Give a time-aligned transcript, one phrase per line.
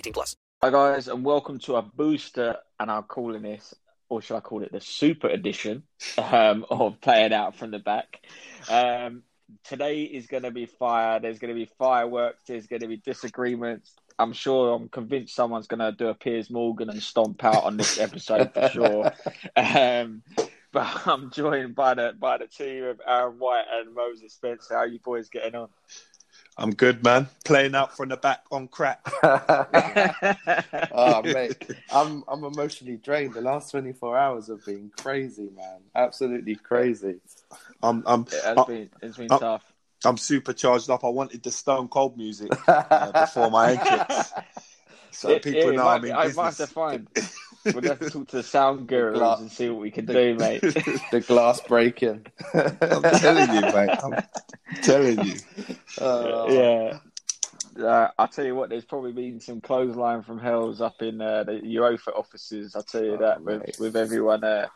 [0.00, 0.34] 18 plus.
[0.62, 3.74] Hi guys, and welcome to a booster, and I'm calling this,
[4.08, 5.82] or should I call it the super edition
[6.16, 8.16] um, of playing out from the back.
[8.70, 9.24] Um,
[9.62, 11.20] today is going to be fire.
[11.20, 12.40] There's going to be fireworks.
[12.46, 13.92] There's going to be disagreements.
[14.18, 14.74] I'm sure.
[14.74, 18.54] I'm convinced someone's going to do a Piers Morgan and stomp out on this episode
[18.54, 19.12] for sure.
[19.56, 20.22] Um,
[20.72, 24.74] but I'm joined by the by the team of Aaron White and Moses Spencer.
[24.74, 25.68] How are you boys getting on?
[26.60, 27.26] I'm good, man.
[27.44, 29.00] Playing out from the back on crack.
[30.92, 31.56] oh mate,
[31.90, 33.32] I'm I'm emotionally drained.
[33.34, 35.78] The last 24 hours have been crazy, man.
[35.94, 37.16] Absolutely crazy.
[37.82, 39.72] I'm I'm It has I- been it's been uh, tough.
[40.04, 41.02] I'm super charged up.
[41.04, 44.32] I wanted the Stone Cold music uh, before my entrance,
[45.10, 46.56] so It- people it know might I'm be- in I might have business.
[46.58, 47.08] to find.
[47.74, 50.12] We'll going to talk to the sound gurus Gla- and see what we can the-
[50.14, 50.60] do, mate.
[50.62, 52.26] The glass breaking.
[52.54, 53.98] I'm telling you, mate.
[54.02, 54.24] I'm
[54.82, 55.34] telling you.
[56.00, 56.98] Uh, yeah.
[57.78, 61.44] Uh, I'll tell you what, there's probably been some clothesline from Hells up in uh,
[61.44, 62.74] the UEFA offices.
[62.74, 63.60] I'll tell you Oh, that, mate.
[63.78, 64.66] with, with everyone uh,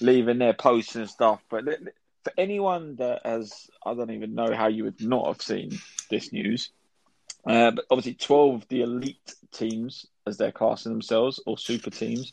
[0.00, 1.40] leaving their posts and stuff.
[1.48, 5.26] But th- th- for anyone that has, I don't even know how you would not
[5.26, 5.78] have seen
[6.10, 6.70] this news.
[7.46, 12.32] Uh, but obviously, 12 of the elite teams, as they're classing themselves, or super teams,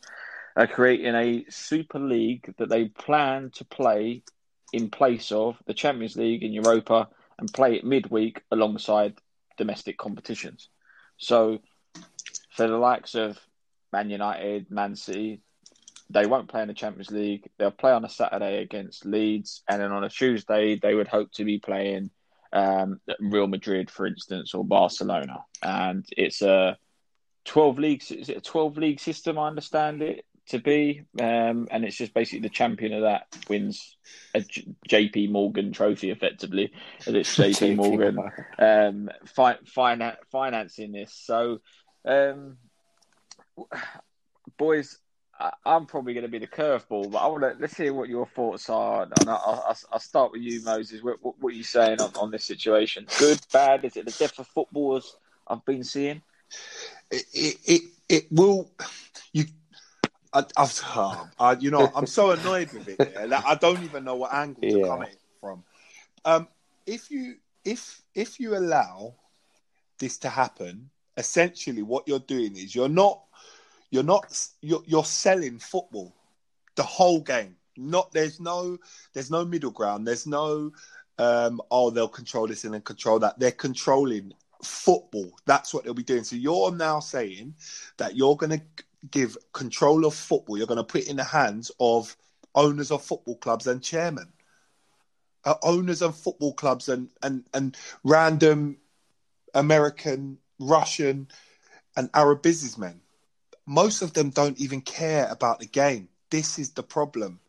[0.55, 4.23] are creating a super league that they plan to play
[4.73, 9.15] in place of the Champions League in Europa and play it midweek alongside
[9.57, 10.69] domestic competitions.
[11.17, 11.59] So,
[12.51, 13.39] for the likes of
[13.91, 15.41] Man United, Man City,
[16.09, 17.49] they won't play in the Champions League.
[17.57, 21.31] They'll play on a Saturday against Leeds, and then on a Tuesday they would hope
[21.33, 22.11] to be playing
[22.53, 25.45] um, Real Madrid, for instance, or Barcelona.
[25.61, 26.77] And it's a
[27.45, 28.11] twelve leagues.
[28.11, 29.37] Is it a twelve league system?
[29.37, 33.95] I understand it to be, um, and it's just basically the champion of that wins
[34.33, 36.71] a J- JP Morgan trophy, effectively,
[37.05, 38.17] and it's JP Morgan
[38.59, 41.13] um, fi- finan- financing this.
[41.13, 41.59] So,
[42.05, 42.57] um,
[44.57, 44.99] boys,
[45.41, 48.09] I- I'm probably going to be the curveball, but I want to let's hear what
[48.09, 49.03] your thoughts are.
[49.03, 51.01] And I- I'll, I'll, start with you, Moses.
[51.01, 53.07] What, what, what are you saying on, on this situation?
[53.17, 53.83] Good, bad?
[53.83, 55.15] Is it the death of football as
[55.47, 56.21] I've been seeing?
[57.09, 58.71] It it it, it will
[59.33, 59.45] you.
[60.33, 62.97] I, I've, oh, I, you know, I'm so annoyed with it.
[62.99, 64.87] Yeah, that I don't even know what angle to Yeah.
[64.87, 65.63] come at it from.
[66.23, 66.47] Um,
[66.85, 67.35] if you
[67.65, 69.15] if if you allow
[69.99, 73.21] this to happen, essentially what you're doing is you're not
[73.91, 76.15] you're not you're, you're selling football
[76.75, 77.55] the whole game.
[77.77, 78.77] Not there's no
[79.13, 80.07] there's no middle ground.
[80.07, 80.71] There's no
[81.17, 83.37] um, oh they'll control this and then control that.
[83.37, 85.31] They're controlling football.
[85.45, 86.23] That's what they'll be doing.
[86.23, 87.55] So you're now saying
[87.97, 88.61] that you're going to
[89.09, 90.57] give control of football.
[90.57, 92.15] You're going to put it in the hands of
[92.55, 94.27] owners of football clubs and chairmen,
[95.45, 98.77] uh, owners of football clubs and and and random
[99.53, 101.27] American, Russian,
[101.97, 103.00] and Arab businessmen.
[103.71, 106.09] Most of them don't even care about the game.
[106.29, 107.39] This is the problem.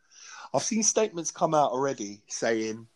[0.54, 2.86] I've seen statements come out already saying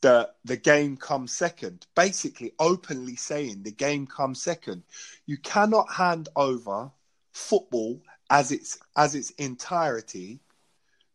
[0.00, 4.84] that the game comes second, basically openly saying the game comes second.
[5.26, 6.90] You cannot hand over
[7.32, 8.00] football
[8.30, 10.40] as its as its entirety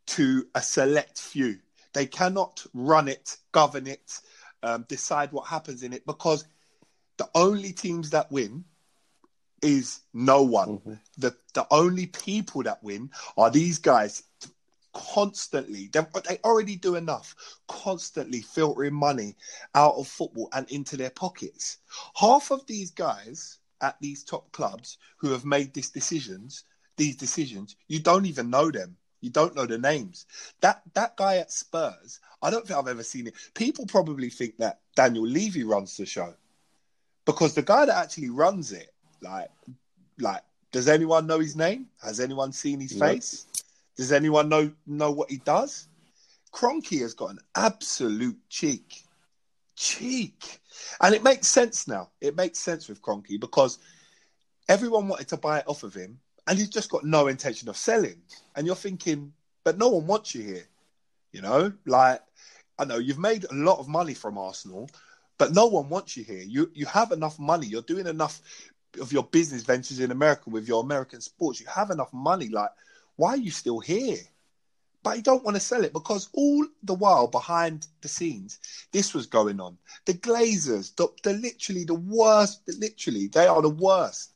[0.06, 1.58] to a select few.
[1.94, 4.20] They cannot run it, govern it,
[4.62, 6.46] um, decide what happens in it because
[7.18, 8.66] The only teams that win
[9.64, 10.80] is no one.
[10.80, 11.00] Mhm.
[11.18, 14.24] The the only people that win are these guys
[14.94, 15.88] constantly.
[15.88, 17.36] They they already do enough,
[17.68, 19.36] constantly filtering money
[19.74, 21.78] out of football and into their pockets.
[22.16, 26.64] Half of these guys at these top clubs who have made these decisions,
[26.98, 28.98] these decisions, you don't even know them.
[29.22, 30.26] You don't know the names.
[30.62, 33.36] That that guy at Spurs, I don't think I've ever seen it.
[33.54, 36.36] People probably think that Daniel Levy runs the show
[37.26, 38.93] because the guy that actually runs it,
[39.24, 39.50] like,
[40.20, 40.42] like,
[40.72, 41.88] does anyone know his name?
[42.02, 43.08] Has anyone seen his No.
[43.08, 43.48] face?
[43.96, 45.88] Does anyone know know what he does?
[46.52, 49.04] Kroenke has got an absolute cheek,
[49.76, 50.60] cheek,
[51.02, 52.10] and it makes sense now.
[52.22, 53.80] It makes sense with Kroenke because
[54.70, 57.78] everyone wanted to buy it off of him, and he's just got no intention of
[57.78, 58.22] selling.
[58.56, 59.34] And you're thinking,
[59.64, 60.68] but no one wants you here.
[61.32, 62.22] You know, like
[62.78, 64.90] I know you've made a lot of money from Arsenal,
[65.38, 66.44] but no one wants you here.
[66.44, 67.68] You you have enough money.
[67.68, 68.42] You're doing enough
[69.00, 71.60] of your business ventures in America with your American sports.
[71.60, 72.50] You have enough money.
[72.50, 72.72] Like,
[73.16, 74.18] why are you still here?
[75.04, 78.60] But you don't want to sell it because all the while behind the scenes,
[78.92, 79.78] this was going on.
[80.06, 82.62] The Glazers, the, the literally the worst.
[82.68, 84.32] Literally, they are the worst.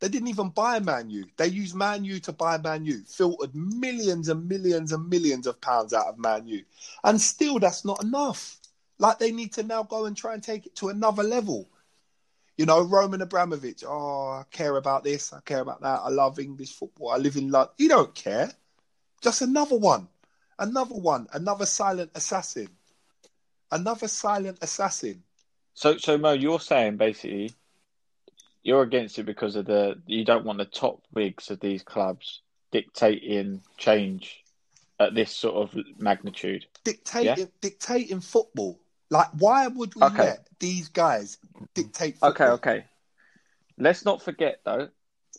[0.00, 1.26] They didn't even buy Man U.
[1.36, 5.60] They used Man U to buy Man U, filtered millions and millions and millions of
[5.60, 6.62] pounds out of Man U.
[7.04, 8.58] And still, that's not enough.
[8.98, 11.68] Like, they need to now go and try and take it to another level.
[12.56, 16.38] You know, Roman Abramovich, oh, I care about this, I care about that, I love
[16.38, 17.74] English football, I live in London.
[17.76, 18.50] You don't care.
[19.20, 20.08] Just another one.
[20.58, 21.26] Another one.
[21.32, 22.68] Another silent assassin.
[23.70, 25.22] Another silent assassin.
[25.74, 27.52] So, so Mo, you're saying basically
[28.62, 32.40] you're against it because of the you don't want the top wigs of these clubs
[32.72, 34.42] dictating change
[34.98, 36.66] at this sort of magnitude.
[36.82, 38.80] Dictating dictating football.
[39.10, 40.24] Like why would we Okay.
[40.24, 41.38] let these guys
[41.74, 42.30] dictate football?
[42.30, 42.84] Okay, okay.
[43.78, 44.88] Let's not forget though.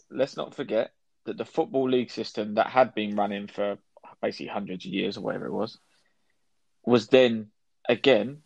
[0.10, 0.92] Let's not forget
[1.26, 3.78] that the football league system that had been running for
[4.22, 5.78] basically hundreds of years or whatever it was
[6.86, 7.48] was then
[7.90, 8.42] again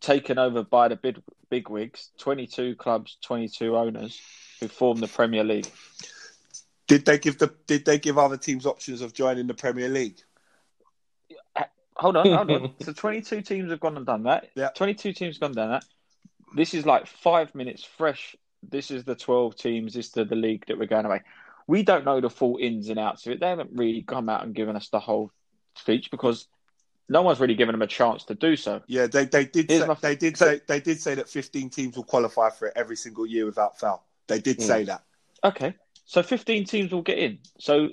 [0.00, 4.20] taken over by the big big wigs, twenty two clubs, twenty two owners
[4.60, 5.70] who formed the Premier League.
[6.86, 10.20] Did they give the did they give other teams options of joining the Premier League?
[12.00, 12.74] Hold on, hold on.
[12.82, 14.48] So 22 teams have gone and done that.
[14.54, 14.70] Yeah.
[14.74, 15.84] 22 teams have gone and done that.
[16.56, 18.34] This is like five minutes fresh.
[18.68, 19.94] This is the 12 teams.
[19.94, 21.20] This is the, the league that we're going away.
[21.66, 23.40] We don't know the full ins and outs of it.
[23.40, 25.30] They haven't really come out and given us the whole
[25.76, 26.48] speech because
[27.08, 28.82] no one's really given them a chance to do so.
[28.86, 31.70] Yeah, they they did say, my- they did so- say they did say that 15
[31.70, 34.04] teams will qualify for it every single year without foul.
[34.26, 34.62] They did Hmm.
[34.62, 35.02] say that.
[35.44, 35.74] Okay,
[36.04, 37.38] so 15 teams will get in.
[37.58, 37.90] So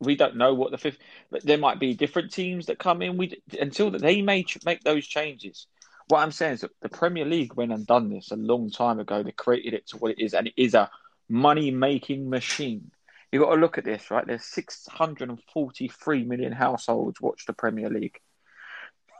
[0.00, 0.98] we don't know what the fifth,
[1.42, 3.16] there might be different teams that come in.
[3.16, 5.66] We until they may make those changes.
[6.08, 9.00] What I'm saying is that the Premier League went and done this a long time
[9.00, 9.22] ago.
[9.22, 10.90] They created it to what it is, and it is a
[11.28, 12.90] money making machine.
[13.32, 14.26] You've got to look at this, right?
[14.26, 18.20] There's 643 million households watch the Premier League.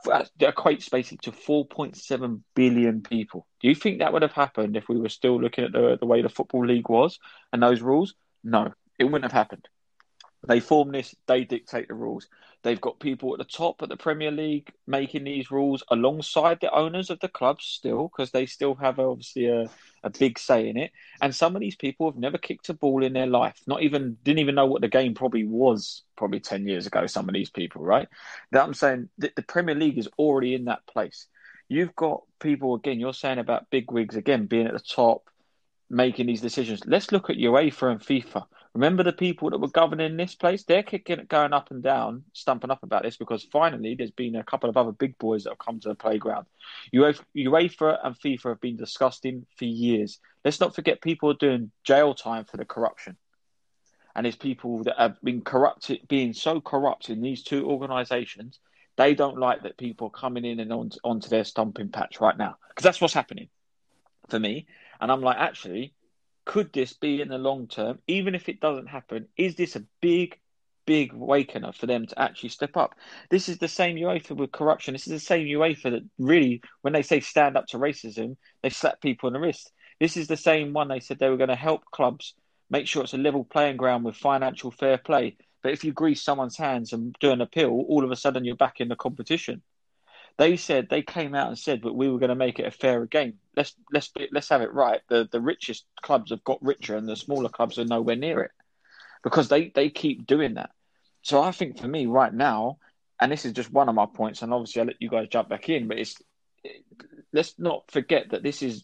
[0.05, 3.45] That equates basically to 4.7 billion people.
[3.61, 6.05] Do you think that would have happened if we were still looking at the, the
[6.05, 7.19] way the Football League was
[7.51, 8.13] and those rules?
[8.43, 9.67] No, it wouldn't have happened.
[10.45, 12.27] They form this, they dictate the rules.
[12.63, 16.73] They've got people at the top at the Premier League making these rules alongside the
[16.73, 19.69] owners of the clubs still, because they still have obviously a,
[20.03, 20.91] a big say in it.
[21.21, 24.17] And some of these people have never kicked a ball in their life, not even
[24.23, 27.49] didn't even know what the game probably was probably 10 years ago, some of these
[27.49, 28.07] people, right?
[28.51, 31.27] That I'm saying that the Premier League is already in that place.
[31.69, 35.29] You've got people again, you're saying about big wigs again being at the top,
[35.89, 36.81] making these decisions.
[36.85, 38.45] Let's look at UEFA and FIFA.
[38.77, 40.63] Remember the people that were governing this place?
[40.63, 44.43] They're kicking, going up and down, stumping up about this because finally there's been a
[44.43, 46.45] couple of other big boys that have come to the playground.
[46.93, 50.19] UEFA, and FIFA have been disgusting for years.
[50.45, 53.17] Let's not forget people are doing jail time for the corruption.
[54.15, 58.59] And there's people that have been corrupted, being so corrupt in these two organisations,
[58.95, 62.37] they don't like that people are coming in and on, onto their stomping patch right
[62.37, 62.57] now.
[62.69, 63.49] Because that's what's happening
[64.29, 64.67] for me.
[65.01, 65.95] And I'm like, actually,
[66.47, 69.83] could this be in the long term, even if it doesn't happen, is this a
[70.01, 70.39] big,
[70.85, 72.95] big wakener for them to actually step up?
[73.29, 74.93] This is the same UEFA with corruption.
[74.93, 78.69] This is the same UEFA that really, when they say stand up to racism, they
[78.69, 79.71] slap people in the wrist.
[79.99, 82.33] This is the same one they said they were going to help clubs
[82.69, 85.35] make sure it's a level playing ground with financial fair play.
[85.63, 88.55] But if you grease someone's hands and do an appeal, all of a sudden you're
[88.55, 89.61] back in the competition.
[90.37, 92.71] They said they came out and said, "But we were going to make it a
[92.71, 93.39] fairer game.
[93.55, 95.01] Let's let's let's have it right.
[95.09, 98.51] The the richest clubs have got richer, and the smaller clubs are nowhere near it
[99.23, 100.71] because they they keep doing that.
[101.23, 102.77] So I think for me right now,
[103.19, 105.49] and this is just one of my points, and obviously I'll let you guys jump
[105.49, 106.15] back in, but it's
[107.33, 108.83] let's not forget that this is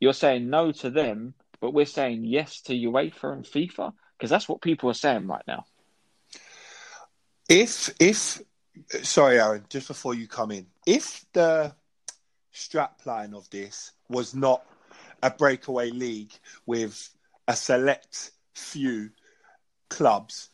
[0.00, 4.48] you're saying no to them, but we're saying yes to UEFA and FIFA because that's
[4.48, 5.64] what people are saying right now.
[7.48, 8.40] If if
[9.02, 11.74] sorry, Aaron, just before you come in, if the
[12.54, 14.64] strapline of this was not
[15.22, 16.32] a breakaway league
[16.64, 17.10] with
[17.48, 19.10] a select few
[19.90, 20.48] clubs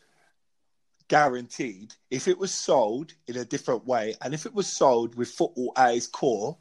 [1.08, 5.28] guaranteed, if it was sold in a different way, and if it was sold with
[5.28, 6.56] football at its core,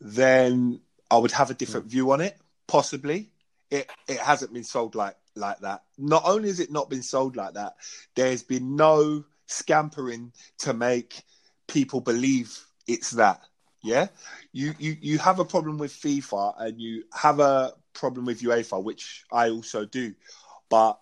[0.00, 0.80] then
[1.10, 1.90] I would have a different mm.
[1.90, 2.36] view on it.
[2.66, 3.30] Possibly,
[3.70, 5.84] it it hasn't been sold like like that.
[5.96, 7.76] Not only has it not been sold like that,
[8.16, 11.22] there's been no scampering to make
[11.66, 13.40] people believe it's that.
[13.82, 14.08] Yeah,
[14.52, 18.82] you you you have a problem with FIFA and you have a problem with UEFA,
[18.82, 20.14] which I also do,
[20.68, 20.98] but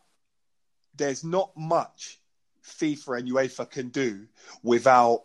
[0.97, 2.21] there's not much
[2.65, 4.27] FIFA and UEFA can do
[4.63, 5.25] without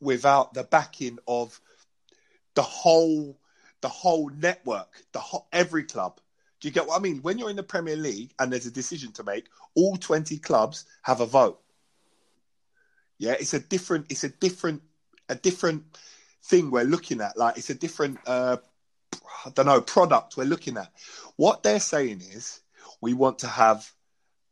[0.00, 1.60] without the backing of
[2.54, 3.38] the whole
[3.80, 6.20] the whole network, the whole, every club.
[6.60, 7.18] Do you get what I mean?
[7.22, 10.84] When you're in the Premier League and there's a decision to make, all 20 clubs
[11.02, 11.60] have a vote.
[13.22, 14.82] Yeah, it's a different it's a different
[15.28, 15.84] a different
[16.42, 17.36] thing we're looking at.
[17.38, 18.56] Like it's a different uh
[19.46, 20.90] I don't know, product we're looking at.
[21.36, 22.62] What they're saying is
[23.00, 23.88] we want to have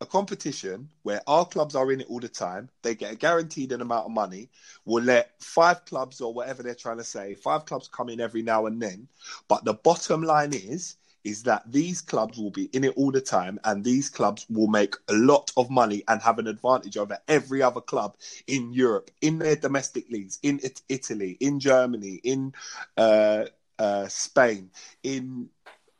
[0.00, 2.68] a competition where our clubs are in it all the time.
[2.82, 4.50] They get a guaranteed amount of money.
[4.84, 8.42] We'll let five clubs or whatever they're trying to say, five clubs come in every
[8.42, 9.08] now and then.
[9.48, 13.20] But the bottom line is, is that these clubs will be in it all the
[13.20, 17.18] time and these clubs will make a lot of money and have an advantage over
[17.28, 22.52] every other club in Europe, in their domestic leagues, in it- Italy, in Germany, in
[22.96, 23.44] uh,
[23.78, 24.70] uh, Spain,
[25.02, 25.48] in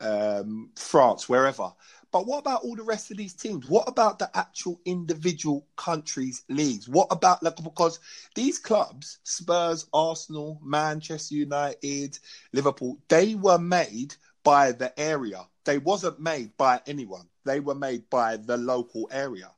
[0.01, 1.73] um, France, wherever.
[2.13, 3.69] But what about all the rest of these teams?
[3.69, 6.89] What about the actual individual countries' leagues?
[6.89, 8.01] What about like because
[8.35, 12.19] these clubs, Spurs, Arsenal, Manchester United,
[12.53, 15.47] Liverpool, they were made by the area.
[15.65, 17.29] They wasn't made by anyone.
[17.45, 19.51] They were made by the local area.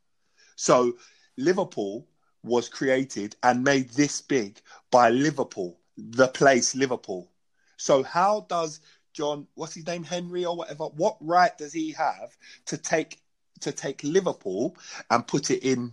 [0.57, 0.97] So
[1.37, 2.07] Liverpool
[2.43, 4.61] was created and made this big
[4.91, 7.31] by Liverpool, the place Liverpool.
[7.77, 8.81] So how does
[9.13, 10.85] John, what's his name, Henry or whatever?
[10.85, 12.37] What right does he have
[12.67, 13.19] to take
[13.61, 14.77] to take Liverpool
[15.11, 15.93] and put it in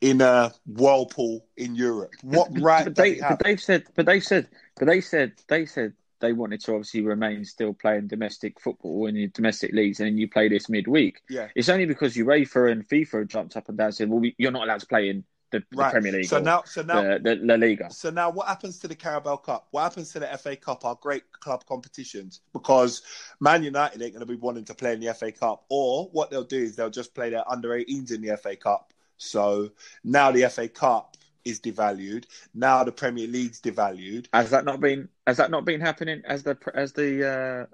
[0.00, 2.12] in a whirlpool in Europe?
[2.22, 5.92] What right But they, but they said, but they said, but they said, they said
[6.20, 10.18] they wanted to obviously remain still playing domestic football in the domestic leagues, and then
[10.18, 11.22] you play this midweek.
[11.28, 11.48] Yeah.
[11.54, 14.50] It's only because UEFA and FIFA jumped up and down and said, "Well, we, you're
[14.50, 17.36] not allowed to play in the, the Premier League So now, so now, the, the
[17.36, 19.68] La Liga." So now, what happens to the Carabao Cup?
[19.70, 20.84] What happens to the FA Cup?
[20.84, 23.02] Our great club competitions, because
[23.40, 26.30] Man United ain't going to be wanting to play in the FA Cup, or what
[26.30, 28.92] they'll do is they'll just play their under 18s in the FA Cup.
[29.16, 29.70] So
[30.02, 32.24] now the FA Cup is devalued.
[32.54, 34.26] Now the Premier League's devalued.
[34.32, 37.66] Has that not been has that not been happening as the as the uh,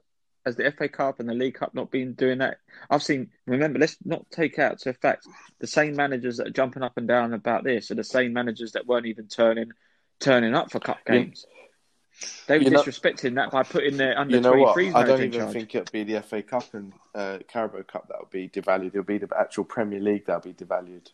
[0.49, 2.59] as the FA Cup and the League Cup not been doing that?
[2.89, 3.31] I've seen.
[3.47, 5.27] Remember, let's not take out to effect
[5.59, 8.73] the same managers that are jumping up and down about this are the same managers
[8.73, 9.73] that weren't even turning
[10.21, 11.45] turning up for cup games.
[12.47, 15.03] They were You know- disrespecting that by putting their under You know twenty what?
[15.03, 15.53] I don't even charge.
[15.53, 18.87] think it'll be the FA Cup and uh, Carabao Cup that will be devalued.
[18.87, 21.11] It'll be the actual Premier League that'll be devalued.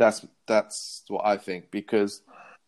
[0.00, 2.22] That's that's what I think because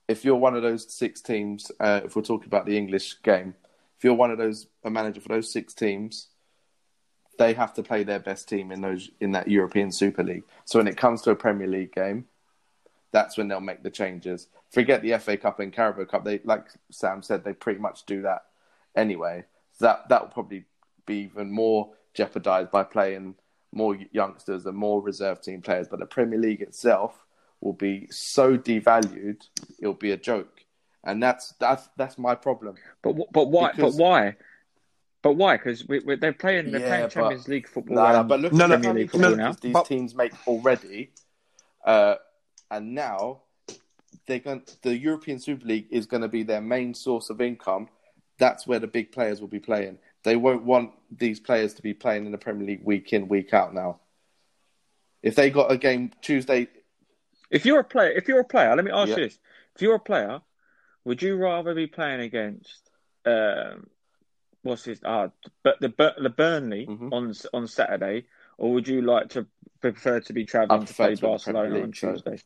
[0.07, 3.55] if you're one of those six teams, uh, if we're talking about the English game,
[3.97, 6.29] if you're one of those a manager for those six teams,
[7.39, 10.43] they have to play their best team in those in that European Super League.
[10.67, 12.27] So when it comes to a Premier League game,
[13.13, 14.49] that's when they'll make the changes.
[14.71, 16.27] Forget the FA Cup and Carabao Cup.
[16.27, 18.43] They, like Sam said, they pretty much do that
[18.95, 19.47] anyway.
[19.79, 20.67] So that that will probably
[21.07, 23.37] be even more jeopardized by playing
[23.73, 25.89] more youngsters and more reserve team players.
[25.89, 27.25] But the Premier League itself
[27.61, 29.41] will be so devalued,
[29.79, 30.65] it'll be a joke,
[31.05, 32.75] and that's that's that's my problem.
[33.03, 33.73] But but why?
[33.73, 34.37] Because- But why?
[35.23, 35.57] But why?
[35.57, 37.95] Because we, we, they're playing they're Yeah, playing but- Champions League football.
[37.95, 39.57] Nah, nah, but look No, at no, the Premier League no, football no, now.
[39.61, 41.13] these But- teams make already,
[41.85, 42.17] uh,
[42.71, 43.43] and now
[44.27, 44.63] they're going.
[44.83, 47.89] The European Super League is going to be their main source of income.
[48.39, 49.99] That's where the big players will be playing.
[50.25, 53.53] They won't want these players to be playing in the Premier League week in week
[53.53, 54.01] out now.
[55.23, 56.69] If they got a game Tuesday,
[57.51, 59.17] If you're a player, if you're a player, let me ask Yeah.
[59.17, 59.39] you this:
[59.75, 60.41] If you're a player,
[61.05, 62.89] would you rather be playing against
[63.25, 63.89] um,
[64.63, 65.29] what's his uh,
[65.63, 65.89] but the
[66.19, 67.13] the Burnley Mhm.
[67.13, 68.25] on on Saturday,
[68.59, 69.47] or would you like to
[69.81, 72.13] prefer to be travelling to play to be in the Barcelona Premier on League, so-
[72.13, 72.39] Tuesday?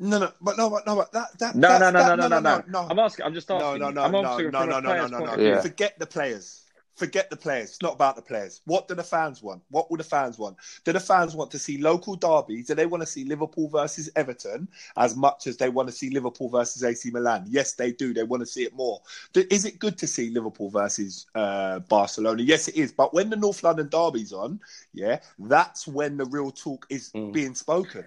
[0.00, 2.28] No, no, but no, but no, but that that No, no, that's- no, that- no,
[2.28, 2.64] no, no, no.
[2.68, 2.88] no.
[2.90, 3.24] I'm asking.
[3.24, 3.80] I'm just No, asking.
[3.80, 3.94] no, you.
[3.94, 5.32] no, I'm no, asking no, from no, a no, player's no, point no.
[5.34, 5.48] of view.
[5.48, 5.60] Yeah.
[5.60, 6.64] Forget the players.
[6.98, 7.70] Forget the players.
[7.70, 8.60] It's not about the players.
[8.64, 9.62] What do the fans want?
[9.70, 10.56] What will the fans want?
[10.84, 12.66] Do the fans want to see local derbies?
[12.66, 16.10] Do they want to see Liverpool versus Everton as much as they want to see
[16.10, 17.44] Liverpool versus AC Milan?
[17.48, 18.12] Yes, they do.
[18.12, 19.00] They want to see it more.
[19.34, 22.42] Is it good to see Liverpool versus uh, Barcelona?
[22.42, 22.90] Yes, it is.
[22.90, 24.58] But when the North London derby's on,
[24.92, 28.04] yeah, that's when the real talk is being spoken.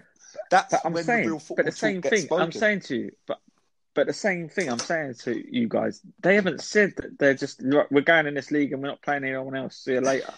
[0.50, 2.42] That's But I'm when saying, the real but football the same thing spoken.
[2.42, 3.38] I'm saying to you, but
[3.94, 7.62] but the same thing I'm saying to you guys, they haven't said that they're just
[7.62, 9.76] we're going in this league and we're not playing anyone else.
[9.76, 10.32] See you later.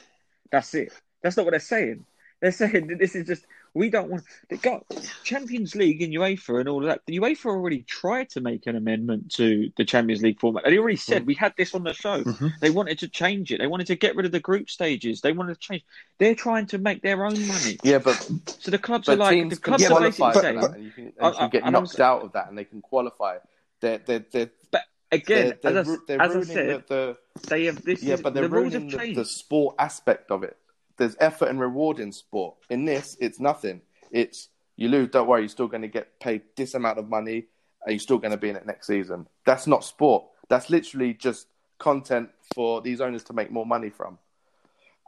[0.50, 0.92] That's it.
[1.22, 2.04] That's not what they're saying.
[2.40, 4.84] They're saying that this is just we don't want they got
[5.24, 7.02] Champions League and UEFA and all of that.
[7.06, 10.64] The UEFA already tried to make an amendment to the Champions League format.
[10.64, 11.26] They already said mm-hmm.
[11.26, 12.22] we had this on the show.
[12.22, 12.48] Mm-hmm.
[12.60, 13.58] They wanted to change it.
[13.58, 15.20] They wanted to get rid of the group stages.
[15.20, 15.84] They wanted to change.
[16.18, 17.78] They're trying to make their own money.
[17.82, 18.14] Yeah, but
[18.60, 20.60] So the clubs are like the clubs are basically saying.
[20.78, 23.38] you can, I- get I- I'm knocked out of that, and they can qualify.
[23.80, 27.16] They're they're they're But again, they're, they're, as, I, they're as I ruining said, the,
[27.48, 28.02] they have this.
[28.02, 30.56] yeah, is, but they're the rules have the, the sport aspect of it.
[30.96, 32.56] There's effort and reward in sport.
[32.70, 33.80] In this, it's nothing.
[34.10, 35.10] It's you lose.
[35.10, 37.46] Don't worry, you're still going to get paid this amount of money,
[37.84, 39.26] and you're still going to be in it next season.
[39.44, 40.24] That's not sport.
[40.48, 41.46] That's literally just
[41.78, 44.18] content for these owners to make more money from.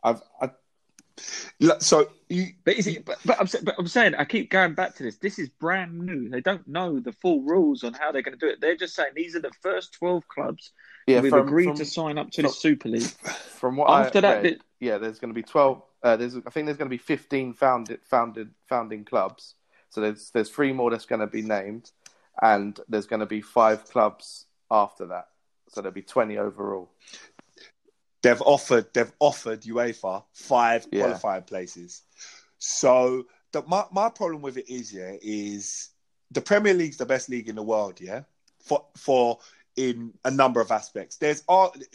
[0.02, 0.50] I've I,
[1.60, 3.04] Look, So you, But is it?
[3.06, 5.16] But, but, I'm, but I'm saying I keep going back to this.
[5.16, 6.28] This is brand new.
[6.28, 8.60] They don't know the full rules on how they're going to do it.
[8.60, 10.72] They're just saying these are the first twelve clubs
[11.06, 13.02] yeah, who've from, agreed from, to sign up to from- the Super League.
[13.02, 15.82] from what After I that, read, the- yeah, there's going to be twelve.
[16.02, 19.54] Uh, there's I think there's going to be fifteen founded founded founding clubs.
[19.88, 21.90] So there's there's three more that's going to be named,
[22.42, 25.28] and there's going to be five clubs after that.
[25.68, 26.90] So there'll be twenty overall.
[28.22, 31.00] they've offered they've offered UEFA five Yeah.
[31.02, 32.02] qualifying places.
[32.58, 35.90] So the, my my problem with it is yeah is
[36.30, 38.22] the Premier League's the best league in the world yeah
[38.60, 39.38] for for
[39.76, 41.16] in a number of aspects.
[41.16, 41.42] There's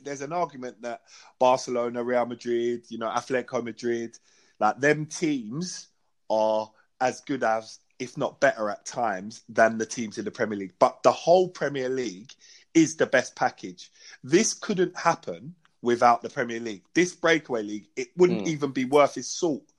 [0.04, 1.02] there's an argument that
[1.40, 4.18] Barcelona, Real Madrid, you know Atletico Madrid,
[4.60, 5.88] like them teams
[6.30, 10.58] are as good as if not better at times than the teams in the Premier
[10.58, 10.74] League.
[10.80, 12.34] But the whole Premier League
[12.74, 13.92] is the best package.
[14.24, 16.84] This couldn't happen without the Premier League.
[16.94, 18.48] This breakaway league, it wouldn't mm.
[18.48, 19.72] even be worth its salt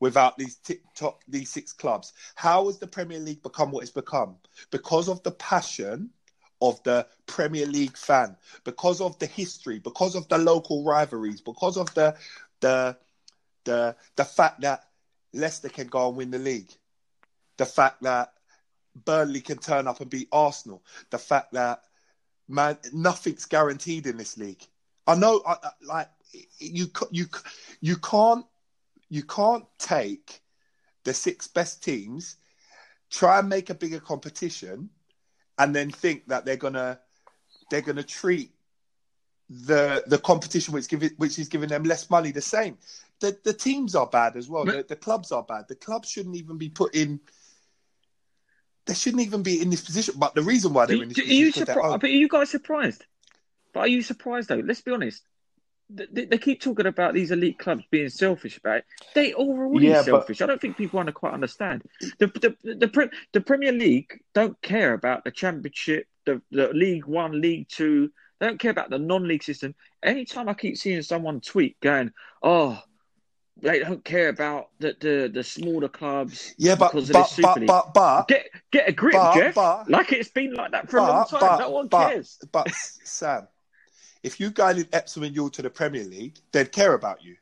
[0.00, 2.12] without these t- top these six clubs.
[2.34, 4.36] How has the Premier League become what it's become?
[4.70, 6.10] Because of the passion
[6.60, 11.76] of the Premier League fan, because of the history, because of the local rivalries, because
[11.76, 12.14] of the
[12.60, 12.96] the
[13.64, 14.84] the the fact that
[15.32, 16.72] Leicester can go and win the league,
[17.56, 18.32] the fact that
[19.04, 21.82] Burnley can turn up and beat Arsenal, the fact that
[22.48, 24.66] man, nothing's guaranteed in this league.
[25.06, 26.08] I know, I, I- like
[26.58, 27.26] you, you,
[27.80, 28.44] you can't,
[29.08, 30.40] you can't take
[31.04, 32.36] the six best teams,
[33.10, 34.90] try and make a bigger competition,
[35.60, 36.98] and then think that they're gonna,
[37.70, 38.50] they're gonna treat
[39.50, 42.78] the the competition which give which is giving them less money the same.
[43.20, 44.64] The the teams are bad as well.
[44.64, 45.66] The, the clubs are bad.
[45.68, 47.20] The clubs shouldn't even be put in.
[48.86, 50.14] They shouldn't even be in this position.
[50.16, 52.00] But the reason why they're in this do- are position you is 'cause they're surprised?
[52.00, 53.04] But are you guys surprised?
[53.74, 54.56] But are you surprised though?
[54.56, 55.22] Let's be honest.
[55.92, 58.84] They, they- keep talking about these elite clubs being selfish about it.
[59.14, 60.40] They are already Yeah, but- selfish.
[60.42, 61.82] I don't think people want to quite understand.
[62.18, 62.26] The
[62.62, 67.40] the the, Pre- the Premier League don't care about the Championship, the, the League One,
[67.40, 68.10] League Two.
[68.38, 69.74] They don't care about the non-league system.
[70.02, 72.80] Anytime I keep seeing someone tweet going, "Oh,
[73.60, 77.32] they don't care about the the, the smaller clubs," Yeah, but because of but, this
[77.32, 77.66] Super but, League.
[77.66, 79.54] but but Get get a grip, But- Jeff.
[79.56, 81.58] but- like it's been like that for a long time.
[81.58, 82.38] no one cares.
[82.50, 82.70] But
[83.04, 83.46] Sam,
[84.22, 87.36] if you guided Epsom and Ewell to the Premier League, they'd care about you.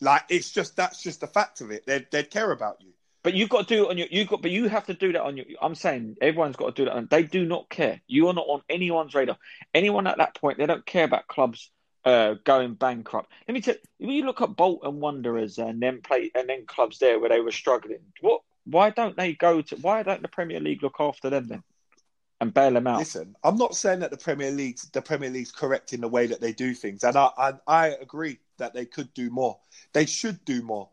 [0.00, 1.86] Like it's just that's just the fact of it.
[1.86, 2.92] They'd they'd care about you.
[3.22, 4.06] But you've got to do it on your.
[4.08, 5.46] You got, but you have to do that on your.
[5.60, 6.94] I'm saying everyone's got to do that.
[6.94, 8.00] On, they do not care.
[8.06, 9.36] You are not on anyone's radar.
[9.74, 11.72] Anyone at that point, they don't care about clubs
[12.04, 13.32] uh, going bankrupt.
[13.48, 14.06] Let me tell you.
[14.06, 17.40] When you look at Bolton Wanderers and then play and then clubs there where they
[17.40, 18.42] were struggling, what?
[18.64, 19.76] Why don't they go to?
[19.76, 21.64] Why don't the Premier League look after them then,
[22.40, 22.98] and bail them out?
[22.98, 26.26] Listen, I'm not saying that the Premier League's the Premier League's correct in the way
[26.26, 29.58] that they do things, and I I, I agree that they could do more.
[29.92, 30.88] They should do more,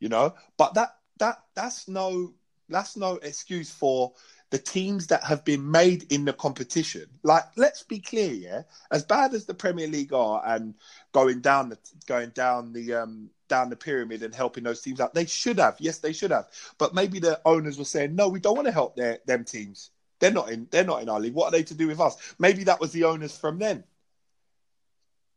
[0.00, 0.34] you know.
[0.56, 2.34] But that that that's no
[2.68, 4.12] that's no excuse for
[4.50, 7.06] the teams that have been made in the competition.
[7.24, 8.62] Like, let's be clear, yeah.
[8.92, 10.74] As bad as the Premier League are and
[11.12, 15.14] going down the going down the um down the pyramid and helping those teams out,
[15.14, 15.76] they should have.
[15.78, 16.48] Yes, they should have.
[16.78, 19.90] But maybe the owners were saying, no, we don't want to help their them teams.
[20.18, 20.68] They're not in.
[20.70, 21.34] They're not in our league.
[21.34, 22.16] What are they to do with us?
[22.38, 23.84] Maybe that was the owners from then.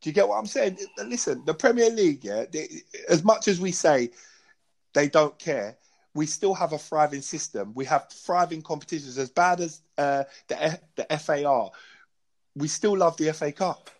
[0.00, 0.78] Do you get what I'm saying?
[1.04, 2.46] Listen, the Premier League, yeah.
[2.50, 2.68] They,
[3.08, 4.10] as much as we say
[4.94, 5.76] they don't care,
[6.14, 7.72] we still have a thriving system.
[7.74, 9.18] We have thriving competitions.
[9.18, 11.70] As bad as uh, the the FA are,
[12.56, 13.90] we still love the FA Cup.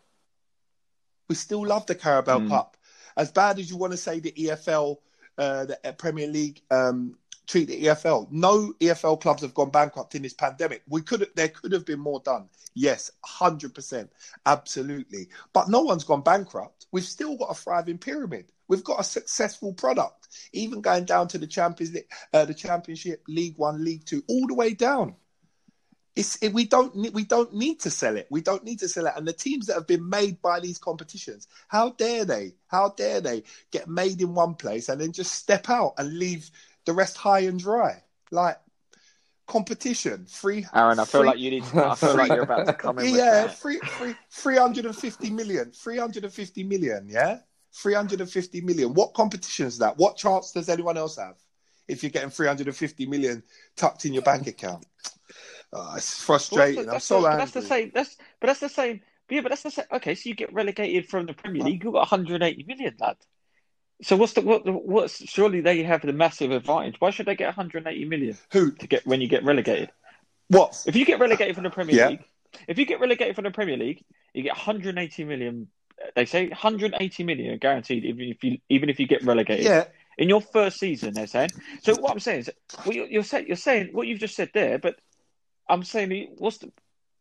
[1.29, 2.49] We still love the Carabao Mm.
[2.49, 2.77] Cup.
[3.17, 4.97] As bad as you want to say the EFL,
[5.37, 8.31] uh, the Premier League um, treat the EFL.
[8.31, 10.83] No EFL clubs have gone bankrupt in this pandemic.
[10.89, 12.49] We could there could have been more done.
[12.75, 14.11] Yes, hundred percent,
[14.47, 15.29] absolutely.
[15.53, 16.87] But no one's gone bankrupt.
[16.93, 18.53] We've still got a thriving pyramid.
[18.69, 23.25] We've got a successful product, even going down to the Champions League, uh, the Championship,
[23.27, 25.17] League One, League Two, all the way down.
[26.17, 28.27] It's it, we don't need we don't need to sell it.
[28.31, 29.15] We don't need to sell it.
[29.17, 32.53] And the teams that have been made by these competitions, how dare they?
[32.67, 36.51] How dare they get made in one place and then just step out and leave
[36.91, 38.03] the rest high and dry?
[38.33, 38.59] Like
[39.47, 40.67] competition, free.
[40.75, 41.65] Aaron, I feel free- like you need.
[41.65, 43.05] To, I feel like you're about to come in.
[43.11, 43.59] with yeah, that.
[43.59, 45.71] three, three, 350 million.
[45.71, 47.39] 350 million, yeah?
[47.75, 48.93] 350 million.
[48.95, 49.97] What competition is that?
[49.99, 51.37] What chance does anyone else have
[51.87, 53.43] if you're getting 350 million
[53.77, 54.85] tucked in your bank account?
[55.73, 56.81] Oh, it's frustrating.
[56.81, 57.39] I'm that's so the, angry.
[57.39, 57.93] That's the same.
[57.95, 59.01] That's but that's the same.
[59.29, 59.85] But yeah, but that's the same.
[59.93, 61.85] Okay, so you get relegated from the Premier League.
[61.85, 63.17] You've got 180 million, lad.
[64.03, 64.63] So what's the what?
[64.67, 66.97] What's surely they have the massive advantage.
[67.01, 68.73] Why should they get 180 million Who?
[68.73, 69.91] to get when you get relegated?
[70.49, 70.83] What?
[70.87, 72.09] If you get relegated from the Premier Yeah.
[72.09, 72.25] League,
[72.67, 75.69] if you get relegated from the Premier League, you get 180 million.
[76.17, 79.85] They say 180 million guaranteed, even if you even if you get relegated Yeah,
[80.17, 81.15] in your first season.
[81.15, 81.53] They're saying.
[81.83, 82.51] So what I'm saying is,
[82.85, 84.97] well, you're, you're saying you're saying what you've just said there, but
[85.69, 86.73] I'm saying, what's the,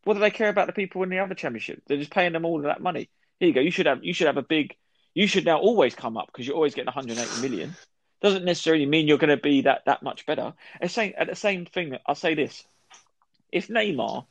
[0.05, 1.83] what do they care about the people in the other championship?
[1.87, 3.09] They're just paying them all of that money.
[3.39, 3.61] Here you go.
[3.61, 4.75] You should have you should have a big.
[5.13, 7.75] You should now always come up because you're always getting 180 million.
[8.21, 10.53] Doesn't necessarily mean you're going to be that that much better.
[10.81, 11.97] It's saying at the same thing.
[12.05, 12.63] I'll say this:
[13.51, 14.25] if Neymar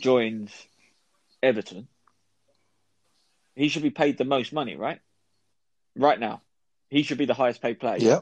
[0.00, 0.50] joins
[1.42, 1.88] Everton,
[3.54, 5.00] he should be paid the most money, right?
[5.94, 6.42] Right now,
[6.88, 8.20] he should be the highest paid player yeah.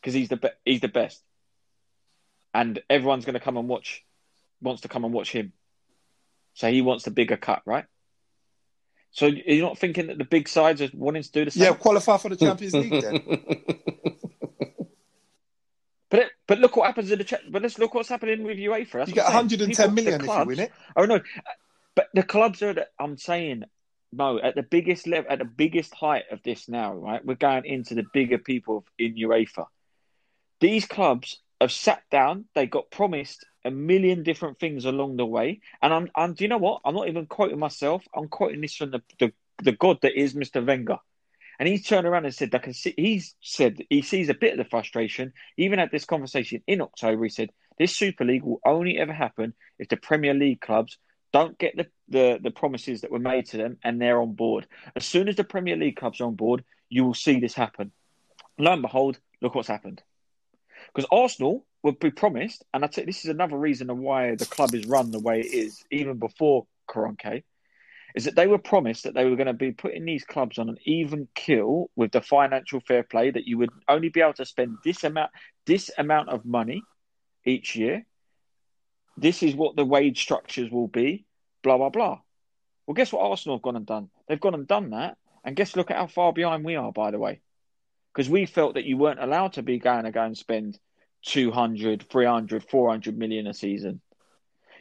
[0.00, 1.22] because he's the be- he's the best,
[2.54, 4.04] and everyone's going to come and watch,
[4.60, 5.52] wants to come and watch him.
[6.54, 7.86] So he wants the bigger cut, right?
[9.12, 11.64] So you're not thinking that the big sides are wanting to do the same.
[11.64, 13.40] Yeah, qualify for the Champions League then.
[16.10, 17.42] But it, but look what happens in the chat.
[17.48, 18.92] But let's look what's happening with UEFA.
[18.92, 20.72] That's You get I'm 110 People- the million if you win it.
[20.96, 21.20] Oh no,
[21.94, 22.74] but the clubs are.
[22.74, 23.64] The, I'm saying,
[24.12, 27.24] Mo, at the biggest level, at the biggest height of this now, right?
[27.24, 29.66] We're going into the bigger people in UEFA.
[30.60, 32.46] These clubs have sat down.
[32.54, 36.10] They got promised a million different things along the way, and I'm.
[36.16, 36.80] And do you know what?
[36.84, 38.04] I'm not even quoting myself.
[38.14, 40.64] I'm quoting this from the the, the god that is Mr.
[40.64, 40.98] Wenger.
[41.58, 44.52] And he's turned around and said, I can see, he's said he sees a bit
[44.52, 45.34] of the frustration.
[45.58, 47.24] Even at this conversation in October.
[47.24, 50.96] He said, this Super League will only ever happen if the Premier League clubs
[51.32, 54.66] don't get the, the, the promises that were made to them and they're on board.
[54.96, 57.92] As soon as the Premier League clubs are on board, you will see this happen.
[58.58, 60.02] Lo and behold, look what's happened.
[60.92, 64.46] Because Arsenal would be promised, and I tell this is another reason of why the
[64.46, 67.42] club is run the way it is, even before Kroenke
[68.14, 70.68] is that they were promised that they were going to be putting these clubs on
[70.68, 74.44] an even kill with the financial fair play that you would only be able to
[74.44, 75.30] spend this amount
[75.66, 76.82] this amount of money
[77.44, 78.04] each year.
[79.16, 81.24] This is what the wage structures will be,
[81.62, 82.20] blah blah blah.
[82.86, 84.10] Well, guess what Arsenal have gone and done?
[84.26, 87.10] They've gone and done that, and guess look at how far behind we are, by
[87.10, 87.40] the way.
[88.12, 90.78] Because we felt that you weren't allowed to be going to go and spend
[91.22, 94.00] 200, 300, 400 million a season.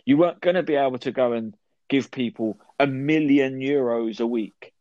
[0.05, 1.55] You weren't going to be able to go and
[1.89, 4.73] give people a million euros a week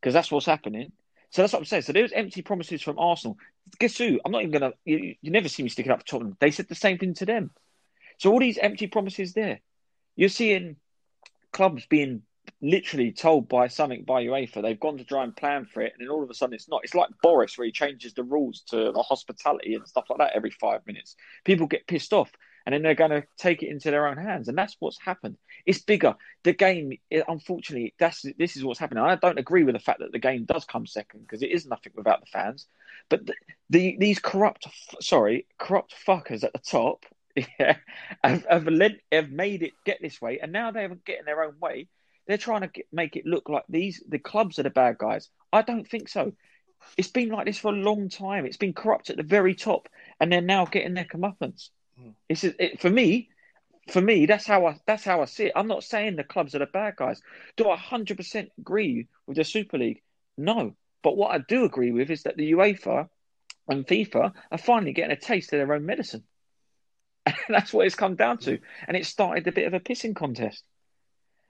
[0.00, 0.92] because that's what's happening.
[1.30, 1.82] So that's what I'm saying.
[1.82, 3.36] So there's empty promises from Arsenal.
[3.78, 4.20] Guess who?
[4.24, 4.72] I'm not even gonna.
[4.84, 6.36] You, you never see me sticking up for Tottenham.
[6.38, 7.50] They said the same thing to them.
[8.18, 9.60] So all these empty promises there,
[10.14, 10.76] you're seeing
[11.52, 12.22] clubs being
[12.62, 16.06] literally told by something by UEFA they've gone to try and plan for it, and
[16.06, 16.80] then all of a sudden it's not.
[16.84, 20.32] It's like Boris where he changes the rules to the hospitality and stuff like that
[20.34, 21.16] every five minutes.
[21.44, 22.30] People get pissed off,
[22.66, 25.36] and then they're going to take it into their own hands, and that's what's happened.
[25.64, 26.16] It's bigger.
[26.42, 29.04] The game, it, unfortunately, that's this is what's happening.
[29.04, 31.66] I don't agree with the fact that the game does come second because it is
[31.66, 32.66] nothing without the fans.
[33.08, 33.34] But the,
[33.70, 34.66] the these corrupt,
[35.00, 37.04] sorry, corrupt fuckers at the top,
[37.36, 37.76] yeah,
[38.24, 38.66] have have,
[39.12, 41.88] have made it get this way, and now they're getting their own way.
[42.26, 45.28] They're trying to get, make it look like these the clubs are the bad guys.
[45.52, 46.32] I don't think so.
[46.96, 48.46] It's been like this for a long time.
[48.46, 49.88] It's been corrupt at the very top,
[50.20, 51.70] and they're now getting their comeuppance.
[51.98, 52.10] Hmm.
[52.28, 53.30] It's it, for me.
[53.88, 55.52] For me, that's how I that's how I see it.
[55.54, 57.20] I'm not saying the clubs are the bad guys.
[57.56, 60.02] Do I 100% agree with the Super League?
[60.36, 60.74] No.
[61.04, 63.08] But what I do agree with is that the UEFA
[63.68, 66.24] and FIFA are finally getting a taste of their own medicine.
[67.24, 68.56] And that's what it's come down to.
[68.56, 68.64] Hmm.
[68.88, 70.64] And it started a bit of a pissing contest.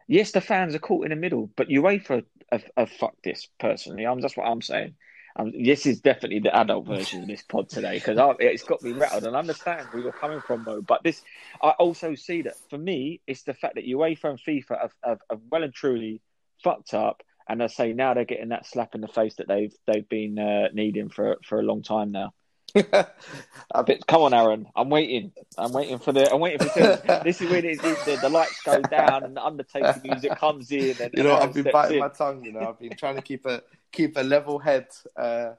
[0.08, 4.06] Yes, the fans are caught in the middle, but UEFA have, have fucked this personally.
[4.06, 4.94] I'm, that's what I'm saying.
[5.38, 8.92] Um, this is definitely the adult version of this pod today because it's got me
[8.92, 10.80] rattled and I understand where you're coming from, though.
[10.80, 11.22] But this,
[11.62, 15.18] I also see that for me, it's the fact that UEFA and FIFA have, have,
[15.30, 16.22] have well and truly
[16.64, 19.74] fucked up And I say now they're getting that slap in the face that they've
[19.86, 22.32] they've been uh, needing for for a long time now.
[23.70, 24.06] a bit.
[24.06, 24.66] Come on, Aaron.
[24.76, 25.32] I'm waiting.
[25.58, 26.32] I'm waiting for the.
[26.32, 29.44] I'm waiting for the, this is when it, the, the lights go down and the
[29.44, 30.96] Undertaker music comes in.
[31.00, 32.00] And You know, Aaron I've been biting in.
[32.00, 32.44] my tongue.
[32.44, 33.62] You know, I've been trying to keep a
[33.92, 35.52] keep a level head uh,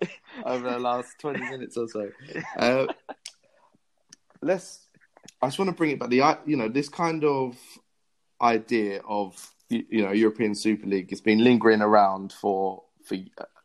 [0.45, 2.09] over the last twenty minutes or so.
[2.57, 2.87] Uh,
[4.41, 4.85] let's.
[5.41, 6.09] I just want to bring it back.
[6.09, 7.57] The you know this kind of
[8.41, 13.17] idea of you you know European Super League has been lingering around for for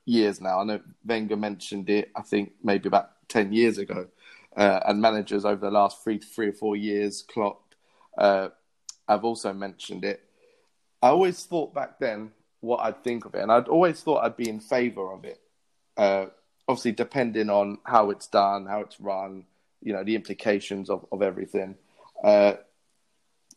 [0.04, 0.60] years now.
[0.60, 2.10] I know Wenger mentioned it.
[2.16, 4.06] I think maybe about ten years ago,
[4.56, 7.74] uh, and managers over the last three three or four years, Klopp,
[8.18, 8.48] uh,
[9.08, 10.22] have also mentioned it.
[11.02, 14.36] I always thought back then what I'd think of it, and I'd always thought I'd
[14.36, 15.40] be in favour of it.
[15.96, 16.26] Uh,
[16.68, 19.44] obviously, depending on how it's done, how it's run,
[19.82, 21.74] you know, the implications of, of everything.
[22.22, 22.54] Uh,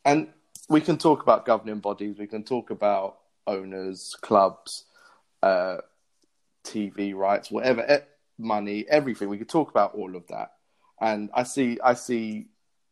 [0.03, 0.27] and
[0.69, 4.85] we can talk about governing bodies, we can talk about owners, clubs,
[5.43, 5.77] uh,
[6.63, 7.81] TV rights, whatever,
[8.37, 9.29] money, everything.
[9.29, 10.53] We could talk about all of that.
[10.99, 12.47] And I see, I see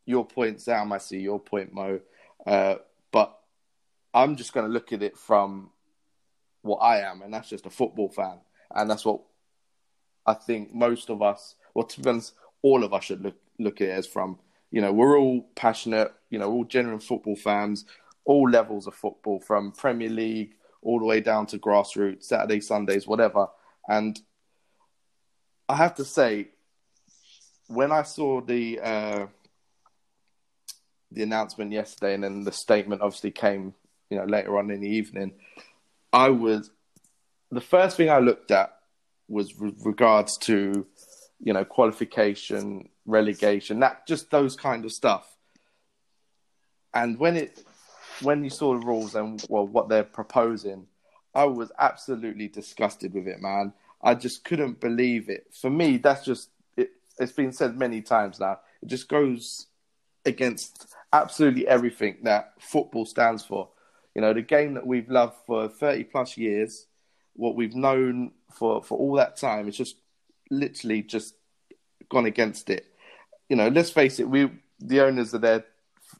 [0.06, 0.92] your point, Sam.
[0.92, 2.00] I see your point, Mo.
[2.46, 2.76] Uh,
[3.10, 3.38] but
[4.12, 5.70] I'm just going to look at it from
[6.62, 8.38] what I am, and that's just a football fan,
[8.74, 9.20] and that's what
[10.26, 13.80] I think most of us, well, to be honest, all of us should look look
[13.80, 14.38] at it as from.
[14.70, 16.12] You know, we're all passionate.
[16.30, 17.84] You know, all genuine football fans,
[18.24, 23.06] all levels of football, from Premier League all the way down to grassroots, Saturday, Sundays,
[23.06, 23.46] whatever.
[23.88, 24.20] And
[25.68, 26.48] I have to say,
[27.68, 29.26] when I saw the uh,
[31.10, 33.74] the announcement yesterday, and then the statement obviously came,
[34.10, 35.32] you know, later on in the evening,
[36.12, 36.70] I was
[37.50, 38.76] the first thing I looked at
[39.28, 40.86] was with regards to,
[41.40, 45.26] you know, qualification, relegation, that just those kind of stuff.
[46.92, 47.64] And when it
[48.20, 50.86] when you saw the rules and well what they're proposing,
[51.34, 53.72] I was absolutely disgusted with it, man.
[54.04, 55.46] I just couldn't believe it.
[55.50, 58.60] For me, that's just it, it's been said many times now.
[58.82, 59.66] It just goes
[60.26, 63.68] against absolutely everything that football stands for.
[64.14, 66.86] You know, the game that we've loved for 30 plus years,
[67.34, 69.96] what we've known for, for all that time, it's just
[70.50, 71.34] literally just
[72.10, 72.86] gone against it.
[73.48, 75.64] You know, let's face it, we the owners are there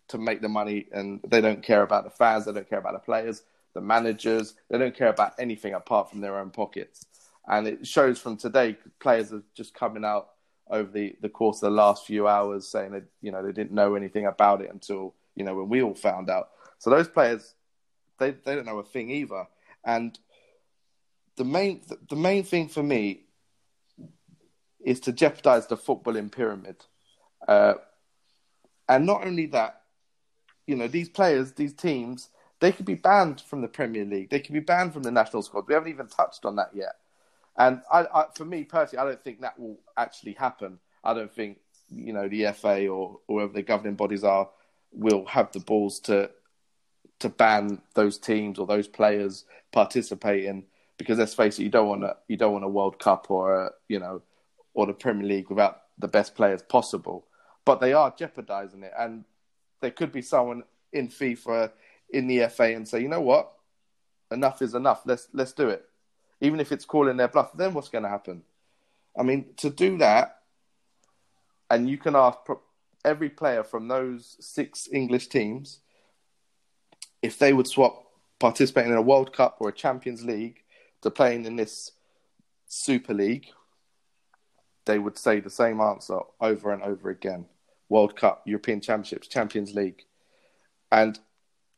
[0.08, 2.94] to make the money and they don't care about the fans, they don't care about
[2.94, 3.42] the players,
[3.74, 7.04] the managers, they don't care about anything apart from their own pockets.
[7.46, 10.30] And it shows from today, players are just coming out
[10.70, 13.72] over the, the course of the last few hours saying that, you know, they didn't
[13.72, 16.50] know anything about it until, you know, when we all found out.
[16.78, 17.54] So those players,
[18.18, 19.46] they, they don't know a thing either.
[19.84, 20.18] And
[21.36, 23.24] the main, the main thing for me
[24.82, 26.76] is to jeopardize the footballing pyramid.
[27.46, 27.74] Uh,
[28.88, 29.82] and not only that,
[30.66, 32.30] you know, these players, these teams,
[32.60, 34.30] they could be banned from the Premier League.
[34.30, 35.66] They could be banned from the national squad.
[35.68, 36.96] We haven't even touched on that yet.
[37.56, 40.78] And I, I, for me personally, I don't think that will actually happen.
[41.02, 44.48] I don't think you know the FA or, or whoever the governing bodies are
[44.92, 46.30] will have the balls to
[47.20, 50.64] to ban those teams or those players participating
[50.96, 53.66] because let's face it, you don't want a you don't want a World Cup or
[53.66, 54.22] a, you know
[54.74, 57.26] or the Premier League without the best players possible.
[57.64, 59.24] But they are jeopardising it, and
[59.80, 61.72] there could be someone in FIFA
[62.10, 63.52] in the FA and say, you know what,
[64.30, 65.02] enough is enough.
[65.04, 65.84] Let's let's do it,
[66.44, 67.52] even if it's calling their bluff.
[67.54, 68.42] Then what's going to happen?
[69.18, 70.38] I mean, to do that,
[71.70, 72.38] and you can ask
[73.04, 75.80] every player from those six English teams
[77.22, 78.04] if they would swap
[78.38, 80.62] participating in a World Cup or a Champions League
[81.02, 81.92] to playing in this
[82.66, 83.46] Super League,
[84.84, 87.46] they would say the same answer over and over again.
[87.88, 90.04] World Cup, European Championships, Champions League.
[90.90, 91.18] And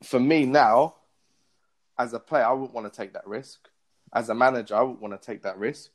[0.02, 0.96] for me now,
[1.98, 3.68] as a player, I wouldn't want to take that risk.
[4.16, 5.90] As a manager, I wouldn't want to take that risk.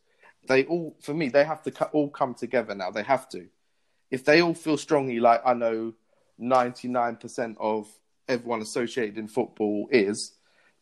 [0.47, 2.91] They all, for me, they have to all come together now.
[2.91, 3.47] They have to.
[4.12, 5.93] If they all feel strongly, like I know
[6.39, 7.88] 99% of
[8.27, 10.34] everyone associated in football is,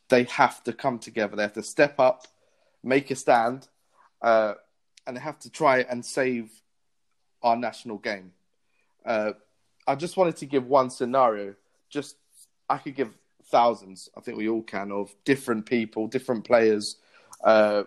[0.10, 1.38] they have to come together.
[1.38, 2.28] They have to step up,
[2.84, 3.70] make a stand,
[4.22, 4.56] uh,
[5.08, 6.52] and they have to try and save
[7.42, 8.34] our national game.
[9.06, 9.32] Uh,
[9.88, 11.56] I just wanted to give one scenario.
[11.90, 12.18] Just
[12.70, 13.14] I could give
[13.46, 14.10] thousands.
[14.18, 16.98] I think we all can of different people, different players
[17.44, 17.84] uh,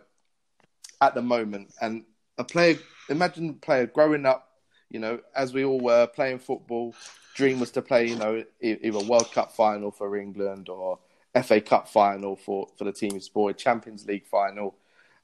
[1.01, 1.73] at the moment.
[1.81, 2.05] And
[2.39, 4.49] a player, imagine a player growing up.
[4.91, 6.95] You know, as we all were playing football,
[7.35, 8.09] dream was to play.
[8.09, 10.99] You know, either World Cup final for England or
[11.43, 14.75] FA Cup final for for the team sport, Champions League final.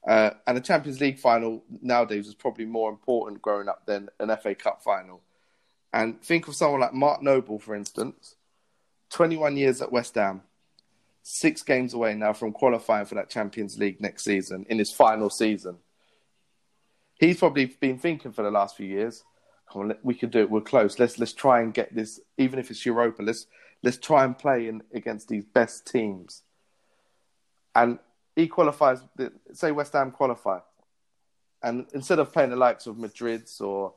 [0.07, 4.35] Uh, and a Champions League final nowadays is probably more important growing up than an
[4.37, 5.21] FA Cup final.
[5.91, 8.35] And think of someone like Mark Noble, for instance,
[9.09, 10.41] 21 years at West Ham,
[11.31, 15.29] six games away now from qualifying for that Champions League next season in his final
[15.29, 15.77] season.
[17.19, 19.23] He's probably been thinking for the last few years,
[19.71, 20.49] come on, we can do it.
[20.49, 20.97] We're close.
[20.97, 23.21] Let's let's try and get this, even if it's Europa.
[23.21, 23.45] Let's
[23.83, 26.41] let's try and play in against these best teams.
[27.75, 27.99] And
[28.35, 29.01] he qualifies.
[29.53, 30.59] Say West Ham qualify,
[31.61, 33.93] and instead of playing the likes of Madrid's or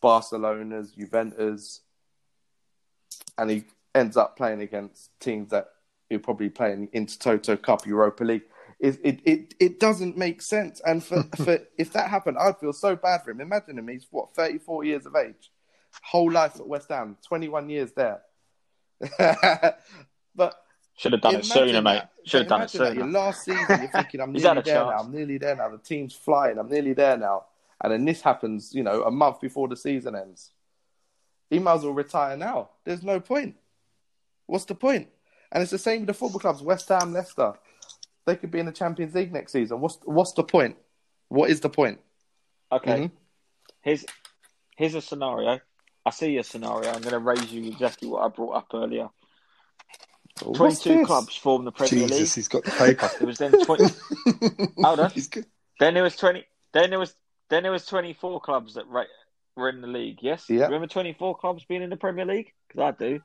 [0.00, 1.80] Barcelona's, Juventus,
[3.36, 5.68] and he ends up playing against teams that
[6.08, 8.42] he'll probably play in Intertoto Cup, Europa League.
[8.78, 10.80] It, it, it, it doesn't make sense.
[10.84, 13.40] And for, for if that happened, I'd feel so bad for him.
[13.40, 15.50] Imagine him, he's what, 34 years of age,
[16.02, 18.20] whole life at West Ham, 21 years there.
[20.34, 20.62] but
[20.96, 22.02] Should have done it imagine sooner, mate.
[22.24, 22.94] Should have done it sooner.
[22.94, 24.98] Your last season, you're thinking, I'm nearly had a there now.
[24.98, 25.68] I'm nearly there now.
[25.68, 26.58] The team's flying.
[26.58, 27.44] I'm nearly there now.
[27.82, 30.50] And then this happens, you know, a month before the season ends.
[31.50, 32.70] He might as well retire now.
[32.84, 33.56] There's no point.
[34.46, 35.08] What's the point?
[35.52, 37.54] And it's the same with the football clubs, West Ham, Leicester.
[38.26, 39.80] They could be in the Champions League next season.
[39.80, 40.76] What's what's the point?
[41.28, 42.00] What is the point?
[42.72, 43.02] Okay.
[43.02, 43.10] Mhm.
[43.82, 44.04] Here's
[44.76, 45.60] here's a scenario.
[46.04, 46.90] I see your scenario.
[46.90, 49.08] I'm going to raise you exactly what I brought up earlier.
[50.44, 52.34] What's 22 clubs formed the Premier Jesus, League.
[52.34, 53.10] he's got the paper.
[53.20, 53.84] It was then 20.
[54.84, 55.12] Hold on.
[55.80, 56.44] Then there was 20.
[56.72, 57.14] Then there was
[57.48, 59.04] then there was 24 clubs that ra-
[59.56, 60.18] were in the league.
[60.20, 60.48] Yes.
[60.48, 60.66] Yeah.
[60.66, 62.52] Remember 24 clubs being in the Premier League?
[62.68, 63.20] Because I do.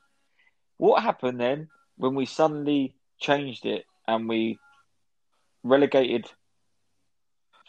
[0.78, 4.58] What happened then when we suddenly changed it and we
[5.62, 6.26] relegated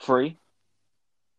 [0.02, 0.38] three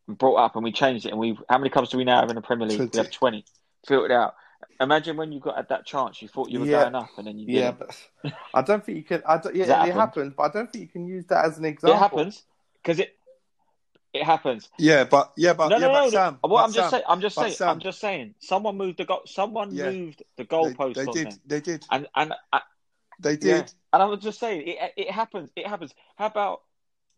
[0.08, 2.20] and brought up and we changed it and we how many clubs do we now
[2.20, 2.92] have in the Premier League?
[2.92, 3.44] We have 20.
[3.86, 4.34] Filtered out.
[4.80, 6.82] Imagine when you got at that chance, you thought you were Yeah.
[6.82, 7.78] going up and then you Yeah, didn't.
[8.22, 9.22] but I don't think you can.
[9.26, 9.92] I don't, yeah, it happened.
[9.94, 11.96] happens, but I don't think you can use that as an example.
[11.96, 12.42] It happens
[12.82, 13.16] because it
[14.14, 14.68] it happens.
[14.78, 16.08] Yeah, but yeah, but no, yeah, no, no.
[16.08, 16.38] Sam.
[16.40, 18.34] What I'm just saying, I'm just saying, Sam, I'm just saying.
[18.38, 19.22] Someone moved the goal.
[19.26, 19.90] Someone Yeah.
[19.90, 20.94] moved the goalpost.
[20.94, 21.26] they on did.
[21.26, 21.40] them.
[21.46, 21.84] They did.
[21.90, 22.60] And and uh,
[23.20, 23.48] They did.
[23.48, 23.66] yeah.
[23.92, 25.50] And I was just saying, it it happens.
[25.57, 25.94] It happens.
[26.16, 26.62] How about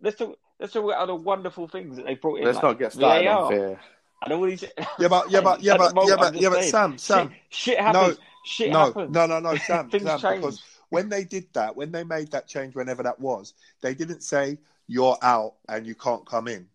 [0.01, 0.39] let's talk.
[0.59, 2.45] Let's talk about the wonderful things that they brought in.
[2.45, 3.81] Let's like not get started VAR on fear.
[4.25, 4.65] And all these.
[4.99, 6.93] Yeah, but yeah, but yeah, but moment, yeah, but yeah, but saying, yeah, but Sam,
[6.93, 7.35] shit- Sam.
[7.51, 8.19] Shit happens.
[8.45, 9.15] Shit no, happens.
[9.15, 10.37] no, no, no, Sam, Things Sam, change.
[10.37, 14.23] because when they did that, when they made that change, whenever that was, they didn't
[14.23, 16.69] say you're out and you can't come in.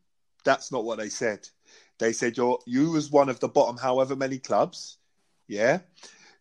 [0.43, 1.47] That's not what they said.
[1.97, 4.97] They said you're you was one of the bottom, however many clubs,
[5.47, 5.79] yeah.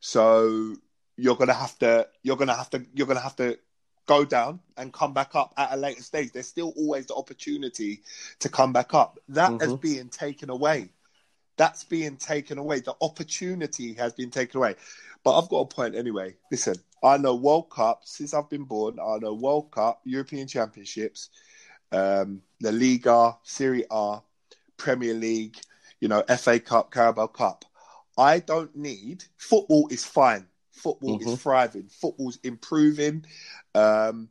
[0.00, 0.74] So
[1.20, 3.58] you're gonna have to, you're gonna have to, you're gonna have to
[4.06, 6.32] go down and come back up at a later stage.
[6.32, 8.02] There's still always the opportunity
[8.40, 9.20] to come back up.
[9.28, 9.80] That is Mhm.
[9.80, 10.92] being taken away.
[11.56, 12.80] That's being taken away.
[12.80, 14.76] The opportunity has been taken away.
[15.22, 16.36] But I've got a point anyway.
[16.50, 18.98] Listen, I know World Cup since I've been born.
[18.98, 21.28] I know World Cup, European Championships,
[21.92, 24.22] um, La Liga, Serie A,
[24.78, 25.58] Premier League,
[26.00, 27.64] you know, FA Cup, Carabao Cup.
[28.16, 30.46] I don't need football is fine.
[30.80, 31.34] Football Mhm.
[31.34, 31.88] is thriving.
[31.88, 33.24] Football's improving
[33.74, 34.30] um,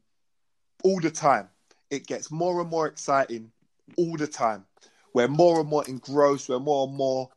[0.83, 1.49] all the time.
[1.89, 3.51] It gets more and more exciting
[3.97, 4.65] all the time.
[5.13, 6.49] We're more and more engrossed.
[6.49, 7.29] We're more and more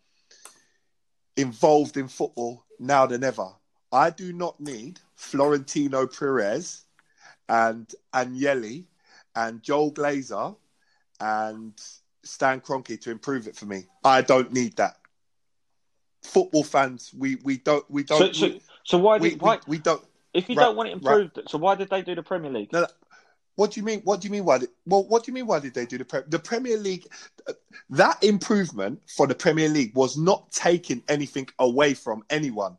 [1.37, 3.49] involved in football now than ever.
[3.93, 6.85] I do not need Florentino Perez
[7.49, 8.87] and Agnelli
[9.37, 10.57] and Joel Glazer
[11.21, 11.75] and
[12.23, 13.87] Stan Kroenke to improve it for me.
[14.05, 14.97] I don't need that.
[16.23, 19.77] Football fans, we we don't we don't so, we, so why we, did why we,
[19.77, 20.03] we don't.
[20.35, 21.41] if you right, don't want it improved?
[21.49, 22.73] So why did they do the Premier League?
[22.73, 22.87] No.
[23.55, 24.01] What do you mean?
[24.01, 24.45] What do you mean?
[24.45, 24.59] Why?
[24.59, 25.47] Did, well, what do you mean?
[25.47, 27.07] Why did they do the pre- the Premier League?
[27.47, 27.53] uh,
[27.91, 32.79] That improvement for the Premier League was not taking anything away from anyone.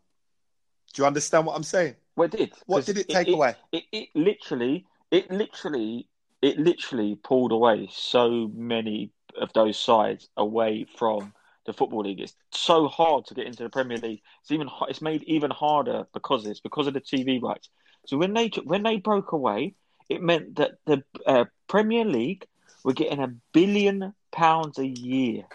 [0.93, 1.95] Do you understand what I'm saying?
[2.15, 2.53] Well, it did.
[2.65, 3.55] What did it take away?
[3.71, 6.07] It, it literally, it literally,
[6.41, 11.33] it literally pulled away so many of those sides away from
[11.65, 12.19] the football league.
[12.19, 14.21] It's so hard to get into the Premier League.
[14.41, 17.69] It's even it's made even harder because of this, because of the TV rights.
[18.05, 19.75] So when they when they broke away,
[20.09, 22.47] it meant that the uh, Premier League
[22.83, 25.45] were getting a billion pounds a year.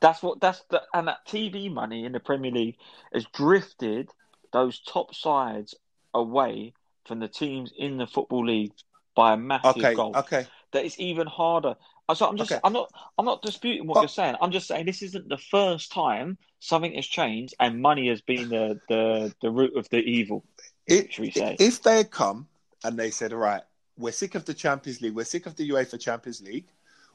[0.00, 2.76] That's what that's the and that TV money in the Premier League
[3.12, 4.10] has drifted
[4.52, 5.74] those top sides
[6.14, 8.72] away from the teams in the football league
[9.14, 10.20] by a massive Okay, goal.
[10.20, 10.48] okay.
[10.72, 11.76] That it's even harder.
[12.14, 12.60] So I'm just Okay.
[12.62, 14.36] I'm not I'm not disputing what But- you're saying.
[14.40, 18.48] I'm just saying this isn't the first time something has changed and money has been
[18.48, 20.44] the the, the root of the evil.
[20.86, 21.56] It, Should we say?
[21.58, 22.46] if they had come
[22.84, 23.62] and they said, "All right,
[23.98, 26.68] we're sick of the Champions League, we're sick of the UEFA Champions League,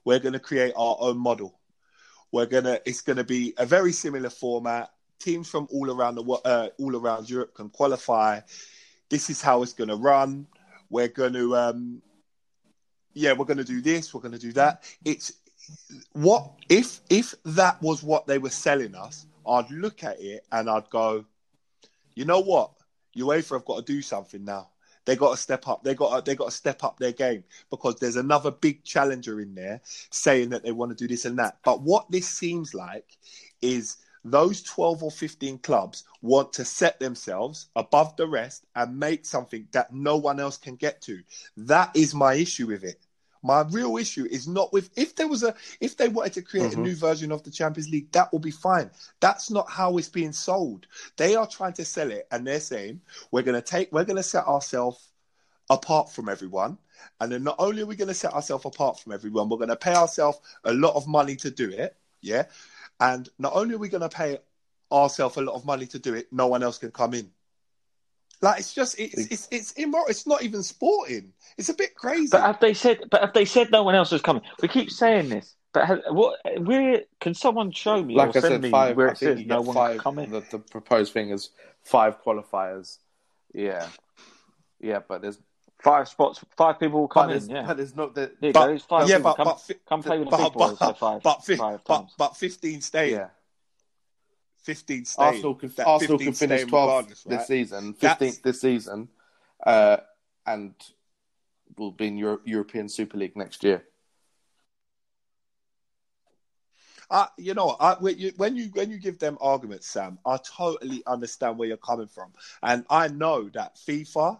[0.04, 1.58] we're going to create our own model.
[2.34, 4.92] We're gonna, it's going to be a very similar format.
[5.20, 8.42] Teams from all around the uh, all around Europe can qualify.
[9.10, 10.48] This is how it's going to run.
[10.90, 12.02] We're going to, um,
[13.14, 14.14] yeah, we're going to do this.
[14.14, 14.56] We're going to do mm.
[14.56, 14.84] that.
[15.06, 15.34] It's
[16.14, 19.26] what if if that was what they were selling us?
[19.48, 21.26] I'd look at it and I'd go,
[22.16, 22.72] you know what?
[23.18, 24.70] UEFA have got to do something now.
[25.06, 25.84] They got to step up.
[25.84, 29.42] They got to, they got to step up their game because there's another big challenger
[29.42, 31.58] in there saying that they want to do this and that.
[31.64, 33.18] But what this seems like
[33.62, 39.26] is those 12 or 15 clubs want to set themselves above the rest and make
[39.26, 41.22] something that no one else can get to.
[41.58, 43.00] That is my issue with it.
[43.44, 46.72] My real issue is not with if there was a if they wanted to create
[46.72, 46.80] Mm-hmm.
[46.80, 48.92] a new version of the Champions League, that will be fine.
[49.20, 50.86] That's not how it's being sold.
[51.18, 53.02] They are trying to sell it and they're saying
[53.32, 55.10] we're gonna take we're gonna set ourselves
[55.72, 56.78] apart from everyone.
[57.20, 59.70] And then not only are we going to set ourselves apart from everyone, we're going
[59.70, 61.96] to pay ourselves a lot of money to do it.
[62.22, 62.44] Yeah.
[63.02, 64.38] And not only are we going to pay
[64.92, 67.32] ourselves a lot of money to do it, no one else can come in.
[68.42, 70.08] Like it's just it's it's it's immoral.
[70.08, 71.34] It's not even sporting.
[71.58, 72.30] It's a bit crazy.
[72.32, 73.02] But have they said?
[73.12, 74.42] But have they said no one else is coming?
[74.64, 76.40] We keep saying this, but have, what?
[76.60, 78.16] Where can someone show me?
[78.16, 78.98] Like or I send said, me five.
[78.98, 79.92] where I it think says no one five.
[79.92, 80.32] can come in.
[80.32, 81.52] The, the proposed thing is
[81.84, 82.98] five qualifiers.
[83.54, 83.88] Yeah,
[84.80, 85.38] yeah, but there's
[85.82, 87.56] Five spots, five people will come there's, in.
[87.56, 88.40] Yeah, but there's not that.
[88.40, 89.32] There but, five yeah, people.
[89.32, 91.56] but come, but, come play with the but, big boys but, for five, but, fi-
[91.56, 93.12] five but, but fifteen stay.
[93.14, 93.30] Yeah,
[94.62, 95.24] Fifteen stay.
[95.24, 97.48] Arsenal can That Arsenal 15 can finish staying 12th regardless, this right?
[97.48, 99.10] season, That's- this season,
[99.66, 99.98] uh,
[100.46, 100.76] and
[101.78, 103.84] will be in Euro- European Super League next year.
[107.10, 110.38] I, you know, I, when you when you when you give them arguments, Sam, I
[110.38, 114.40] totally understand where you're coming from, and I know that FIFA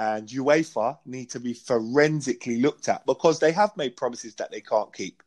[0.00, 4.62] and UEFA need to be forensically looked at because they have made promises that they
[4.62, 5.22] can't keep,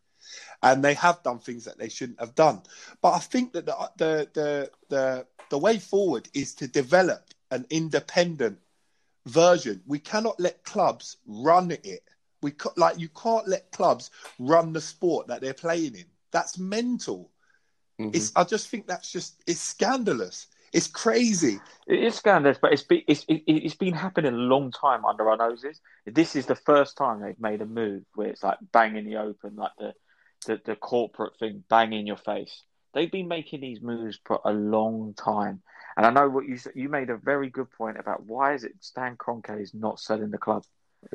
[0.64, 2.60] and they have done things that they shouldn't have done.
[3.00, 7.68] But I think that the the the the, the way forward is to develop an
[7.70, 8.58] independent
[9.28, 9.84] version.
[9.86, 12.10] We cannot let clubs run it.
[12.42, 14.10] We ca- like you can't let clubs
[14.40, 16.06] run the sport that they're playing in.
[16.32, 17.30] That's mental.
[18.02, 18.16] Mm-hmm.
[18.16, 20.48] It's I just think that's just it's scandalous.
[20.74, 21.60] It's crazy.
[21.86, 25.30] It is scandalous, but it's been it's it, it's been happening a long time under
[25.30, 25.80] our noses.
[26.06, 29.18] This is the first time they've made a move where it's like bang in the
[29.18, 29.94] open, like the
[30.48, 32.64] the, the corporate thing, bang in your face.
[32.94, 35.62] They've been making these moves for a long time,
[35.96, 36.58] and I know what you.
[36.74, 40.32] You made a very good point about why is it Stan Kroenke is not selling
[40.32, 40.64] the club,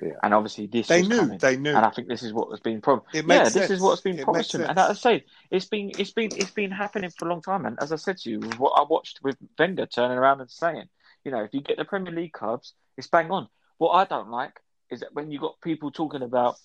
[0.03, 0.11] Yeah.
[0.23, 1.39] and obviously this They knew, coming.
[1.39, 1.75] they knew.
[1.75, 3.07] and I think this is what has been promised.
[3.13, 5.67] Yeah, makes this is what's been It promised to him, and as I say, it's
[5.67, 7.67] been it's been it's been happening for a long time.
[7.67, 10.89] And as I said to you, what I watched with Wenger turning around and saying,
[11.25, 13.49] you know, if you get the Premier League clubs, it's bang on.
[13.79, 14.61] What I don't like
[14.91, 16.57] is that when you got people talking about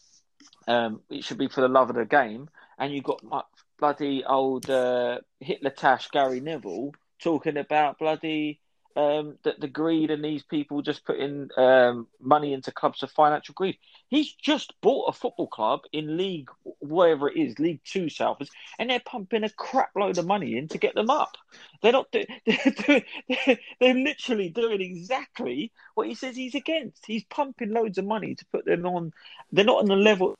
[0.68, 3.46] um, it should be for the love of the game, and you got like,
[3.80, 8.60] bloody old uh, Hitler Tash Gary Neville talking about bloody
[8.96, 13.54] um, the, the greed and these people just putting um, money into clubs for financial
[13.54, 13.78] greed.
[14.08, 18.42] He's just bought a football club in League, wherever it is, League Two South,
[18.78, 21.36] and they're pumping a crap load of money in to get them up.
[21.82, 22.12] They're not.
[22.12, 27.06] Do, they're, doing, they're, they're literally doing exactly what he says he's against.
[27.06, 29.12] He's pumping loads of money to put them on.
[29.52, 30.36] They're not on the level.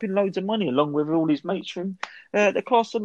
[0.00, 1.98] Pumping loads of money along with all his mates from
[2.32, 3.02] uh, the class of.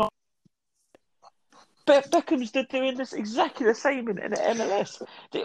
[1.86, 5.01] Be- Beckham's doing this exactly the same in, in the MLS.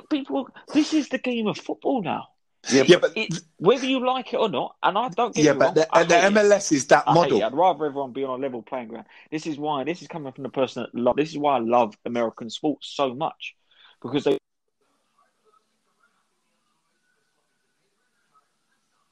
[0.08, 2.28] People, this is the game of football now.
[2.70, 5.52] Yeah, Yeah, but It, whether you like it or not, and I don't get yeah,
[5.52, 6.14] me but wrong, the, and the.
[6.40, 7.42] MLS is that I model.
[7.42, 9.06] I'd rather everyone be on a level playing ground.
[9.30, 9.84] This is why.
[9.84, 11.16] This is coming from the person that love.
[11.16, 13.54] This is why I love American sports so much
[14.02, 14.38] because they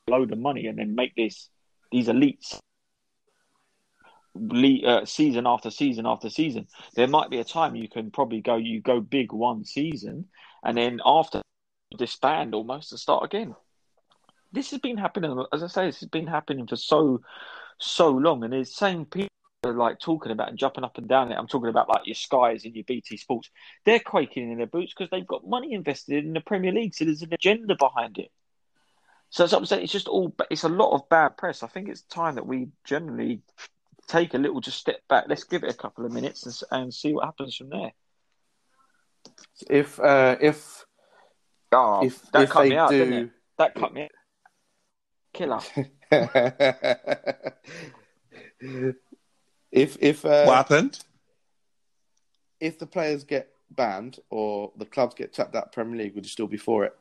[0.09, 1.49] load of money and then make this
[1.93, 2.68] these elites le-
[4.87, 6.67] uh, season after season after season.
[6.95, 10.27] There might be a time you can probably go you go big one season
[10.63, 11.43] and then after
[11.97, 13.55] disband almost to start again.
[14.53, 17.21] This has been happening, as I say, this has been happening for so
[17.81, 19.29] so long, and there's same people
[19.65, 21.37] are like talking about and jumping up and down it.
[21.37, 23.51] I'm talking about like your Skies and your BT Sports.
[23.85, 27.05] They're quaking in their boots because they've got money invested in the Premier League, so
[27.05, 28.31] there's an agenda behind it.
[29.31, 31.63] So as I'm saying, it's just all it's a lot of bad press.
[31.63, 33.43] I think it's time that we generally
[34.09, 35.27] take a little just step back.
[35.29, 37.93] Let's give it a couple of minutes and, and see what happens from there.
[39.71, 40.85] if uh, if
[41.71, 43.31] Oh, if that if cut they me out, didn't do it?
[43.59, 44.11] That cut me out.
[45.35, 45.61] Killer.
[49.71, 50.99] if if uh, What happened?
[52.61, 56.31] if the players get banned or the clubs get tapped out Premier League, would you
[56.31, 56.97] still be for it?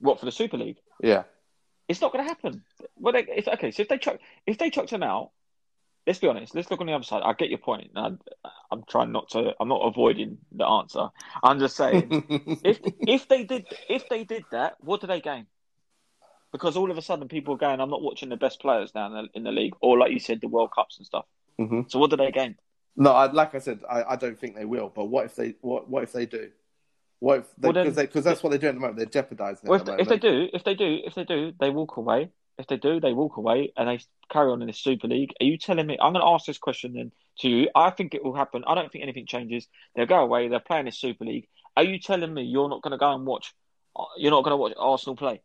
[0.00, 0.78] What for the Super League?
[1.02, 1.24] Yeah.
[1.88, 2.62] It's not going to happen.
[2.96, 5.30] Well, they, if, okay, so if they chuck if they chucked them out,
[6.06, 6.54] let's be honest.
[6.54, 7.22] Let's look on the other side.
[7.24, 7.90] I get your point.
[7.96, 8.10] I,
[8.70, 9.54] I'm trying not to.
[9.58, 11.08] I'm not avoiding the answer.
[11.42, 15.46] I'm just saying, if if they did if they did that, what do they gain?
[16.52, 17.80] Because all of a sudden, people are going.
[17.80, 20.18] I'm not watching the best players now in the, in the league, or like you
[20.18, 21.26] said, the World Cups and stuff.
[21.58, 22.56] hmm So what do they gain?
[22.96, 24.90] No, I, like I said, I, I don't think they will.
[24.94, 26.50] But what if they what what if they do?
[27.20, 28.96] What if Well, because because that's what they're doing at the moment.
[28.96, 31.52] They're jeopardising it Well, if, the if they do, if they do, if they do,
[31.58, 32.30] they walk away.
[32.58, 34.00] If they do, they walk away and they
[34.30, 35.32] carry on in the Super League.
[35.40, 35.96] Are you telling me?
[36.00, 37.68] I'm going to ask this question then to you.
[37.74, 38.64] I think it will happen.
[38.66, 39.68] I don't think anything changes.
[39.94, 40.48] They'll go away.
[40.48, 41.46] They're playing the Super League.
[41.76, 43.54] Are you telling me you're not going to go and watch?
[43.94, 45.40] Uh, you're not going to watch Arsenal play?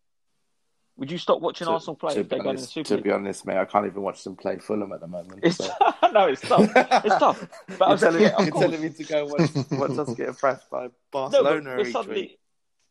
[0.98, 3.04] Would you stop watching To- Arsenal play if they go in the Super to League?
[3.04, 5.40] be honest, mate, I can't even watch them play Fulham at the moment.
[5.42, 5.72] It's so.
[6.14, 6.70] no, it's tough.
[6.76, 7.48] It's tough.
[7.68, 10.28] But you're I'm telling, yeah, of you're telling me to go watch, watch us get
[10.30, 12.38] impressed by Barcelona each suddenly,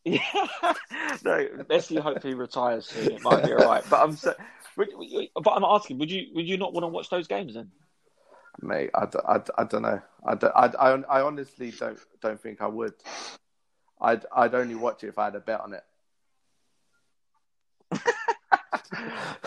[0.04, 0.20] week.
[0.20, 0.74] yeah,
[1.24, 1.46] no.
[1.70, 3.12] Messi hopefully retires soon.
[3.12, 3.84] It might be all right.
[3.88, 4.18] But I'm,
[4.76, 7.70] would- but I'm asking, would you would you not want to watch those games then?
[8.60, 9.06] Mate, I
[9.64, 10.02] don't know.
[10.26, 10.34] I
[11.08, 12.94] I honestly don't don't think I would.
[14.00, 15.84] I'd I'd only watch it if I had a bet on it.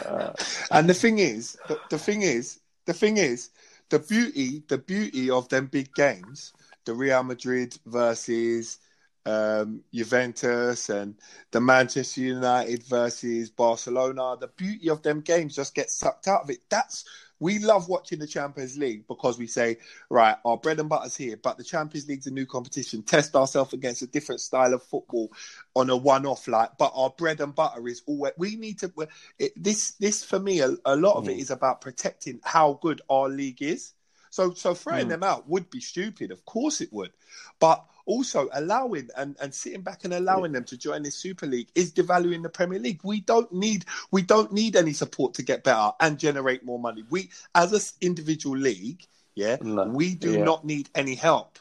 [0.06, 0.34] Uh,
[0.72, 3.50] And the thing is, the, the thing is, the thing is,
[3.90, 6.54] the beauty, the beauty of them big games,
[6.86, 8.80] the Real Madrid versus
[9.26, 11.16] um, Juventus and
[11.52, 16.50] the Manchester United versus Barcelona, the beauty of them games just gets sucked out of
[16.50, 16.60] it.
[16.70, 17.06] That's
[17.40, 19.78] we love watching the Champions League because we say,
[20.10, 23.04] right, our bread and butter's here, but the Champions League's a new competition.
[23.04, 25.32] Test ourselves against a different style of football
[25.76, 26.78] on a one-off, like.
[26.78, 28.92] But our bread and butter is always we need to.
[29.38, 33.02] It, this, this for me, a, a lot of it is about protecting how good
[33.10, 33.94] our league is.
[34.30, 35.10] So, so throwing Mm.
[35.10, 36.32] them out would be stupid.
[36.32, 37.12] Of course, it would.
[37.60, 41.70] But also allowing and, and sitting back and allowing them to join this Super League
[41.76, 43.02] is devaluing the Premier League.
[43.04, 47.04] We don't need we don't need any support to get better and generate more money.
[47.10, 49.86] We as an individual league, yeah, No.
[49.86, 50.44] we do Yeah.
[50.44, 51.60] not need any help.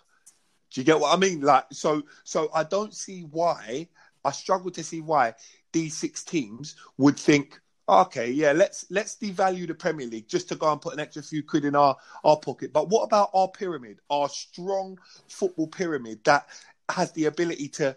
[0.70, 1.40] Do you get what I mean?
[1.40, 3.88] Like so so I don't see why
[4.24, 5.34] I struggle to see why
[5.72, 10.57] these six teams would think okay, yeah, let's let's devalue the Premier League just to
[10.57, 12.72] go and put an extra few quid in our our pocket.
[12.72, 16.47] But what about our pyramid, our strong football pyramid that
[16.91, 17.97] has the ability to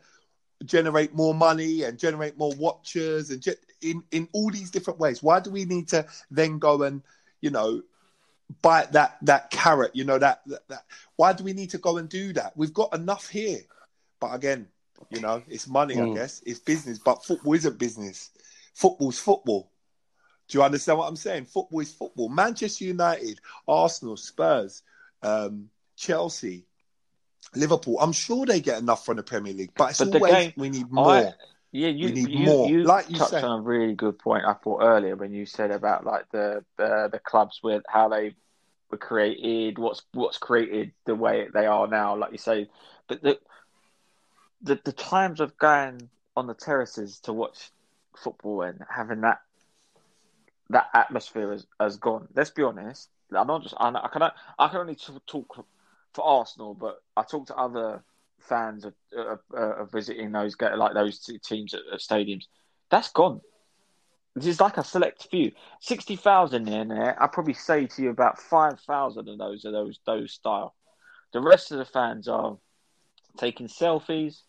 [0.66, 5.24] generate more money and generate more watchers and ge- in in all these different ways?
[5.24, 7.02] Why do we need to then go and
[7.42, 7.82] you know
[8.62, 9.96] bite that that carrot?
[9.96, 10.84] You know that that, that
[11.16, 12.56] why do we need to go and do that?
[12.58, 13.60] We've got enough here.
[14.20, 14.68] But again,
[15.12, 16.14] you know, it's money, I Mm.
[16.16, 16.42] guess.
[16.46, 18.32] It's business, but football isn't business.
[18.74, 19.72] Football's football.
[20.48, 21.46] Do you understand what I'm saying?
[21.46, 22.30] Football is football.
[22.30, 24.82] Manchester United, Arsenal, Spurs,
[25.22, 26.66] um, Chelsea,
[27.56, 27.98] Liverpool.
[28.00, 30.54] I'm sure they get enough from the Premier League, but it's But the always game-
[30.56, 31.10] we need more.
[31.12, 31.34] I,
[31.72, 32.70] yeah, you We need you, more.
[32.70, 33.44] you Like you touched said.
[33.44, 34.46] on a really good point.
[34.46, 38.36] I thought earlier when you said about like the the, the clubs with how they
[38.90, 42.16] were created, what's what's created the way they are now.
[42.16, 42.70] Like you say,
[43.08, 43.38] but the
[44.62, 47.70] the the times of going on the terraces to watch
[48.16, 49.40] football and having that
[50.70, 52.28] that atmosphere has, has gone.
[52.36, 53.10] Let's be honest.
[53.36, 53.76] I'm not just.
[53.78, 55.66] I, I can I can only talk
[56.14, 58.04] for Arsenal, but I talk to other
[58.40, 62.46] fans of, of, of visiting those ga- like those two teams at, at stadiums.
[62.90, 63.42] That's gone.
[64.36, 67.22] This is like a select few, sixty thousand in there.
[67.22, 70.76] I probably say to you about five thousand of those are those those style.
[71.34, 72.58] The rest of the fans are
[73.38, 74.42] taking selfies.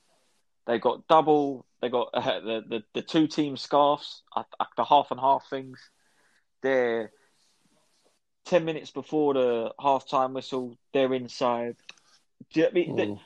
[0.67, 1.65] They got double.
[1.81, 4.45] They got uh, the, the the two team scarves, uh,
[4.77, 5.81] the half and half things.
[6.63, 7.13] They're
[8.45, 10.77] ten minutes before the half time whistle.
[10.93, 11.77] They're inside.
[12.53, 12.97] Do you know what I mean?
[12.97, 13.21] The- mm.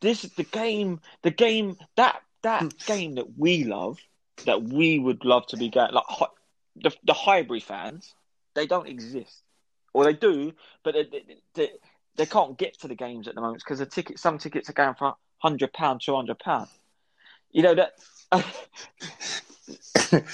[0.00, 1.00] this the game.
[1.22, 2.68] The game that that hmm.
[2.86, 3.98] game that we love,
[4.46, 6.04] that we would love to be going like
[6.76, 8.14] the the Highbury fans.
[8.54, 9.42] They don't exist,
[9.92, 11.24] or they do, but they, they,
[11.54, 11.70] they,
[12.16, 14.18] they can't get to the games at the moment because the ticket.
[14.18, 16.68] Some tickets are going for hundred pound, two hundred pound.
[17.50, 17.94] You know that.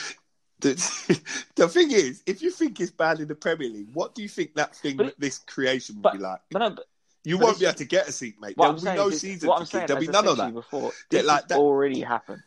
[0.60, 1.20] the,
[1.56, 4.28] the thing is, if you think it's bad in the Premier League, what do you
[4.28, 6.40] think that thing, But- this creation would but- be like?
[6.50, 6.86] but no, but
[7.24, 8.54] You won't be able to get a seat, mate.
[8.56, 10.54] There'll be no is- season what I'm saying, There'll be none of that.
[10.54, 12.42] Before, this like that- already happened,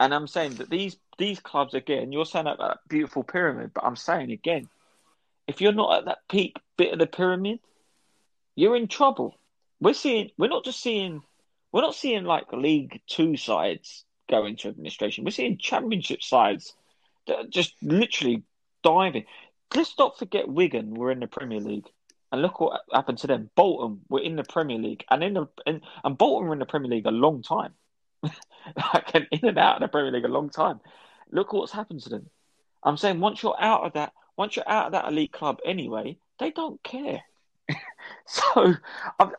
[0.00, 2.12] and I'm saying that these these clubs again.
[2.12, 4.68] You're saying about that beautiful pyramid, but I'm saying again,
[5.46, 7.58] if you're not at that peak bit of the pyramid,
[8.54, 9.34] you're in trouble.
[9.80, 10.30] We're seeing.
[10.38, 11.22] We're not just seeing.
[11.72, 15.24] We're not seeing like League Two sides go into administration.
[15.24, 16.74] We're seeing Championship sides
[17.28, 18.42] Uh, just literally
[18.82, 19.24] diving.
[19.74, 21.88] Let's not forget Wigan were in the Premier League.
[22.30, 23.50] And look what happened to them.
[23.54, 26.66] Bolton were in the Premier League, and in the in, and Bolton were in the
[26.66, 27.72] Premier League a long time,
[28.22, 30.80] like and in and out of the Premier League a long time.
[31.30, 32.28] Look what's happened to them.
[32.82, 36.18] I'm saying once you're out of that, once you're out of that elite club anyway,
[36.38, 37.22] they don't care.
[38.26, 38.74] so,
[39.18, 39.32] I'm,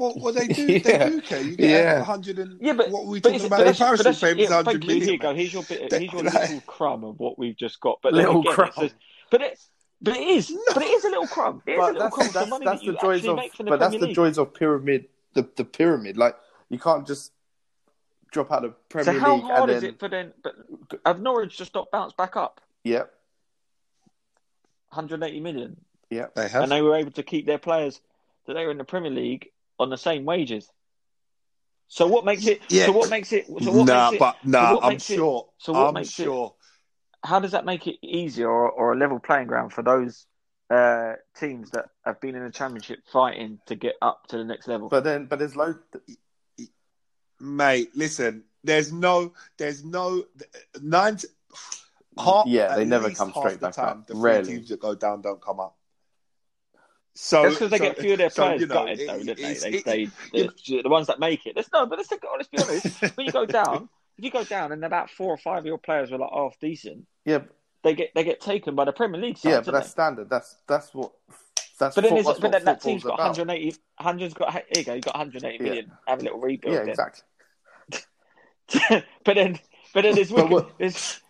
[0.00, 0.66] Well, well, they do.
[0.66, 0.78] Yeah.
[0.78, 1.40] They do care.
[1.42, 2.02] You get Yeah.
[2.04, 3.58] hundred and yeah, but what were we but talking about?
[3.58, 4.84] but The that's- but parachute that's- payments, yeah, hundred.
[4.84, 5.34] Here you go.
[5.34, 5.92] Here's your bit.
[5.92, 7.98] Here's your like- little crumb of what we've just got.
[8.02, 8.68] But Little again, crumb.
[8.68, 8.94] it's just-
[9.30, 9.58] but it,
[10.02, 10.52] but it is.
[10.74, 11.62] But it is a little crumb.
[11.66, 12.26] It is a little that's, crumb.
[12.28, 13.90] of the that's, money that's that you the joys of make from the but that's
[13.94, 16.16] Premier the joys of pyramid the, the pyramid.
[16.16, 16.36] Like
[16.70, 17.32] you can't just
[18.32, 19.20] drop out of Premier League.
[19.22, 20.32] So Premier how League hard and is then it for them?
[20.42, 20.54] But
[21.04, 22.60] have Norwich just not bounced back up?
[22.84, 23.12] Yep.
[24.90, 25.76] 180 million,
[26.10, 26.26] yeah.
[26.34, 26.62] They have.
[26.64, 28.00] and they were able to keep their players
[28.46, 30.70] that they were in the Premier League on the same wages.
[31.88, 32.60] So what makes it?
[32.68, 32.86] Yeah.
[32.86, 33.46] So what makes it?
[33.46, 35.48] So what nah, makes it, but so nah, what I'm makes it- sure.
[35.58, 36.54] so what I'm makes it- sure.
[37.24, 40.26] how does that make it easier or, or a level playing ground for those
[40.70, 44.68] uh, teams that have been in the Championship fighting to get up to the next
[44.68, 44.88] level?
[44.88, 45.74] But then, but there's low,
[47.40, 47.90] mate.
[47.96, 50.24] Listen, there's no, there's no
[50.80, 51.18] nine.
[52.18, 54.06] Half, Yeah, they never come straight back time, up.
[54.06, 54.44] The three Rarely.
[54.46, 55.76] teams that go down don't come up.
[57.22, 59.06] So That's because they so- get few of their so, players you know, gutted, it-
[59.06, 59.34] though, don't they?
[59.34, 59.98] They, it- they,
[60.32, 61.54] you the, the ones that make it.
[61.54, 63.00] Let's no, but let's, let's be honest.
[63.16, 65.76] when you go down, if you go down and about four or five of your
[65.76, 67.40] players were like half decent, Yeah,
[67.84, 69.36] they get they get taken by the Premier League.
[69.36, 69.90] Sides, yeah, but that's they?
[69.90, 70.30] standard.
[70.30, 71.12] That's that's what.
[71.78, 73.36] That's But then, that's but what then that team's got about.
[73.38, 73.76] 180.
[74.00, 74.94] 100's got here you go.
[74.94, 75.62] You got 180 Yeah.
[75.70, 75.92] million.
[76.08, 76.74] Have a little rebuild.
[76.74, 76.88] Yeah, then.
[76.88, 77.22] exactly.
[79.24, 79.58] but then,
[79.92, 81.20] but then there's, But there's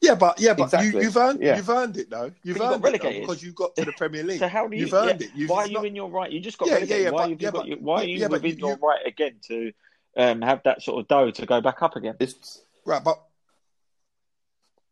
[0.00, 0.90] Yeah, but yeah, but Exactly.
[0.90, 1.56] you, you've earned Yeah.
[1.56, 2.30] you've earned it though.
[2.44, 3.20] You've But you got earned it relegated.
[3.22, 4.38] because you got to the Premier League.
[4.38, 4.82] So how do you?
[4.84, 5.32] You've earned yeah, it.
[5.34, 6.30] You've why are you not- in your right?
[6.30, 6.98] You just got Yeah, relegated.
[6.98, 8.76] yeah, yeah, why but- you yeah, got but- why are you yeah, within you- your
[8.76, 9.72] right again to
[10.16, 12.14] um, have that sort of dough to go back up again?
[12.20, 13.18] It's Right, but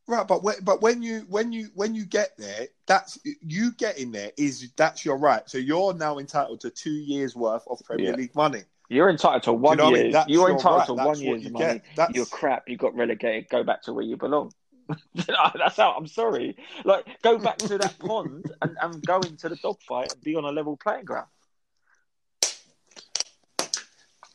[0.08, 4.10] right, but when, but when you when you when you get there, that's you getting
[4.12, 5.48] there is that's your right.
[5.48, 8.16] So you're now entitled to two years worth of Premier Yeah.
[8.16, 8.62] League money.
[8.88, 10.12] You're entitled to one know what I mean?
[10.28, 10.86] You're your entitled right.
[10.88, 11.64] to That's one year's you money.
[11.64, 11.84] get.
[11.96, 12.68] That's- You're crap.
[12.68, 13.48] You got relegated.
[13.48, 14.52] Go back to where you belong.
[15.14, 15.92] That's how.
[15.92, 16.56] I'm sorry.
[16.84, 20.44] Like, go back to that pond and, and go into the dogfight and be on
[20.44, 21.26] a level playing ground.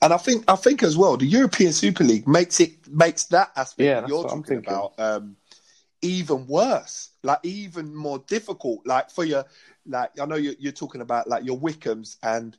[0.04, 3.52] And I think I think as well, the European Super League makes it makes that
[3.56, 5.36] aspect Yeah, that you're talking about um,
[6.02, 8.82] even worse, like even more difficult.
[8.86, 9.46] Like for your,
[9.86, 12.58] like I know you're, you're talking about like your Wycombes and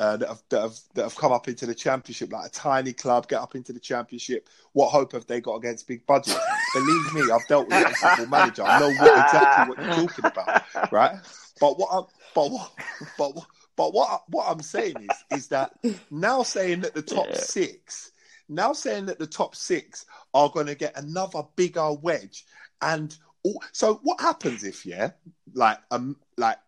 [0.00, 2.92] uh, that have that have that have come up into the Championship, like a tiny
[2.92, 4.48] club get up into the Championship.
[4.72, 6.36] What hope have they got against big budgets?
[6.72, 8.62] Believe me, I've dealt with it a football manager.
[8.64, 10.54] I know what, exactly what you're talking about,
[10.90, 11.16] right?
[11.58, 12.04] But what I'm,
[12.34, 12.72] but what,
[13.16, 13.46] but what,
[13.76, 15.72] but what what I'm saying is is that
[16.10, 17.34] now saying that the top Yeah.
[17.34, 18.12] six,
[18.48, 22.44] now saying that the top six are going to get another bigger wedge,
[22.82, 25.10] and all, so what happens if yeah,
[25.54, 26.58] like um, like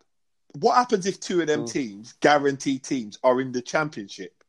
[0.59, 1.71] what happens if two of them Mm.
[1.71, 4.43] teams, guaranteed teams, are in the championship,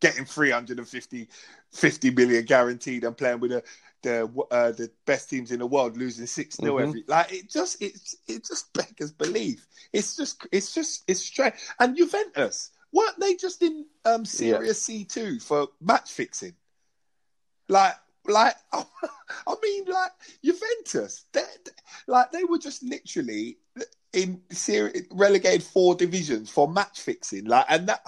[0.00, 1.28] getting 350
[1.72, 3.62] 50 million guaranteed and playing with the
[4.02, 6.82] the uh, the best teams in the world, losing 6 0 Mhm.
[6.82, 9.66] every like it just it it just beggars belief.
[9.92, 11.54] It's just it's just it's strange.
[11.80, 16.54] And Juventus weren't they just in um Series C two for match fixing?
[17.68, 17.94] Like
[18.26, 20.12] like I mean like
[20.44, 21.42] Juventus, they,
[22.06, 23.58] like they were just literally
[24.12, 27.44] in seri- relegated four divisions for match fixing.
[27.44, 28.02] Like, and that.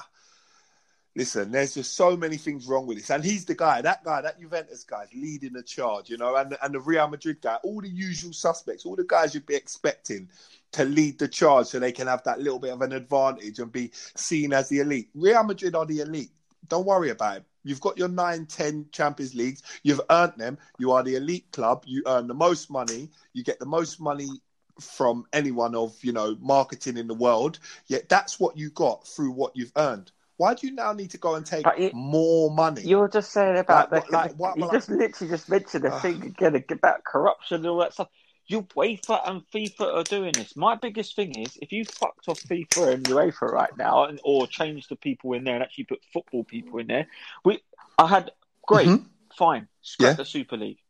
[1.20, 3.82] Listen, there's just so many things wrong with this, and he's the guy.
[3.82, 7.06] That guy, that Juventus guy, is leading the charge, you know, and and the Real
[7.08, 10.30] Madrid guy, all the usual suspects, all the guys you'd be expecting
[10.72, 13.70] to lead the charge, so they can have that little bit of an advantage and
[13.70, 15.10] be seen as the elite.
[15.14, 16.30] Real Madrid are the elite.
[16.68, 17.44] Don't worry about it.
[17.64, 19.62] You've got your nine, ten Champions Leagues.
[19.82, 20.56] You've earned them.
[20.78, 21.84] You are the elite club.
[21.86, 23.10] You earn the most money.
[23.34, 24.40] You get the most money
[24.80, 27.58] from anyone of you know marketing in the world.
[27.88, 30.12] Yet that's what you got through what you've earned.
[30.40, 32.80] Why do you now need to go and take you- more money?
[32.80, 35.84] You're just saying about Like, the, like, the- what- you like- just literally just mentioned
[35.84, 36.00] the Ah.
[36.00, 38.08] thing again about corruption and all that stuff.
[38.46, 40.56] You UEFA and FIFA are doing this.
[40.56, 44.46] My biggest thing is if you fucked off FIFA and UEFA right now, and, or
[44.46, 47.06] changed the people in there and actually put football people in there,
[47.44, 47.62] we
[47.98, 48.30] I had
[48.66, 49.04] great, Mhm.
[49.36, 50.14] fine, scrap Yeah.
[50.14, 50.80] the Super League,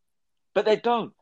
[0.55, 1.13] but they don't.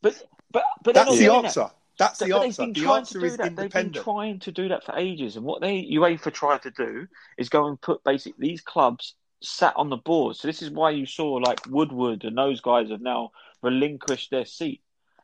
[0.00, 1.60] But but but That's the answer.
[1.64, 1.75] that.
[1.98, 2.66] That's the But answer.
[2.72, 3.56] The answer is that.
[3.56, 5.36] They've been trying to do that for ages.
[5.36, 7.06] And what they UEFA tried to do
[7.38, 10.36] is go and put basically these clubs sat on the board.
[10.36, 13.30] So this is why you saw like Woodward and those guys have now
[13.62, 14.82] relinquished their seat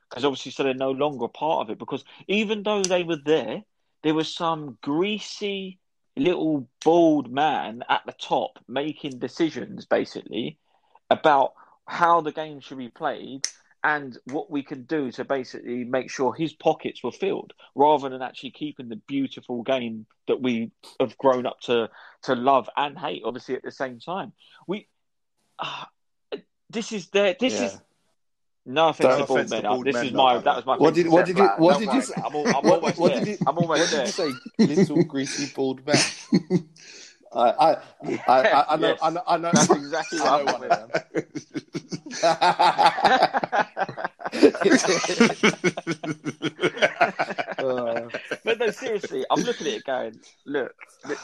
[0.08, 1.78] because obviously so they're no longer part of it.
[1.78, 3.62] Because even though they were there,
[4.02, 5.78] there was some greasy
[6.16, 10.58] little bald man at the top making decisions basically
[11.10, 11.54] about
[11.86, 13.46] how the game should be played
[13.84, 18.22] and what we can do to basically make sure his pockets were filled rather than
[18.22, 20.70] actually keeping the beautiful game that we
[21.00, 21.88] have grown up to
[22.22, 24.32] to love and hate obviously at the same time
[24.66, 24.86] we
[25.58, 25.84] uh,
[26.70, 27.64] this is their this Yeah.
[27.66, 27.80] is
[28.64, 30.94] no offense to bald men bald this men, is my no, that was my What
[30.94, 32.14] did- what did you- what did you say?
[32.16, 34.66] I'm, al- I'm almost what there did you- I'm almost What there did you say?
[34.76, 35.98] Little greasy bald man.
[37.34, 38.98] I, I, I, I, I know, Yes.
[39.02, 39.52] I know, I know.
[39.52, 40.90] that's exactly what I I'm know one of them.
[48.44, 50.74] But no, seriously, I'm looking at it going, look,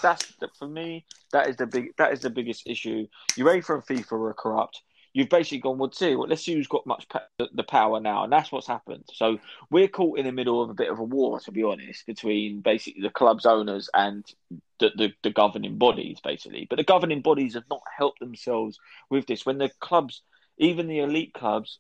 [0.02, 0.24] that's
[0.59, 1.04] for me.
[1.32, 1.96] That is the big.
[1.98, 3.06] That is the biggest issue.
[3.36, 4.82] UEFA and FIFA are corrupt.
[5.12, 7.06] You've basically gone, well, see, well, let's see who's got much
[7.38, 9.04] the power now, and that's what's happened.
[9.12, 9.38] So
[9.70, 12.61] we're caught in the middle of a bit of a war, to be honest, between
[12.61, 14.24] basically the club's owners and
[14.78, 16.66] the, the, the governing bodies, basically.
[16.68, 18.78] But the governing bodies have not helped themselves
[19.11, 19.46] with this.
[19.46, 20.22] When the clubs,
[20.59, 21.78] even the elite clubs,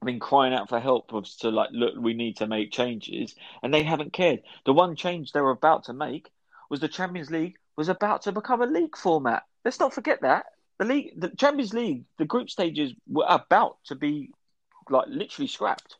[0.00, 1.10] have been crying out for help
[1.40, 4.42] to like, look, we need to make changes, and they haven't cared.
[4.66, 6.30] The one change they were about to make
[6.70, 9.42] was the Champions League was about to become a league format.
[9.64, 10.46] Let's not forget that
[10.82, 14.30] the league, the Champions League, the group stages were about to be
[14.90, 15.96] like literally scrapped.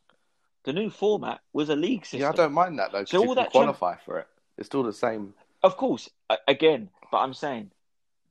[0.65, 2.21] The new format was a league system.
[2.21, 3.05] Yeah, I don't mind that though.
[3.05, 4.27] So you all can that champ- qualify for it.
[4.57, 5.33] It's still the same.
[5.61, 6.09] Of course,
[6.47, 7.71] again, but I'm saying,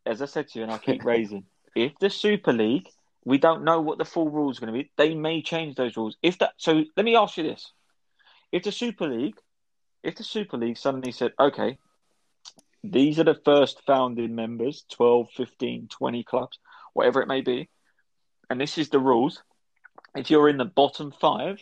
[0.05, 1.45] as I said to you, and I keep raising,
[1.75, 2.89] if the Super League,
[3.25, 4.91] we don't know what the full rules are going to be.
[4.97, 6.17] They may change those rules.
[6.23, 7.73] If that, so let me ask you this:
[8.51, 9.37] If the Super League,
[10.03, 11.79] if the Super League suddenly said, okay,
[12.85, 16.59] these are the first founding members, 12, 15, 20 clubs,
[16.95, 17.69] whatever it may be,
[18.51, 19.43] and this is the rules.
[20.17, 21.59] If you're in the bottom five,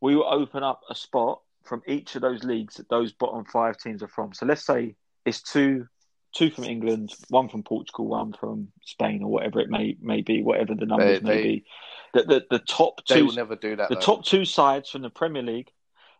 [0.00, 3.76] we will open up a spot from each of those leagues that those bottom five
[3.78, 4.32] teams are from.
[4.32, 5.86] So let's say it's two
[6.32, 10.42] two from England, one from Portugal, one from Spain, or whatever it may may be,
[10.42, 11.64] whatever the numbers They- may they- be.
[12.12, 13.88] The, the the top They two will never do that.
[13.88, 14.00] the though.
[14.00, 15.70] top two sides from the Premier League.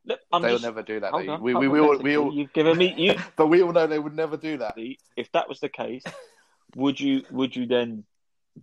[0.04, 1.12] Look, I'm They will just, never do that.
[1.12, 3.14] on, we, we, we, all, we all, You've given me you.
[3.36, 4.74] but we all know they would never do that.
[5.16, 6.04] If that was the case,
[6.74, 8.04] would you would you then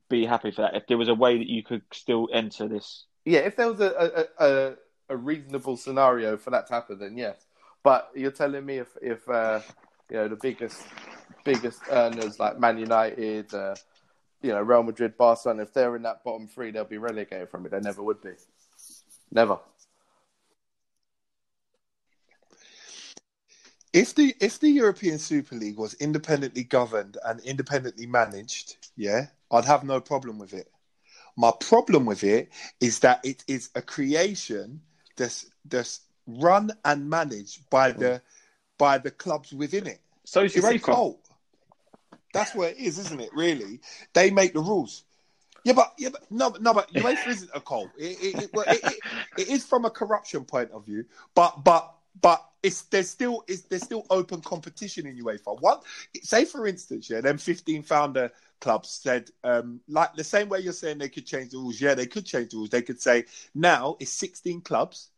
[0.09, 0.75] be happy for that?
[0.75, 3.79] If there was a way that you could still enter this Yeah, if there was
[3.79, 4.73] a, a, a,
[5.09, 7.45] a reasonable scenario for that to happen, then yes.
[7.83, 9.61] But you're telling me if if uh,
[10.09, 10.81] you know the biggest
[11.43, 13.75] biggest earners like Man United, uh,
[14.41, 17.65] you know Real Madrid, Barcelona, if they're in that bottom three, they'll be relegated from
[17.65, 17.71] it.
[17.71, 18.31] They never would be.
[19.31, 19.59] Never.
[23.97, 29.65] If the if the European Super League was independently governed and independently managed, yeah, I'd
[29.65, 30.71] have no problem with it.
[31.35, 34.81] My problem with it is that it is a creation
[35.15, 38.21] that's that's run and managed by the
[38.77, 39.99] by the clubs within it.
[40.25, 41.19] So is It's cult.
[42.33, 43.29] That's what it is, isn't it?
[43.33, 43.79] Really,
[44.13, 45.03] they make the rules.
[45.63, 47.89] Yeah, but yeah, but no, no, but UEFA isn't a cult.
[47.97, 48.99] It, it, it, it,
[49.37, 53.63] it is from a corruption point of view, but but but it's there's still is
[53.63, 55.59] there's still open competition in UEFA.
[55.61, 55.80] One,
[56.22, 60.74] say for instance, yeah, them 15 founder clubs said um, like the same way you're
[60.74, 61.80] saying they could change the rules.
[61.80, 62.70] Yeah, they could change the rules.
[62.70, 65.09] They could say now it's 16 clubs,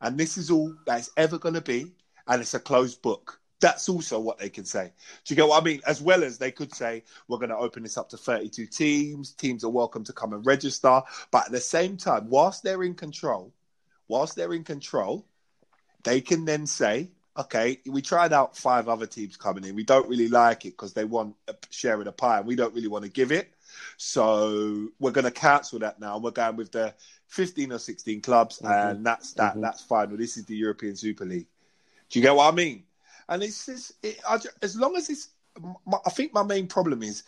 [0.00, 1.92] and this is all that it's ever going to be,
[2.26, 3.40] and it's a closed book.
[3.60, 4.90] That's also what they can say.
[5.24, 5.82] Do you get what I mean?
[5.86, 9.32] As well as they could say, we're going to open this up to 32 teams.
[9.32, 11.02] Teams are welcome to come and register.
[11.30, 13.52] But at the same time, whilst they're in control,
[14.08, 15.26] whilst they're in control,
[16.02, 19.74] they can then say, okay, we tried out five other teams coming in.
[19.74, 22.56] We don't really like it because they want a share of the pie and we
[22.56, 23.52] don't really want to give it.
[23.96, 26.18] So we're going to cancel that now.
[26.18, 26.94] We're going with the
[27.28, 29.60] 15 or 16 clubs and that's that.
[29.60, 30.16] That's final.
[30.16, 31.46] This is the European Super League.
[32.10, 32.84] Do you get what I mean?
[33.28, 35.28] And it's just, it, I, as long as it's,
[35.86, 37.22] my, I think my main problem is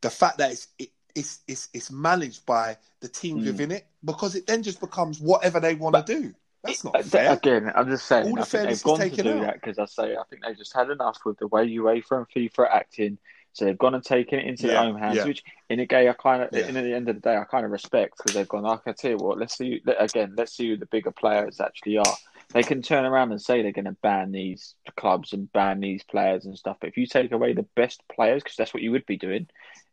[0.00, 3.46] the fact that it's it, it's, it's it's managed by the teams Mm.
[3.46, 6.34] within it because it then just becomes whatever they want to do.
[6.66, 7.32] That's not fair.
[7.32, 8.26] Again, I'm just saying.
[8.28, 9.40] All the I think they've gone to do out.
[9.42, 12.28] that because I say I think they've just had enough with the way UEFA and
[12.28, 13.18] FIFA are acting.
[13.52, 15.24] So they've gone and taken it into Yeah, their own hands, yeah.
[15.24, 16.66] which in a gay, I kind of, Yeah.
[16.66, 18.66] in the end of the day, I kind of respect because they've gone.
[18.66, 19.80] I tell you what, let's see.
[19.98, 22.16] Again, let's see who the bigger players actually are.
[22.52, 26.04] They can turn around and say they're going to ban these clubs and ban these
[26.04, 26.76] players and stuff.
[26.82, 29.48] But if you take away the best players, because that's what you would be doing,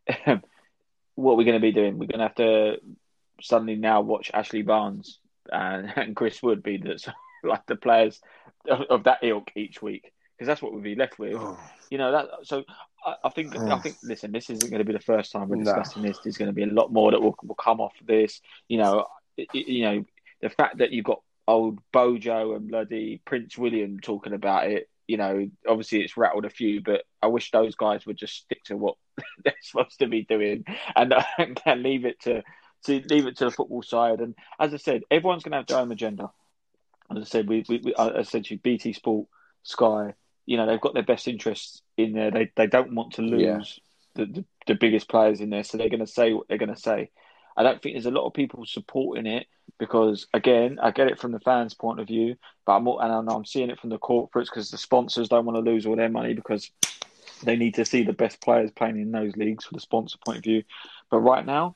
[1.15, 2.78] what we're going to be doing, we're going to have to
[3.41, 5.19] suddenly now watch Ashley Barnes
[5.51, 6.99] and, and Chris Wood be the
[7.43, 8.21] like the players
[8.69, 11.35] of, of that ilk each week because that's what we'll be left with.
[11.37, 11.59] Oh.
[11.89, 12.27] You know that.
[12.43, 12.63] So
[13.05, 13.79] I, I think I oh.
[13.79, 15.65] think listen, this isn't going to be the first time we're No.
[15.65, 16.19] discussing this.
[16.23, 18.41] There's going to be a lot more that will, will come off of this.
[18.67, 19.05] You know,
[19.39, 20.05] i- i- you know
[20.41, 24.89] the fact that you've got old Bojo and bloody Prince William talking about it.
[25.07, 28.63] You know, obviously it's rattled a few, but I wish those guys would just stick
[28.65, 28.95] to what
[29.43, 30.63] they're supposed to be doing
[30.95, 32.41] and, and leave it to
[32.86, 34.19] to leave it to the football side.
[34.19, 36.31] And as I said, everyone's going to have their own agenda.
[37.11, 39.27] As I said, we, we, we I said to you, BT Sport,
[39.63, 40.13] Sky,
[40.45, 42.31] you know, they've got their best interests in there.
[42.31, 43.79] They they don't want to lose
[44.15, 44.25] Yeah.
[44.25, 46.73] the, the the biggest players in there, so they're going to say what they're going
[46.73, 47.11] to say.
[47.55, 51.19] I don't think there's a lot of people supporting it because, again, I get it
[51.19, 54.45] from the fans' point of view, but I'm and I'm seeing it from the corporates
[54.45, 56.71] because the sponsors don't want to lose all their money because
[57.43, 60.39] they need to see the best players playing in those leagues from the sponsor point
[60.39, 60.63] of view.
[61.11, 61.75] But right now,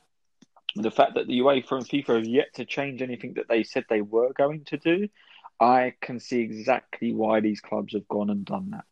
[0.83, 3.85] the fact that the UEFA and FIFA have yet to change anything that they said
[3.89, 5.07] they were going to do,
[5.59, 8.85] I can see exactly why these clubs have gone and done that.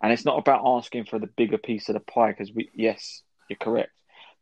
[0.00, 3.22] And it's not about asking for the bigger piece of the pie because we, yes,
[3.48, 3.92] you're correct.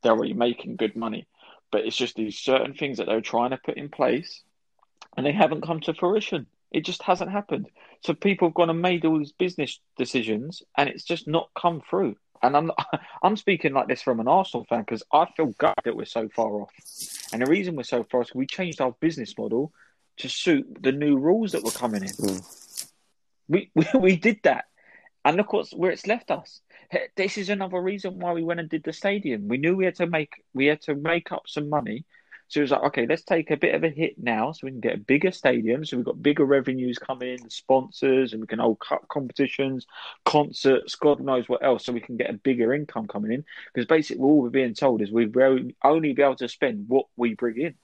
[0.03, 1.27] They're already making good money,
[1.71, 4.43] but it's just these certain things that they're trying to put in place,
[5.17, 6.47] and they haven't come to fruition.
[6.71, 7.71] It just hasn't happened.
[8.03, 11.81] So people have gone and made all these business decisions, and it's just not come
[11.89, 12.17] through.
[12.45, 12.71] And I'm
[13.23, 16.29] I'm speaking like this from an Arsenal fan because I feel gutted that we're so
[16.29, 16.71] far off.
[17.33, 19.73] And the reason we're so far off is we changed our business model
[20.19, 22.11] to suit the new rules that were coming in.
[22.11, 22.39] Hmm.
[23.49, 24.67] We, we we did that,
[25.25, 26.61] and look what's where it's left us.
[27.17, 29.49] This is another reason why we went and did the stadium.
[29.49, 32.05] We knew we had to make we had to make up some money.
[32.49, 34.71] So it was like, okay, let's take a bit of a hit now, so we
[34.71, 35.85] can get a bigger stadium.
[35.85, 39.87] So we've got bigger revenues coming in, sponsors, and we can hold cup competitions,
[40.25, 43.45] concerts, God knows what else, so we can get a bigger income coming in.
[43.73, 47.07] Because basically, all we're being told is we will only be able to spend what
[47.17, 47.75] we bring in.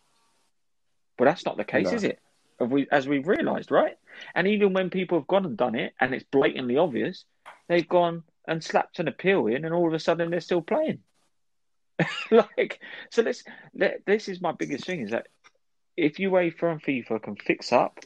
[1.17, 1.95] But that's not the case, No.
[1.95, 2.19] is it?
[2.59, 3.97] Have we, as we've realised, right?
[4.35, 7.25] And even when people have gone and done it, and it's blatantly obvious,
[7.69, 11.01] they've gone and slapped an appeal in, and all of a sudden they're still playing.
[12.31, 12.81] like,
[13.11, 13.45] so this,
[13.79, 15.29] th- this is my biggest thing: is that
[15.97, 18.01] if UEFA and FIFA can fix up,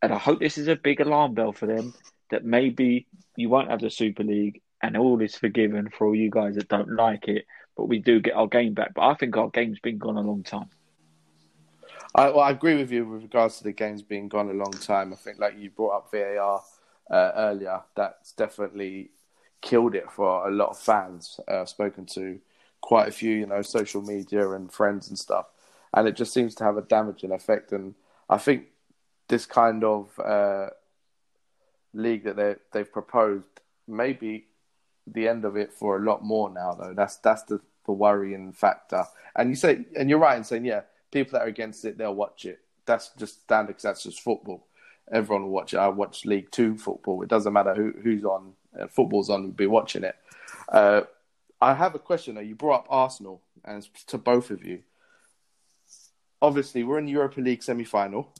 [0.00, 1.94] and I hope this is a big alarm bell for them,
[2.30, 3.06] that maybe
[3.36, 6.68] you won't have the Super League, and all is forgiven for all you guys that
[6.68, 7.46] don't like it,
[7.76, 8.94] but we do get our game back.
[8.94, 10.70] But I think our game's been gone a long time.
[12.14, 14.72] I, well, I agree with you with regards to the games being gone a long
[14.72, 15.12] time.
[15.12, 16.62] I think, like you brought up VAR
[17.10, 19.10] uh, earlier, that's definitely
[19.62, 21.40] killed it for a lot of fans.
[21.48, 22.38] Uh, I've spoken to
[22.82, 25.46] quite a few, you know, social media and friends and stuff,
[25.94, 27.72] and it just seems to have a damaging effect.
[27.72, 27.94] And
[28.28, 28.66] I think
[29.28, 30.68] this kind of uh,
[31.94, 33.46] league that they they've proposed
[33.88, 34.46] may be
[35.06, 36.74] the end of it for a lot more now.
[36.74, 39.04] Though that's that's the, the worrying factor.
[39.34, 42.14] And you say, and you're right in saying, yeah, people that are against it, they'll
[42.14, 42.60] watch it.
[42.84, 44.66] That's just standard because that's just football.
[45.10, 45.78] Everyone will watch it.
[45.78, 47.22] I watch League Two football.
[47.22, 48.52] It doesn't matter who, who's on.
[48.78, 49.42] Uh, football's on.
[49.42, 50.16] We'll be watching it.
[50.68, 51.02] Uh,
[51.62, 52.34] I have a question.
[52.34, 52.40] though.
[52.40, 54.80] You brought up Arsenal, and to both of you.
[56.42, 58.34] Obviously, we're in the Europa League semi-final.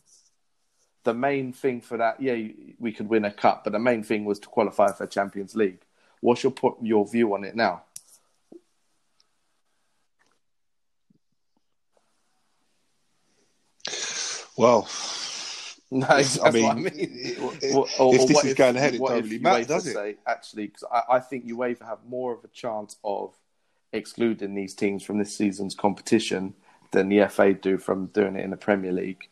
[1.05, 2.49] The main thing for that, yeah,
[2.81, 5.83] we could win a cup, but the main thing was to qualify for Champions League.
[6.21, 7.85] What's your put your view on it now?
[14.57, 14.89] Well,
[16.01, 16.91] No, Yes, that's I mean, what I mean.
[16.97, 19.65] it- Or- or- if or this what is going ahead, it what don't really matter,
[19.67, 19.93] does it?
[19.93, 23.35] Say, actually, because I, I think UEFA have more of a chance of
[23.93, 26.55] excluding these teams from this season's competition
[26.93, 29.29] than the FA do from doing it in the Premier League.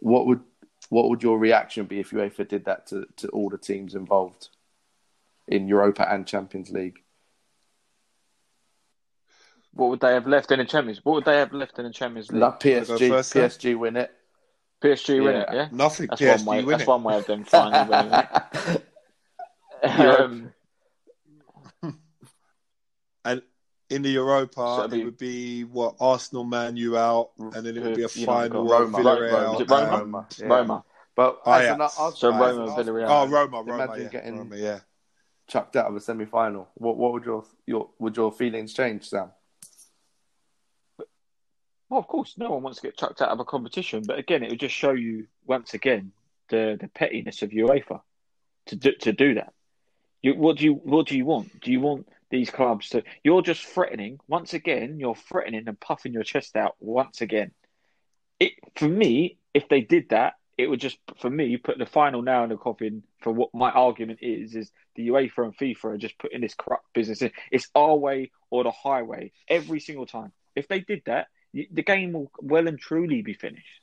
[0.00, 0.40] What would
[0.88, 4.48] what would your reaction be if UEFA did that to, to all the teams involved
[5.46, 6.98] in Europa and Champions League?
[9.72, 11.04] What would they have left in the Champions?
[11.04, 12.40] What would they have left in the Champions League?
[12.40, 13.10] Like PSG.
[13.10, 14.10] PSG win it.
[14.82, 15.54] PSG win it, Yeah.
[15.54, 15.68] yeah.
[15.72, 16.06] Nothing.
[16.08, 16.64] That's PSG one way.
[16.64, 16.88] win That's it.
[16.88, 18.82] one way of them finally winning it.
[19.84, 20.52] Um,
[23.24, 23.42] And
[23.90, 27.52] in the Europa, So it'd it be- would be what Arsenal, Man U out, and
[27.54, 28.98] then it would be a You know, final got of Roma.
[29.10, 29.52] Villarreal.
[29.52, 29.84] Was it Roma?
[29.84, 30.46] um, Roma, yeah.
[30.46, 30.84] Roma.
[31.14, 31.74] But Oh, as yeah.
[31.74, 33.06] an, as, So as Roma, an Villarreal.
[33.08, 34.78] Oh, Roma, Roma, imagine yeah, getting Roma, yeah.
[35.46, 36.68] chucked out of a semi final.
[36.74, 39.30] What what would your your would your feelings change, Sam?
[41.88, 44.42] Well, of course, no one wants to get chucked out of a competition, but again,
[44.42, 46.12] it would just show you once again
[46.48, 48.00] the the pettiness of UEFA
[48.66, 49.52] to do, to do that.
[50.22, 51.60] You, what do you what do you want?
[51.60, 53.04] Do you want these clubs to?
[53.22, 54.98] You're just threatening once again.
[54.98, 57.52] You're threatening and puffing your chest out once again.
[58.40, 62.22] It for me, if they did that, it would just for me put the final
[62.22, 64.54] nail in the coffin for what my argument is.
[64.56, 67.30] Is the UEFA and FIFA are just putting this corrupt business in?
[67.52, 70.32] It's our way or the highway every single time.
[70.56, 71.28] If they did that,
[71.70, 73.80] the game will well and truly be finished.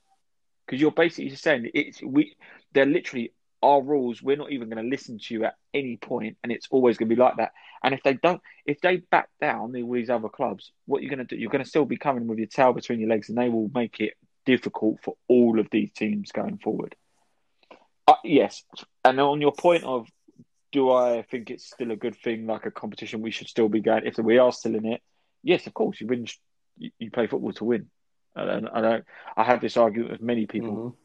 [0.65, 2.35] Because you're basically just saying it's we
[2.73, 6.37] they're literally our rules we're not even going to listen to you at any point
[6.43, 7.53] and it's always going to be like that.
[7.83, 11.25] And if they don't if they back down all these other clubs what you're going
[11.25, 13.37] to do you're going to still be coming with your tail between your legs and
[13.37, 14.13] they will make it
[14.45, 16.95] difficult for all of these teams going forward.
[18.05, 18.63] Uh, yes.
[19.05, 20.07] And on your point of
[20.73, 23.79] do i think it's still a good thing like a competition we should still be
[23.79, 25.01] going if we are still in it?
[25.41, 26.27] Yes of course you win
[26.83, 27.89] you, you play football to win
[28.35, 29.05] I don't, I don't.
[29.37, 30.71] I have this argument with many people.
[30.71, 30.97] Mm-hmm.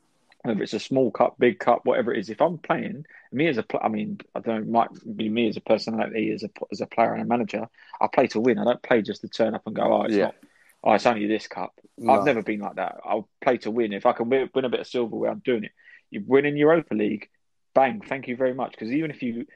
[0.48, 2.30] Whether it's a small cup, big cup, whatever it is.
[2.30, 4.62] If I'm playing, me as a, I mean, I don't.
[4.62, 7.68] It might be me as a personality, as a as a player and a manager.
[8.00, 8.58] I play to win.
[8.58, 9.82] I don't play just to turn up and go.
[9.82, 10.26] Oh, it's Yeah.
[10.26, 10.36] not.
[10.84, 11.74] Oh, it's only this cup.
[11.98, 12.12] No.
[12.12, 13.00] I've never been like that.
[13.04, 13.92] I'll play to win.
[13.92, 15.72] If I can win, win a bit of silverware, I'm doing it.
[16.10, 17.28] You win in Europa League,
[17.74, 18.00] bang!
[18.00, 18.70] Thank you very much.
[18.70, 19.46] Because even if you,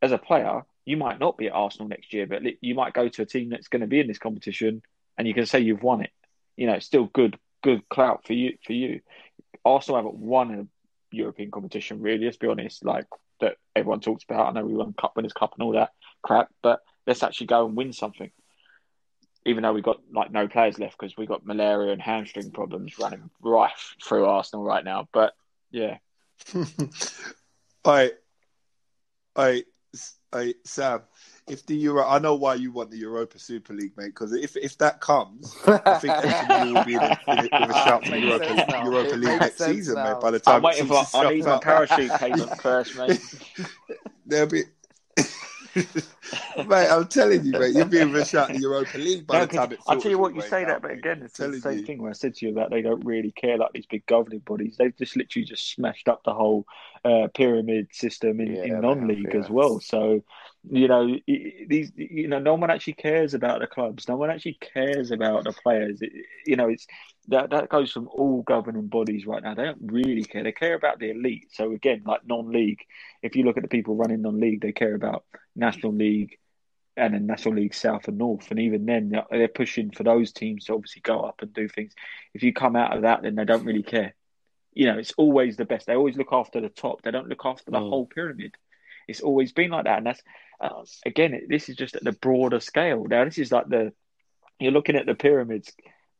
[0.00, 3.08] as a player, you might not be at Arsenal next year, but you might go
[3.08, 4.82] to a team that's going to be in this competition,
[5.18, 6.10] and you can say you've won it
[6.58, 9.00] you know, it's still good good clout for you for you.
[9.64, 12.24] Arsenal haven't won a European competition really.
[12.24, 12.84] Let's be honest.
[12.84, 13.06] Like
[13.40, 14.48] that everyone talks about.
[14.48, 15.92] I know we won Cup Winners' Cup and all that
[16.22, 18.30] crap, but let's actually go and win something.
[19.46, 22.98] Even though we got like no players left because we got malaria and hamstring problems
[22.98, 25.08] running rife through Arsenal right now.
[25.12, 25.32] But
[25.70, 25.98] yeah,
[27.84, 28.10] I,
[29.36, 29.62] I,
[30.32, 31.02] I, Sam.
[31.50, 34.06] If the Euro, I know why you want the Europa Super League, mate.
[34.06, 37.70] Because if if that comes, I think everybody will be in a, in a, with
[37.70, 38.82] a shout for Makes Europa.
[38.84, 40.14] Europa League next season, now.
[40.14, 40.20] mate.
[40.20, 41.04] By the time I'm waiting for.
[41.14, 43.20] I need my parachute payment first, mate.
[44.26, 44.64] There'll be.
[46.66, 49.40] Mate, I'm telling you, mate, you'll be in a shout in Europa League by No,
[49.40, 49.80] the time it.
[49.86, 51.84] I'll tell you what, you say that, but again, it's the same you.
[51.84, 54.38] thing where I said to you about they don't really care like these big governing
[54.40, 54.76] bodies.
[54.78, 56.66] They've just literally just smashed up the whole
[57.04, 59.80] uh, pyramid system in, Yeah, in non-league as well.
[59.80, 60.24] So,
[60.70, 64.08] you know, these, you know, no one actually cares about the clubs.
[64.08, 66.00] No one actually cares about the players.
[66.00, 66.12] It,
[66.46, 66.86] you know, it's
[67.28, 69.54] that that goes from all governing bodies right now.
[69.54, 70.42] They don't really care.
[70.42, 71.48] They care about the elite.
[71.52, 72.84] So again, like non-league,
[73.22, 75.24] if you look at the people running non-league, they care about
[75.54, 76.38] National League
[76.96, 78.50] and then National League South and North.
[78.50, 81.94] And even then, they're- pushing for those teams to obviously go up and do things.
[82.34, 84.14] If you come out of that, then they don't really care.
[84.72, 85.86] You know, it's always the best.
[85.86, 87.02] They always look after the top.
[87.02, 87.88] They don't look after the Mm.
[87.88, 88.56] whole pyramid.
[89.06, 89.98] It's always been like that.
[89.98, 90.22] And that's,
[90.60, 93.04] uh, again, this is just at the broader scale.
[93.04, 93.92] Now, this is like the,
[94.58, 95.72] you're looking at the pyramids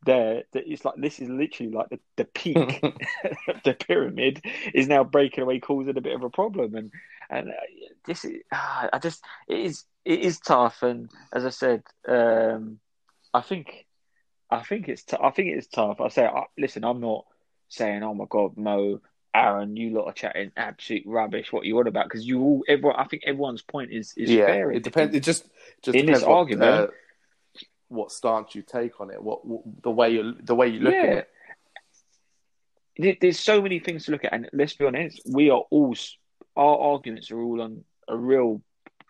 [0.05, 0.45] there.
[0.53, 2.73] that It's like, this is literally like the, the peak of
[3.65, 4.45] the pyramid
[4.75, 6.75] is now breaking away, causing a bit of a problem.
[6.75, 6.91] And,
[7.31, 7.53] and uh,
[8.07, 10.83] this is, I just, it is, it is tough.
[10.83, 12.79] And as I said, um,
[13.35, 13.87] I think,
[14.51, 16.01] I think it's, t- I think it's tough.
[16.01, 17.27] I say, I, listen, I'm not
[17.69, 19.01] saying, oh my God, Mo,
[19.35, 21.53] Aaron, you lot are chatting absolute rubbish.
[21.53, 22.05] What you on about?
[22.05, 24.73] Because you all, everyone, I think everyone's point is is yeah, fair.
[24.73, 25.15] it depends.
[25.15, 25.45] It just
[25.83, 26.93] just In this what, argument- uh,
[27.89, 30.95] what stance you take on it, what, what the way you the way you look
[30.95, 31.27] at
[32.99, 33.19] it.
[33.21, 35.95] There's so many things to look at, and let's be honest, we are all
[36.57, 38.61] our arguments are all on a real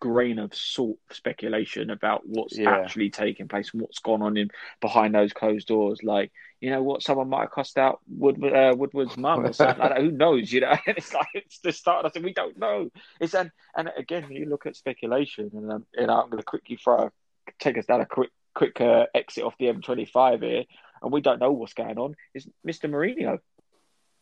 [0.01, 2.71] grain of salt speculation about what's Yeah.
[2.71, 4.51] actually taking place and what's gone on in
[4.81, 6.03] behind those closed doors.
[6.03, 9.81] Like, you know what, someone might have cussed out Woodward, uh, Woodward's mum or something
[9.81, 10.01] like that.
[10.03, 10.53] Who knows?
[10.53, 12.05] You know, and it's like it's the start.
[12.05, 12.91] I said we don't know.
[13.21, 16.77] It's and and again, you look at speculation, and um, and I'm going to quickly
[16.77, 17.11] throw
[17.59, 20.65] take us down a quick quick uh, exit off the M25 here,
[21.01, 22.17] and we don't know what's going on.
[22.35, 22.91] Is Mr.
[22.91, 23.39] Mourinho?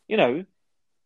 [0.08, 0.44] You know,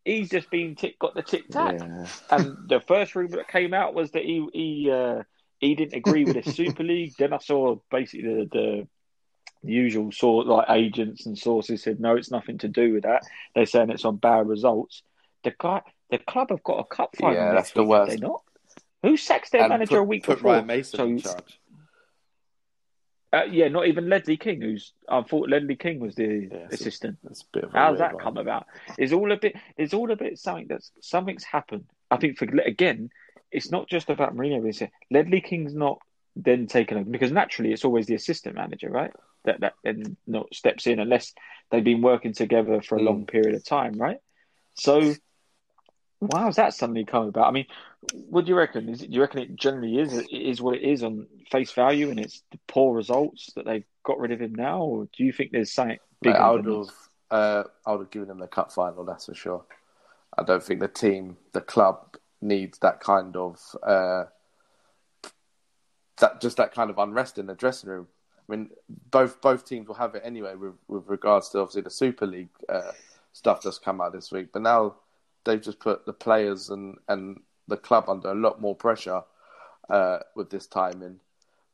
[0.04, 1.78] he's just been tick, got the tic tac.
[1.78, 2.06] Yeah.
[2.30, 5.22] And the first rumor that came out was that he he uh,
[5.58, 7.14] he didn't agree with the Super League.
[7.18, 8.88] Then I saw basically the, the
[9.62, 13.22] usual sort like agents and sources said no, it's nothing to do with that.
[13.54, 15.02] They're saying it's on bad results.
[15.44, 18.10] The guy, the club have got a cup final Yeah, that's the worst.
[18.10, 18.42] They not.
[19.02, 20.52] Who sacks their And manager put, a week put before?
[20.54, 21.59] Ryan Mason So- in charge.
[23.32, 27.18] Uh, yeah, not even Ledley King, who's I thought Ledley King was the Yeah, assistant.
[27.22, 28.66] That's a bit of a How's that come about?
[28.98, 29.54] It's all a bit.
[29.76, 31.84] It's all a bit something that's something's happened.
[32.10, 33.10] I think for again,
[33.52, 34.68] it's not just about Mourinho.
[34.68, 35.98] It's Ledley King's not
[36.34, 39.12] then taken over because naturally it's always the assistant manager, right?
[39.44, 41.32] That that then not steps in unless
[41.70, 43.04] they've been working together for a Mm.
[43.04, 44.18] long period of time, right?
[44.74, 45.14] So,
[46.32, 47.48] how's that suddenly come about?
[47.48, 47.66] I mean,
[48.12, 48.88] what do you reckon?
[48.88, 51.72] Is it, do you reckon it generally is it is what it is on face
[51.72, 55.24] value, and it's the poor results that they've got rid of him now, or do
[55.24, 56.38] you think there's something bigger?
[56.38, 56.88] I would have,
[57.30, 59.04] uh, I would have given them the cup final.
[59.04, 59.64] That's for sure.
[60.36, 64.24] I don't think the team, the club, needs that kind of uh,
[66.18, 68.08] that just that kind of unrest in the dressing room.
[68.48, 68.70] I mean,
[69.10, 72.48] both both teams will have it anyway with with regards to obviously the Super League
[72.68, 72.92] uh,
[73.32, 74.48] stuff that's come out this week.
[74.52, 74.96] But now
[75.44, 79.22] they've just put the players and and the club under a lot more pressure
[79.88, 81.20] uh, with this timing.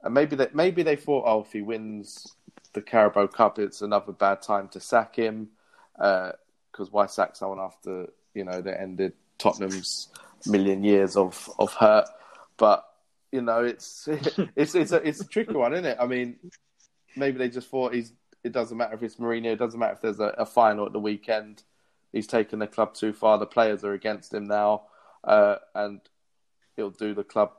[0.03, 2.37] And maybe that maybe they thought, oh, if he wins
[2.73, 5.49] the Carabao Cup, it's another bad time to sack him.
[5.97, 10.09] Because why sack someone after you know they ended Tottenham's
[10.47, 12.09] million years of of hurt?
[12.57, 12.85] But
[13.33, 14.09] you know, it's
[14.57, 15.99] it's it's a it's a tricky one, isn't it?
[16.01, 16.37] I mean,
[17.17, 18.13] maybe they just thought he's.
[18.45, 19.47] It doesn't matter if it's Mourinho.
[19.47, 21.65] It doesn't matter if there's a, a final at the weekend.
[22.17, 23.37] He's taken the club too far.
[23.37, 24.85] The players are against him now,
[25.23, 26.01] uh, and
[26.75, 27.53] it'll do the club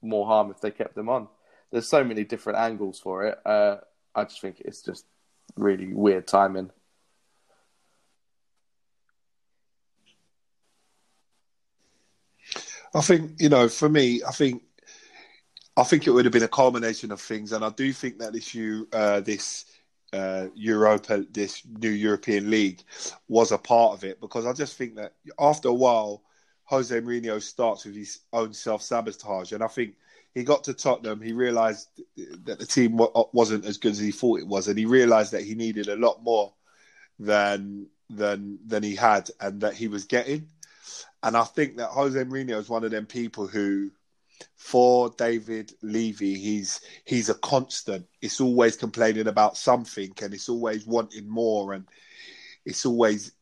[0.00, 1.26] more harm if they kept him on.
[1.72, 3.40] There's so many different angles for it.
[3.44, 3.78] Uh,
[4.14, 5.04] I just think it's just
[5.56, 6.70] really weird timing.
[12.94, 14.62] I think you know, for me, I think,
[15.76, 18.54] I think it would have been a culmination of things, and I do think that
[18.54, 19.64] you uh, this
[20.12, 22.82] uh, Europa, this new European League,
[23.28, 26.22] was a part of it because I just think that after a while,
[26.64, 29.94] Jose Mourinho starts with his own self sabotage, and I think
[30.34, 31.88] he got to Tottenham, he realised
[32.44, 32.98] that the team
[33.32, 35.96] wasn't as good as he thought it was, and he realised that he needed a
[35.96, 36.54] lot more
[37.18, 40.48] than than than he had, and that he was getting.
[41.22, 43.90] And I think that Jose Mourinho is one of them people who,
[44.54, 48.06] for David Levy, he's he's a constant.
[48.20, 51.86] It's always complaining about something, and it's always wanting more, and
[52.64, 53.32] it's always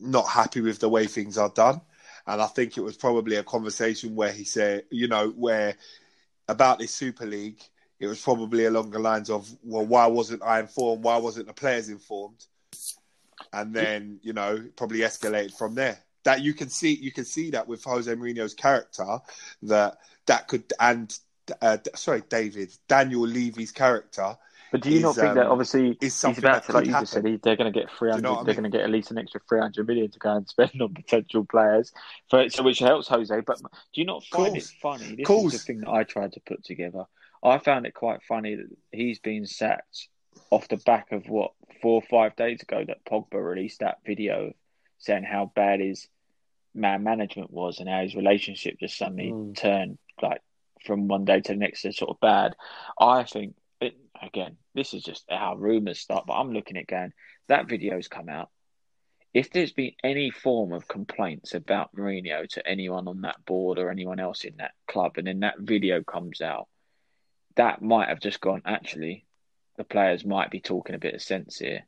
[0.00, 1.80] not happy with the way things are done.
[2.26, 5.76] And I think it was probably a conversation where he said, you know, where
[6.48, 7.60] about this Super League,
[7.98, 11.02] it was probably along the lines of, well, why wasn't I informed?
[11.02, 12.44] Why wasn't the players informed?
[13.52, 15.98] And then, you know, probably escalated from there.
[16.24, 19.18] That you can see, you can see that with Jose Mourinho's character,
[19.62, 21.16] that that could, and
[21.60, 24.36] uh, sorry, David Daniel Levy's character.
[24.70, 26.92] But do you is, not think um, that obviously is he's about to, like you
[26.92, 28.90] just said, he, they're going to get three you know they're going to get at
[28.90, 31.92] least an extra three hundred million to go and spend on potential players,
[32.30, 33.40] for, so which helps Jose.
[33.40, 35.16] But do you not find it funny?
[35.16, 35.52] This Course.
[35.52, 37.04] is the thing that I tried to put together.
[37.42, 40.08] I found it quite funny that he's been sacked
[40.50, 41.52] off the back of what
[41.82, 44.54] four or five days ago that Pogba released that video
[45.02, 46.08] saying how bad his
[46.74, 49.52] man management was and how his relationship just suddenly hmm.
[49.52, 50.40] turned like
[50.84, 52.54] from one day to the next to sort of bad.
[52.98, 57.12] I think it, again, this is just how rumours start, but I'm looking at going
[57.48, 58.48] that video's come out.
[59.34, 63.90] If there's been any form of complaints about Mourinho to anyone on that board or
[63.90, 66.68] anyone else in that club, and then that video comes out,
[67.56, 68.62] that might have just gone.
[68.66, 69.24] Actually,
[69.76, 71.86] the players might be talking a bit of sense here.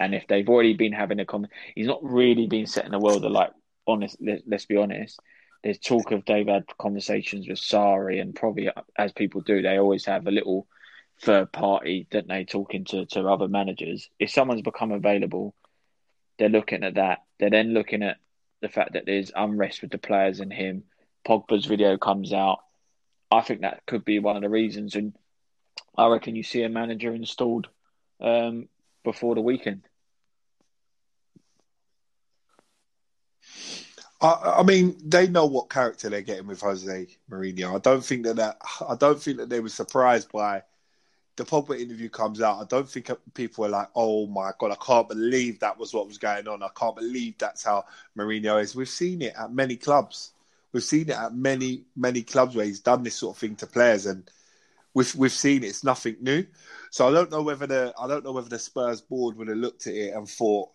[0.00, 3.24] And if they've already been having a comment, he's not really been setting the world
[3.24, 3.50] alight.
[3.86, 5.18] Honest, let, let's be honest.
[5.64, 10.04] There's talk of they've had conversations with Sarri, and probably as people do, they always
[10.04, 10.68] have a little
[11.20, 14.08] third party that they talking to to other managers.
[14.20, 15.54] If someone's become available,
[16.38, 17.24] they're looking at that.
[17.40, 18.18] They're then looking at
[18.60, 20.84] the fact that there's unrest with the players and him.
[21.26, 22.60] Pogba's video comes out.
[23.30, 25.12] I think that could be one of the reasons, and
[25.96, 27.68] I reckon you see a manager installed
[28.20, 28.68] um,
[29.04, 29.82] before the weekend.
[34.20, 37.76] I, I mean, they know what character they're getting with Jose Mourinho.
[37.76, 40.62] I don't think that, that I don't think that they were surprised by
[41.36, 42.60] the Pogba interview comes out.
[42.60, 46.08] I don't think people are like, "Oh my god, I can't believe that was what
[46.08, 46.62] was going on.
[46.64, 47.84] I can't believe that's how
[48.16, 50.32] Mourinho is." We've seen it at many clubs.
[50.72, 53.66] We've seen it at many many clubs where he's done this sort of thing to
[53.68, 54.28] players, and
[54.94, 55.68] we've we've seen it.
[55.68, 56.44] It's nothing new.
[56.90, 59.56] So I don't know whether the I don't know whether the Spurs board would have
[59.58, 60.70] looked at it and thought,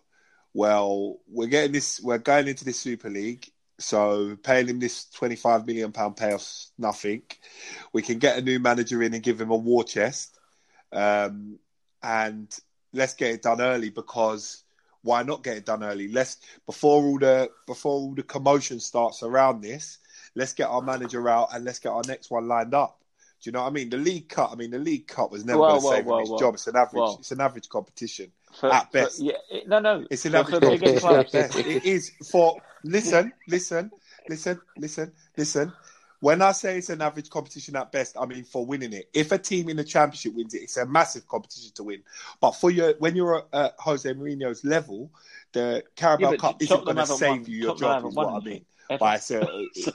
[0.52, 5.66] well, we're getting this, we're going into this Super League, so paying him this twenty-five
[5.66, 7.22] million pound payoff's nothing.
[7.92, 10.38] We can get a new manager in and give him a war chest,
[10.92, 11.58] um,
[12.02, 12.56] and
[12.92, 14.62] let's get it done early because
[15.02, 16.08] why not get it done early?
[16.08, 19.98] Let's before all the before all the commotion starts around this.
[20.36, 23.03] Let's get our manager out and let's get our next one lined up.
[23.44, 23.90] Do you know what I mean?
[23.90, 24.52] The League Cup.
[24.52, 26.54] I mean, the League Cup was never going to save him his job.
[26.54, 27.10] It's an average.
[27.18, 29.20] It's an average competition For, at for- best.
[29.20, 30.06] yeah, it- no, no.
[30.10, 31.58] It's an for, average competition at best.
[31.58, 33.90] It is for listen, listen,
[34.30, 35.72] listen, listen, listen.
[36.20, 39.10] When I say it's an average competition at best, I mean for winning it.
[39.12, 42.02] If a team in the championship wins it, it's a massive competition to win.
[42.40, 45.10] But for your when you're at Jose Mourinho's level,
[45.52, 48.08] the Carabao Yeah, Cup isn't going to save won- you your Tottenham job.
[48.10, 48.64] Is what I mean.
[48.90, 48.98] Ever.
[48.98, 49.92] By so, so,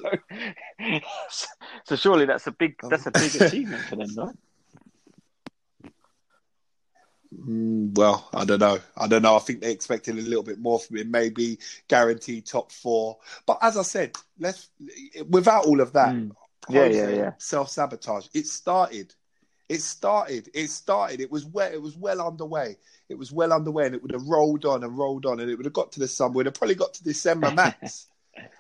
[1.86, 4.36] so surely that's a big that's a big achievement for them, right?
[7.34, 8.80] Mm, well, I don't know.
[8.98, 9.36] I don't know.
[9.36, 11.12] I think they expected a little bit more from him.
[11.12, 13.18] Maybe guaranteed top four.
[13.46, 14.70] But as I said, let's
[15.30, 16.32] without all of that, Mm.
[16.70, 17.32] Yeah, yeah, yeah.
[17.40, 18.28] self sabotage.
[18.34, 19.14] It started.
[19.68, 20.50] It started.
[20.54, 21.20] It started.
[21.20, 21.72] It was well.
[21.72, 22.78] It was well underway.
[23.08, 25.56] It was well underway, and it would have rolled on and rolled on, and it
[25.56, 26.34] would have got to the summer.
[26.34, 28.08] It would have probably got to December max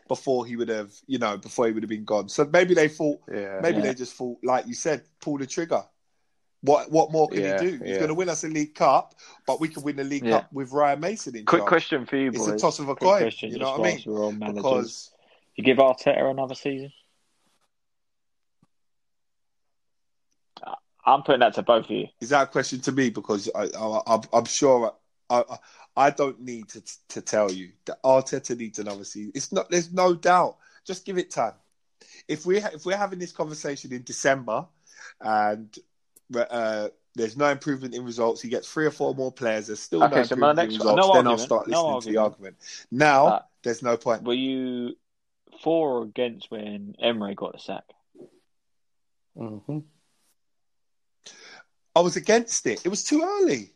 [0.07, 2.29] before he would have, you know, before he would have been gone.
[2.29, 3.59] So maybe they thought, Yeah.
[3.61, 3.83] maybe Yeah.
[3.83, 5.83] they just thought, like you said, pull the trigger.
[6.61, 7.77] What what more can Yeah, he do?
[7.83, 7.97] He's yeah.
[7.99, 9.15] going to win us a League Cup,
[9.47, 10.41] but we can win the League Yeah.
[10.41, 11.69] Cup with Ryan Mason in Quick charge.
[11.69, 12.49] question for you, boys.
[12.49, 13.21] It's a toss of a Quick coin.
[13.21, 14.03] question, You know what I mean?
[14.05, 14.55] we're on managers.
[14.63, 15.11] Because
[15.55, 16.91] you give Arteta another season.
[21.05, 22.07] I'm putting that to both of you.
[22.19, 23.09] is that a question to me?
[23.09, 24.93] Because I, I, I'm, I'm sure
[25.29, 25.57] I, I,
[25.99, 29.33] I don't need to to tell you that Arteta needs another season.
[29.35, 29.69] It's not.
[29.69, 30.55] There's no doubt.
[30.85, 31.53] Just give it time.
[32.27, 34.65] If we if we're having this conversation in December,
[35.19, 35.77] and
[36.33, 39.67] uh, there's no improvement in results, he gets three or four more players.
[39.67, 41.07] There's still Okay, no so my improvement in next- results.
[41.07, 42.55] no then I'll argument, start no listening to the argument.
[42.61, 42.87] argument.
[42.91, 44.23] Now Uh, there's no point.
[44.23, 44.95] Were you
[45.61, 47.83] for or against when Emery got the sack?
[49.37, 49.83] Mhm.
[51.95, 52.85] I was against it.
[52.85, 53.73] It was too early.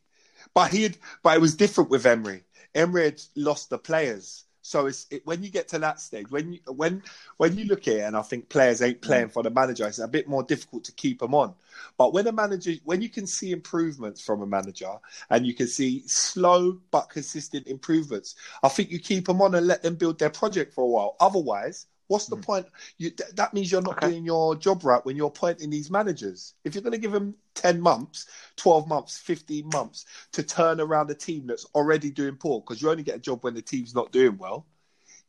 [0.54, 2.44] But he had, but it was different with Emery.
[2.76, 4.46] Emery had lost the players.
[4.66, 7.04] So it's it, when you get to that stage, when you when
[7.36, 10.00] when you look at it, and I think players ain't playing for the manager, it's
[10.00, 11.54] a bit more difficult to keep them on.
[11.98, 14.94] But when a manager, when you can see improvements from a manager,
[15.30, 19.68] and you can see slow but consistent improvements, I think you keep them on and
[19.68, 21.18] let them build their project for a while.
[21.20, 22.68] Otherwise, what's the point?
[23.00, 24.10] You, th- that means you're not Okay.
[24.10, 26.54] doing your job right when you're appointing these managers.
[26.64, 31.10] If you're going to give them ten months, twelve months, fifteen months to turn around
[31.10, 33.96] a team that's already doing poor, because you only get a job when the team's
[33.96, 34.68] not doing well.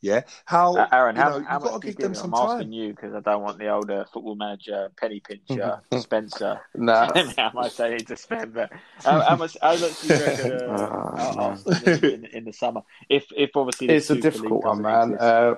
[0.02, 2.14] Yeah, how Uh, Aaron, you how, know, how you've got much to give give them
[2.14, 2.72] some I'm asking time.
[2.72, 6.60] you because I don't want the older football manager penny pincher Spencer.
[6.74, 7.12] no.
[7.38, 8.70] how much they need to spend, but
[9.02, 9.56] how, how much?
[9.62, 11.52] How much do you reckon uh, Oh, Ar- man.
[11.52, 12.82] Arsenal need in, in the summer?
[13.08, 15.16] If if obviously it's a difficult one, man.
[15.18, 15.54] Uh,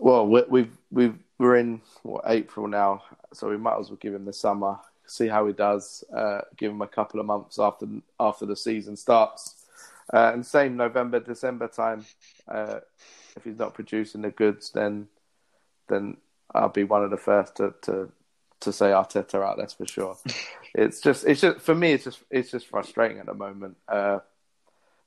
[0.00, 3.02] well, we, we've we've we're in what April now,
[3.32, 6.02] so we might as well give him the summer, see how he does.
[6.14, 7.86] Uh, give him a couple of months after
[8.18, 9.66] after the season starts,
[10.12, 12.04] uh, and same November December time.
[12.48, 12.80] Uh,
[13.36, 15.06] if he's not producing the goods, then
[15.88, 16.16] then
[16.54, 18.10] I'll be one of the first to to,
[18.60, 19.58] to say Arteta out.
[19.58, 20.16] That's for sure.
[20.74, 21.92] it's just it's just for me.
[21.92, 23.76] It's just it's just frustrating at the moment.
[23.86, 24.20] Uh,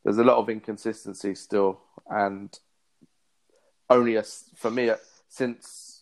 [0.03, 2.57] there's a lot of inconsistency still, and
[3.93, 4.23] only a,
[4.55, 4.91] for me
[5.29, 6.01] since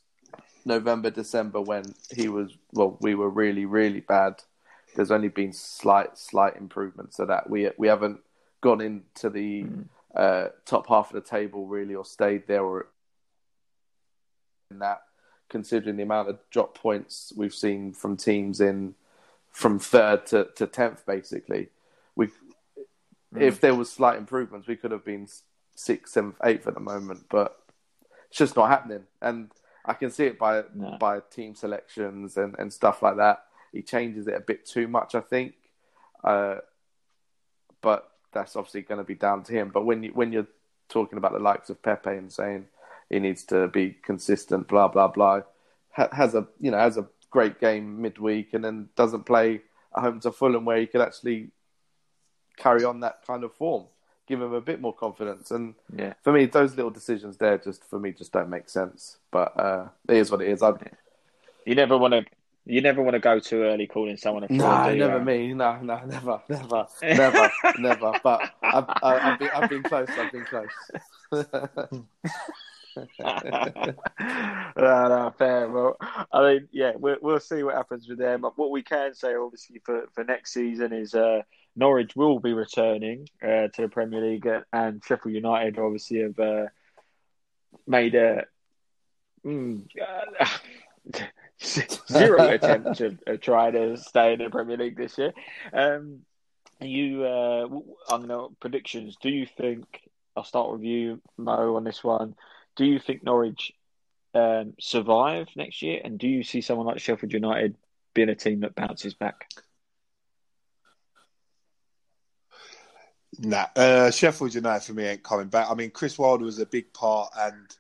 [0.66, 4.42] November, December when he was well, we were really, really bad.
[4.96, 8.22] There's only been slight, slight improvements so that we we haven't
[8.62, 9.66] gone into the
[10.16, 12.88] uh, top half of the table really, or stayed there, or
[14.70, 15.04] in that.
[15.50, 18.96] Considering the amount of drop points we've seen from teams in
[19.52, 21.68] from third to to tenth, basically,
[22.16, 22.30] we
[23.36, 25.28] if there was slight improvements, we could have been
[25.76, 27.61] sixth, seventh, eighth at the moment, but
[28.32, 29.04] it's just not happening.
[29.22, 29.52] And
[29.86, 30.98] I can see it by No.
[30.98, 33.44] by team selections and, and stuff like that.
[33.74, 35.54] He changes it a bit too much, I think.
[36.24, 36.60] Uh,
[37.82, 39.70] but that's obviously going to be down to him.
[39.74, 40.48] But when you when you're
[40.88, 42.68] talking about the likes of Pepe and saying
[43.10, 45.42] he needs to be consistent, blah blah blah,
[45.92, 49.62] ha- has a you know has a great game midweek and then doesn't play
[49.96, 51.50] at home to Fulham where he could actually
[52.58, 53.88] carry on that kind of form,
[54.28, 55.52] give him a bit more confidence.
[55.52, 56.14] And Yeah.
[56.24, 59.18] for me, those little decisions there just for me just don't make sense.
[59.32, 60.62] But uh, it is what it is.
[60.64, 60.72] I,
[61.66, 62.26] You never want to.
[62.64, 64.60] You never want to go too early calling someone a fraud.
[64.60, 65.52] no, you, never me.
[65.54, 68.12] No, no, never, never, never, never.
[68.24, 70.08] But I've, I've been, I've been close.
[70.12, 70.70] I've been close.
[73.20, 74.06] no,
[74.78, 75.68] no, fair.
[75.70, 75.98] Well,
[76.32, 78.42] I mean, yeah, we'll, we'll see what happens with them.
[78.42, 81.42] But what we can say, obviously, for, for next season is uh,
[81.76, 86.40] Norwich will be returning uh, to the Premier League, uh, and Sheffield United obviously have
[86.40, 86.66] uh,
[87.88, 88.46] made a
[89.46, 89.88] mm,
[91.64, 95.34] zero attempt to uh, try to stay in the Premier League this year.
[95.74, 96.20] Um,
[96.80, 97.68] you, uh,
[98.10, 99.18] I'm gonna predictions.
[99.22, 99.86] Do you think?
[100.36, 102.36] I'll start with you, Mo, on this one.
[102.76, 103.74] Do you think Norwich
[104.34, 106.02] um, survive next year?
[106.04, 107.76] And do you see someone like Sheffield United
[108.14, 109.50] being a team that bounces back?
[113.40, 115.68] Nah, uh, Sheffield United for me ain't coming back.
[115.70, 117.76] I mean, Chris Wilder was a big part and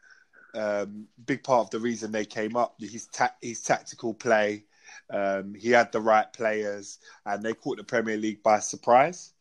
[0.53, 2.75] um, big part of the reason they came up.
[2.79, 4.65] His ta- his tactical play,
[5.09, 9.33] um, he had the right players, and they caught the Premier League by surprise.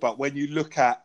[0.00, 1.04] But when you look at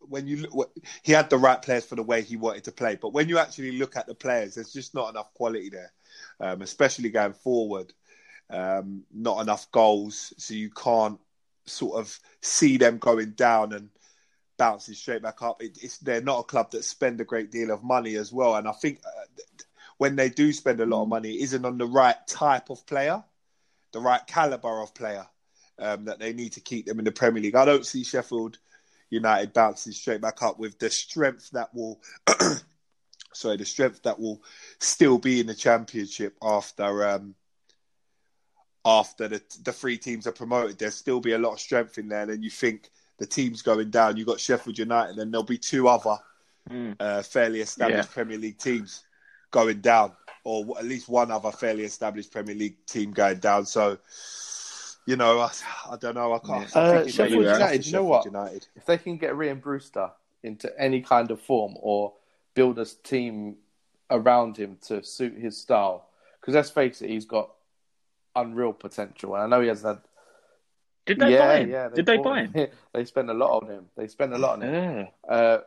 [0.00, 2.96] when you look, he had the right players for the way he wanted to play.
[2.96, 5.92] But when you actually look at the players, there's just not enough quality there,
[6.40, 7.92] um, especially going forward.
[8.50, 11.18] Um, not enough goals, so you can't
[11.66, 13.90] sort of see them going down and
[14.56, 15.62] bouncing straight back up.
[15.62, 18.56] It, it's they're not a club that spend a great deal of money as well,
[18.56, 19.44] and I think uh,
[19.98, 22.84] when they do spend a lot of money, it isn't on the right type of
[22.86, 23.22] player,
[23.92, 25.26] the right caliber of player
[25.78, 27.54] um, that they need to keep them in the Premier League.
[27.54, 28.58] I don't see Sheffield
[29.10, 32.00] United bouncing straight back up with the strength that will.
[33.34, 34.42] sorry, the strength that will
[34.78, 37.34] still be in the championship after um,
[38.84, 40.78] after the the three teams are promoted.
[40.78, 42.22] There'll still be a lot of strength in there.
[42.22, 44.16] And then you think the teams going down.
[44.16, 46.18] You've got Sheffield United, and there'll be two other
[46.70, 46.94] Mm.
[47.00, 48.14] uh, fairly established Yeah.
[48.14, 49.02] Premier League teams
[49.50, 50.12] going down,
[50.44, 53.66] or at least one other fairly established Premier League team going down.
[53.66, 53.98] So,
[55.04, 55.50] you know, I,
[55.90, 56.32] I don't know.
[56.32, 56.76] I can't.
[56.76, 58.24] I Uh, think it Sheffield United, you know what?
[58.24, 58.68] United.
[58.76, 60.10] if they can get Ryan Brewster
[60.44, 62.12] into any kind of form or
[62.54, 63.56] build a team
[64.10, 66.08] around him to suit his style,
[66.40, 67.50] because let's face it, he's got
[68.34, 69.98] unreal potential, and I know he has had.
[71.04, 71.70] Did they yeah, buy him?
[71.70, 71.88] yeah.
[71.88, 72.68] Did they buy him?
[72.92, 73.86] they spend a lot on him.
[73.96, 74.74] They spend a lot on him.
[74.74, 75.34] Yeah.
[75.34, 75.60] Uh,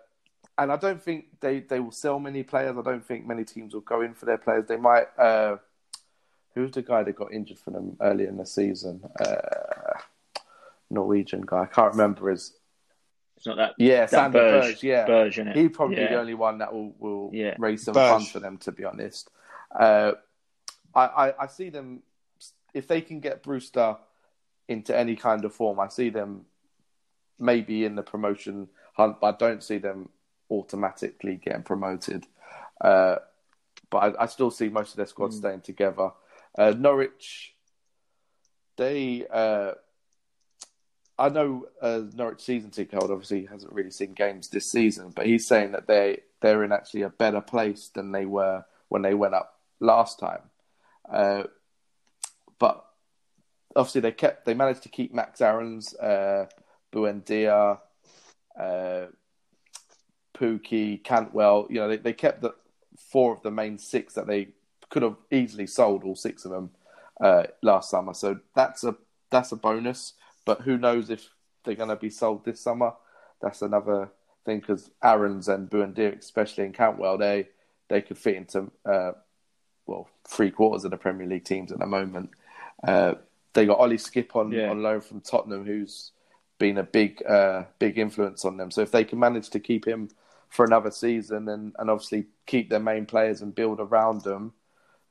[0.58, 2.78] and I don't think they, they will sell many players.
[2.78, 4.66] I don't think many teams will go in for their players.
[4.68, 5.08] They might.
[5.18, 5.58] Uh,
[6.54, 9.02] who's the guy that got injured for them earlier in the season?
[9.20, 10.00] Uh,
[10.90, 11.64] Norwegian guy.
[11.64, 12.54] I can't remember his.
[13.38, 13.74] It's not that.
[13.78, 15.06] Yeah, that Sander Berge, Berge, yeah.
[15.06, 15.56] Berge, innit?
[15.56, 16.10] He'd probably yeah.
[16.10, 17.56] the only one that will, will Yeah.
[17.60, 18.10] raise some Berge.
[18.10, 19.30] funds for them, to be honest.
[19.78, 20.14] Uh,
[20.94, 22.02] I, I, I see them,
[22.76, 23.98] if they can get Brewster
[24.68, 26.46] into any kind of form, I see them
[27.40, 30.10] maybe in the promotion hunt, but I don't see them
[30.52, 32.28] automatically getting promoted.
[32.80, 33.16] Uh,
[33.90, 36.12] but I, I still see most of their squad staying together.
[36.58, 37.56] Uh, Norwich,
[38.78, 39.26] they.
[39.32, 39.72] Uh,
[41.18, 45.26] I know uh, Norwich season ticket holder obviously hasn't really seen games this season, but
[45.26, 49.14] he's saying that they they're in actually a better place than they were when they
[49.14, 50.42] went up last time.
[52.60, 52.86] But
[53.76, 56.46] obviously they kept they managed to keep Max Aarons, uh,
[56.94, 57.80] Buendia,
[58.60, 59.06] uh,
[60.36, 61.68] Pukki, Cantwell.
[61.70, 62.56] You know they, they kept the
[62.98, 64.50] four of the main six that they
[64.90, 66.70] could have easily sold all six of them
[67.22, 68.14] uh, last summer.
[68.14, 68.96] So that's a
[69.30, 70.14] that's a bonus.
[70.46, 71.28] But who knows if
[71.64, 72.94] they're going to be sold this summer?
[73.42, 74.10] That's another
[74.46, 77.50] thing because Aarons and Buendia, especially in Cantwell, they
[77.90, 79.12] they could fit into uh,
[79.86, 82.30] well three quarters of the Premier League teams at the moment.
[82.84, 83.16] Uh,
[83.54, 84.70] they got Ollie Skipp on, Yeah.
[84.70, 86.12] on loan from Tottenham, who's
[86.58, 88.72] been a big uh, big influence on them.
[88.72, 90.10] So if they can manage to keep him
[90.50, 94.54] for another season and, and obviously keep their main players and build around them,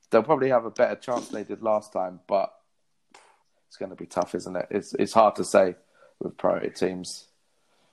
[0.09, 2.19] they'll probably have a better chance than they did last time.
[2.27, 2.53] But
[3.67, 4.67] it's going to be tough, isn't it?
[4.71, 5.75] It's it's hard to say
[6.19, 7.25] with priority teams.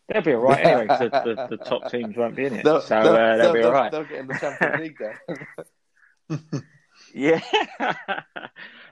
[0.09, 0.87] They'll be all right anyway.
[0.87, 1.09] the,
[1.49, 3.91] the, the top teams won't be in it, They'll, so uh, they'll, be all right.
[3.91, 4.99] They'll get in the Champions League
[6.29, 6.63] then.
[7.15, 7.41] Yeah.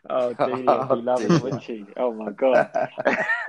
[0.09, 1.85] oh, Delia would Oh, be it, wouldn't she?
[1.97, 2.71] Oh my god.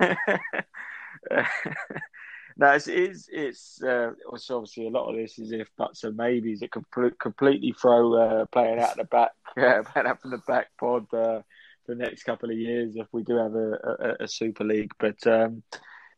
[2.56, 6.16] no, it's it's, it's uh, it's obviously a lot of this is if buts and
[6.16, 6.62] maybes.
[6.62, 6.84] It could
[7.18, 11.40] completely throw uh, playing out the back, uh, out from the back pod uh,
[11.86, 14.92] for the next couple of years if we do have a, a, a Super League.
[14.98, 15.62] But um,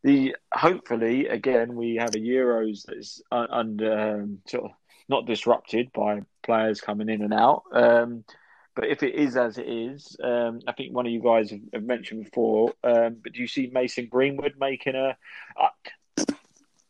[0.02, 4.70] the hopefully again we have a Euros that's under um, sort of
[5.08, 7.62] not disrupted by players coming in and out.
[7.72, 8.24] Um,
[8.74, 11.82] but if it is as it is, um, I think one of you guys have,
[11.82, 12.74] mentioned before.
[12.82, 15.16] Um, but do you see Mason Greenwood making a?
[15.60, 16.24] Uh,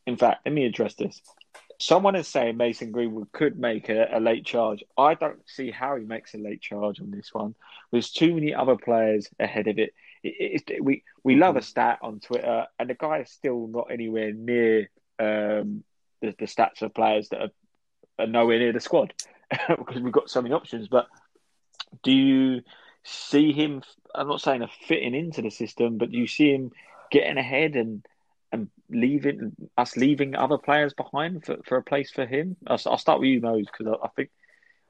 [0.06, 1.20] in fact, let me address this.
[1.78, 4.84] Someone is saying Mason Greenwood could make a, a late charge.
[4.96, 7.54] I don't see how he makes a late charge on this one.
[7.90, 9.92] There's too many other players ahead of it.
[10.22, 13.66] it, it, it we we love a stat on Twitter, and the guy is still
[13.66, 14.88] not anywhere near
[15.18, 15.84] um,
[16.22, 17.50] the, the stats of players that are,
[18.20, 19.12] are nowhere near the squad
[19.68, 20.88] because we've got so many options.
[20.88, 21.08] But
[22.02, 22.62] do you
[23.02, 23.82] see him?
[24.14, 26.72] I'm not saying a fitting into the system, but do you see him
[27.10, 28.04] getting ahead and
[28.52, 32.56] and leaving us leaving other players behind for, for a place for him?
[32.66, 34.30] I'll, I'll start with you, Mose, because I, I think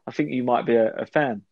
[0.06, 1.42] I think you might be a, a fan.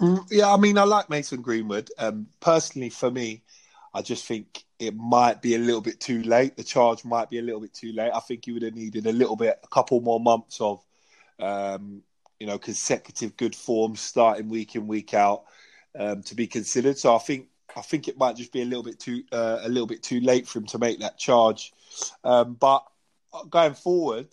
[0.00, 1.90] Mm, Yeah, I mean, I like Mason Greenwood.
[1.98, 3.42] Um, personally, for me,
[3.94, 6.56] I just think it might be a little bit too late.
[6.56, 8.12] The charge might be a little bit too late.
[8.14, 10.84] I think he would have needed a little bit, a couple more months of,
[11.40, 12.02] um,
[12.38, 15.44] you know, consecutive good form, starting week in week out,
[15.98, 16.98] um, to be considered.
[16.98, 19.68] So I think, I think it might just be a little bit too, uh, a
[19.68, 21.72] little bit too late for him to make that charge.
[22.24, 22.84] Um, but
[23.50, 24.28] going forward,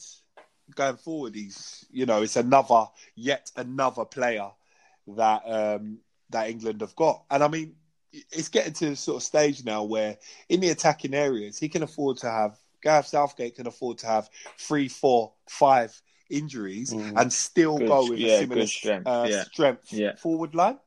[0.76, 2.86] going forward, he's, you know, it's another,
[3.16, 4.50] yet another player
[5.08, 6.00] that um,
[6.30, 7.24] that England have got.
[7.30, 7.76] And I mean,
[8.12, 10.18] it's getting to the sort of stage now where
[10.50, 14.30] in the attacking areas, he can afford to have Gareth Southgate can afford to have
[14.58, 19.44] three, four, five injuries and still Good- go with yeah, a similar strength, uh, yeah.
[19.44, 20.16] strength Yeah.
[20.16, 20.80] forward line.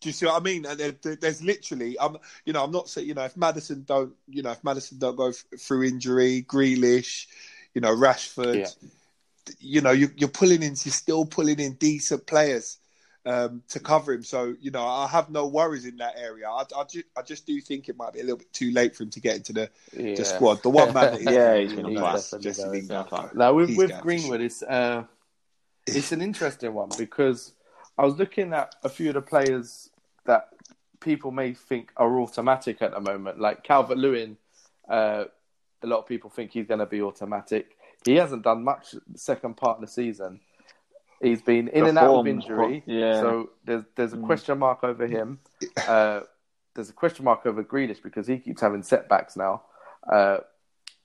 [0.00, 0.66] Do you see what I mean?
[0.66, 3.84] And there, there- there's literally, I'm, you know, I'm not saying, you know, if Maddison
[3.84, 7.26] don't, you know, if Maddison don't go f- through injury, Grealish,
[7.74, 8.68] you know, Rashford, Yeah.
[9.60, 12.78] you know, you, you're pulling in, you're still pulling in decent players
[13.26, 14.22] um, to cover him.
[14.22, 16.48] So, you know, I have no worries in that area.
[16.48, 18.94] I, I, ju- I just do think it might be a little bit too late
[18.94, 20.14] for him to get into the, Yeah.
[20.14, 20.62] the squad.
[20.62, 22.12] The one man that is Yeah, he's you gonna know, play.
[22.12, 23.34] that's Jesse Lingard.
[23.34, 25.04] Now with He's with Greenwood, it's uh,
[25.86, 27.52] it's an interesting one because
[27.98, 29.90] I was looking at a few of the players
[30.26, 30.48] that
[31.00, 34.36] people may think are automatic at the moment, like Calvert Lewin.
[34.88, 35.24] Uh,
[35.82, 37.76] a lot of people think he's going to be automatic.
[38.06, 40.40] He hasn't done much second part of the season.
[41.22, 43.20] He's been in The and out of injury, yeah.
[43.20, 44.26] so there's there's a Mm.
[44.26, 45.38] question mark over him.
[45.88, 46.20] Uh,
[46.74, 49.62] there's a question mark over Grealish because he keeps having setbacks now.
[50.12, 50.38] Uh,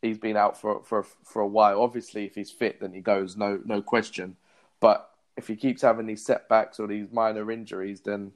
[0.01, 1.81] he's been out for for for a while.
[1.81, 4.35] Obviously, if he's fit, then he goes, no no question.
[4.79, 8.31] But if he keeps having these setbacks or these minor injuries, then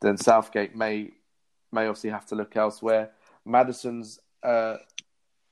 [0.00, 1.10] then Southgate may
[1.70, 3.10] may obviously have to look elsewhere.
[3.44, 4.76] Maddison's uh,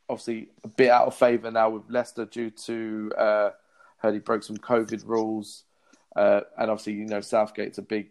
[0.09, 3.51] obviously a bit out of favour now with Leicester due to uh,
[3.99, 5.65] heard he broke some COVID rules,
[6.15, 8.11] uh, and obviously you know Southgate's a big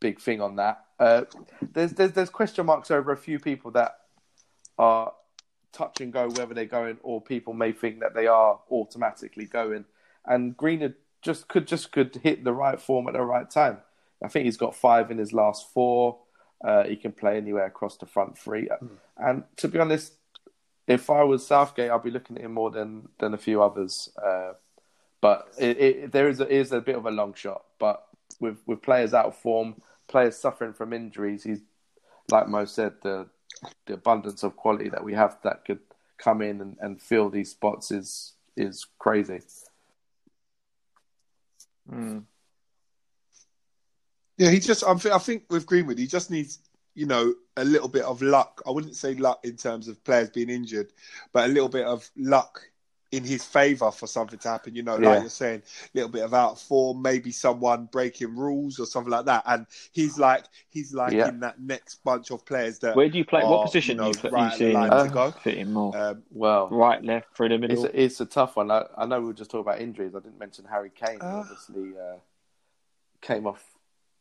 [0.00, 0.84] big thing on that.
[0.98, 1.22] Uh,
[1.72, 3.96] there's, there's there's question marks over a few people that
[4.78, 5.12] are
[5.72, 9.84] touch and go whether they're going, or people may think that they are automatically going.
[10.26, 13.78] And Greenwood just could just could hit the right form at the right time.
[14.22, 16.18] I think he's got five in his last four.
[16.62, 18.68] Uh, he can play anywhere across the front three.
[19.16, 20.12] And to be honest,
[20.86, 24.10] if I was Southgate, I'd be looking at him more than than a few others.
[24.22, 24.52] Uh,
[25.20, 27.62] but it, it, there is a, is a bit of a long shot.
[27.78, 28.06] But
[28.40, 31.60] with with players out of form, players suffering from injuries, he's
[32.30, 33.26] like Mo said, the
[33.86, 35.80] the abundance of quality that we have that could
[36.18, 39.40] come in and, and fill these spots is is crazy.
[41.90, 42.24] Mm.
[44.38, 44.84] Yeah, he just.
[44.84, 46.60] I think, I think with Greenwood, he just needs,
[46.94, 48.62] you know, a little bit of luck.
[48.66, 50.92] I wouldn't say luck in terms of players being injured,
[51.32, 52.62] but a little bit of luck
[53.12, 54.74] in his favour for something to happen.
[54.76, 55.20] You know, like Yeah.
[55.20, 59.10] you're saying, a little bit of out of form, maybe someone breaking rules or something
[59.10, 59.42] like that.
[59.46, 61.28] And he's like, he's like Yeah.
[61.28, 62.94] in that next bunch of players that.
[62.94, 63.42] Where do you play?
[63.42, 65.30] are, what position you know, you, you right see in Uh, to go.
[65.32, 65.96] fit in more?
[65.96, 68.70] Um, Well, right, left, through the It's a, it's a tough one.
[68.70, 70.14] I, I know we were just talking about injuries.
[70.14, 71.18] I didn't mention Harry Kane.
[71.20, 71.40] who Ah.
[71.40, 72.16] obviously uh,
[73.20, 73.64] came off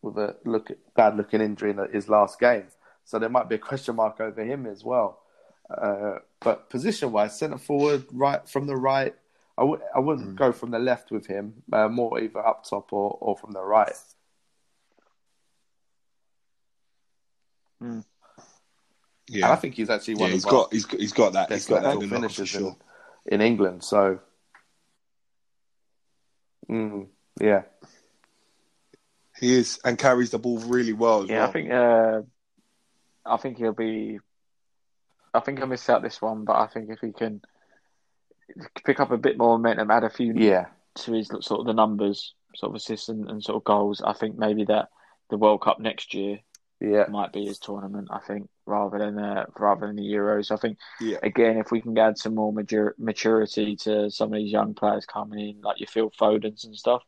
[0.02, 2.66] with a look bad looking injury in his last game,
[3.04, 5.22] so there might be a question mark over him as well.
[5.70, 9.14] Uh, but position wise, centre forward, right from the right,
[9.58, 10.36] I w- I wouldn't Hmm.
[10.36, 11.64] go from the left with him.
[11.72, 13.94] Uh, more either up top or, or from the right.
[19.28, 21.14] yeah, And I think he's actually yeah, one he's of our got, he's got, he's
[21.14, 22.78] got that, he's best got that left in the locker for finishers sure.
[23.26, 23.84] in, in England.
[23.84, 24.20] So,
[26.70, 27.08] mm,
[27.40, 27.64] yeah.
[29.40, 31.24] He is and carries the ball really well.
[31.24, 31.48] As Yeah, well.
[31.48, 32.22] I think uh,
[33.26, 34.20] I think he'll be.
[35.34, 37.42] I think he'll miss out this one, but I think if he can
[38.84, 41.74] pick up a bit more momentum, add a few Yeah, to his sort of the
[41.74, 44.90] numbers, sort of assists and, and sort of goals, I think maybe that
[45.30, 46.40] the World Cup next year
[46.82, 48.08] yeah, might be his tournament.
[48.12, 50.52] I think rather than uh, rather than the Euros.
[50.52, 51.18] I think Yeah.
[51.22, 55.06] again if we can add some more mature, maturity to some of these young players
[55.06, 57.04] coming in, like your Phil Fodens and stuff,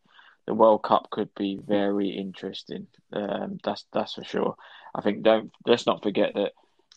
[0.45, 2.87] the World Cup could be very interesting.
[3.13, 4.55] Um, that's that's for sure.
[4.93, 6.51] I think don't let's not forget that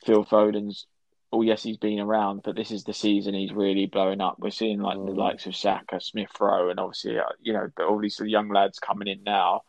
[0.05, 0.86] Phil Foden's.
[1.35, 4.36] Oh yes, he's been around, but this is the season he's really blowing up.
[4.39, 7.98] We're seeing like the likes of Saka, Smith Rowe, and obviously uh, you know all
[7.98, 9.62] these young lads coming in now.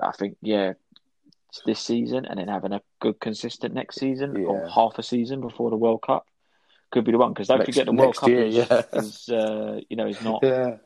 [0.00, 0.72] I think yeah,
[1.50, 5.42] it's this season and then having a good consistent next season or half a season
[5.42, 6.26] before the World Cup
[6.90, 8.82] could be the one because don't Next- forget the World Cup year, is, yeah.
[8.94, 10.76] is uh, you know is not yeah.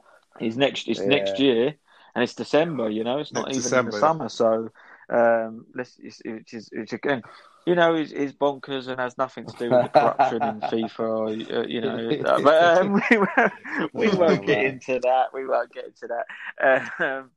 [0.40, 1.06] is next it's Yeah.
[1.06, 1.74] next year
[2.14, 4.70] and it's December you know it's not Next even December, in the summer so
[5.10, 7.22] um let's it's, it's, it's again
[7.66, 10.98] you know is is bonkers and has nothing to do with the corruption in FIFA
[10.98, 13.52] or uh, you know uh, but um, we, won't,
[13.92, 16.90] we won't get into that we won't get into that.
[17.00, 17.30] Um,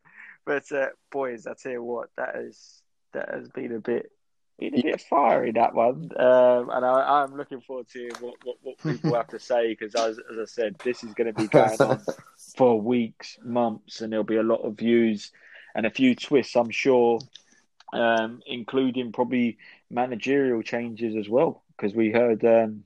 [0.45, 2.81] but uh, boys I tell you what that is
[3.13, 4.11] that has been a bit
[4.59, 8.57] been a bit fiery that one, um, and I, I'm looking forward to what, what,
[8.63, 11.47] what people have to say because, as, as I said, this is going to be
[11.47, 12.01] going on
[12.55, 15.31] for weeks, months, and there'll be a lot of views
[15.75, 17.19] and a few twists, I'm sure,
[17.93, 19.57] um, including probably
[19.89, 21.63] managerial changes as well.
[21.75, 22.83] Because we heard um,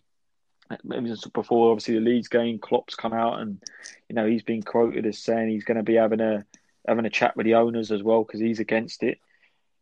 [1.34, 3.62] before, obviously the Leeds game, Klopp's come out and
[4.10, 6.46] you know he's been quoted as saying he's going to be having a
[6.88, 9.20] having a chat with the owners as well because he's against it.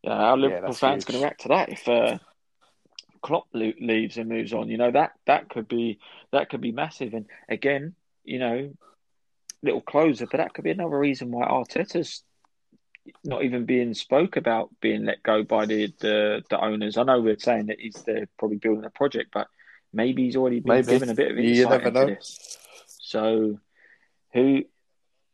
[0.04, 2.18] Yeah, how Liverpool that's fans going to react to that if uh,
[3.22, 4.70] Klopp le- leaves and moves on?
[4.70, 6.00] You know that that could be
[6.32, 7.14] that could be massive.
[7.14, 8.72] And again, you know,
[9.62, 12.24] little closer, but that could be another reason why Arteta's
[13.24, 16.98] not even being spoke about being let go by the the, the owners.
[16.98, 19.48] I know we're saying that he's they're probably building a project, but
[19.94, 20.88] maybe he's already been Maybe.
[20.88, 22.06] given a bit of You insight never into know.
[22.08, 22.58] this.
[23.00, 23.60] So
[24.34, 24.64] who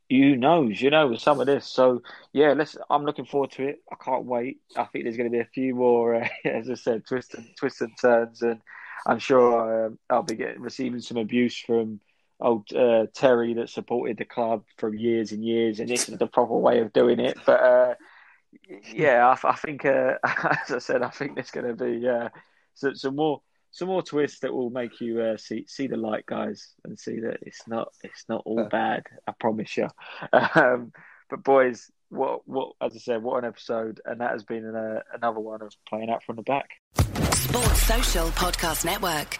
[0.08, 1.66] you knows, you know, with some of this.
[1.66, 2.02] So
[2.34, 2.78] yeah, let's.
[2.90, 3.80] I'm looking forward to it.
[3.92, 4.60] I can't wait.
[4.78, 7.46] I think there's going to be a few more, uh, as I said, twists and
[7.58, 8.62] twists and turns, and
[9.06, 12.00] I'm sure um, I'll be getting receiving some abuse from
[12.40, 16.28] old uh, Terry that supported the club for years and years, and this is the
[16.28, 17.38] proper way of doing it.
[17.46, 17.96] But uh,
[18.94, 22.30] yeah, I, I think, uh, as I said, I think there's going to be uh,
[22.74, 23.42] some, some more
[23.72, 27.20] some more twists that will make you uh, see see the light, guys, and see
[27.22, 29.04] that it's not it's not all bad.
[29.28, 29.88] I promise you.
[30.56, 30.92] Um,
[31.30, 35.02] but boys, what what as I said, what an episode, and that has been uh,
[35.14, 36.70] another one of playing out from the back.
[37.34, 39.40] Sports Social Podcast Network.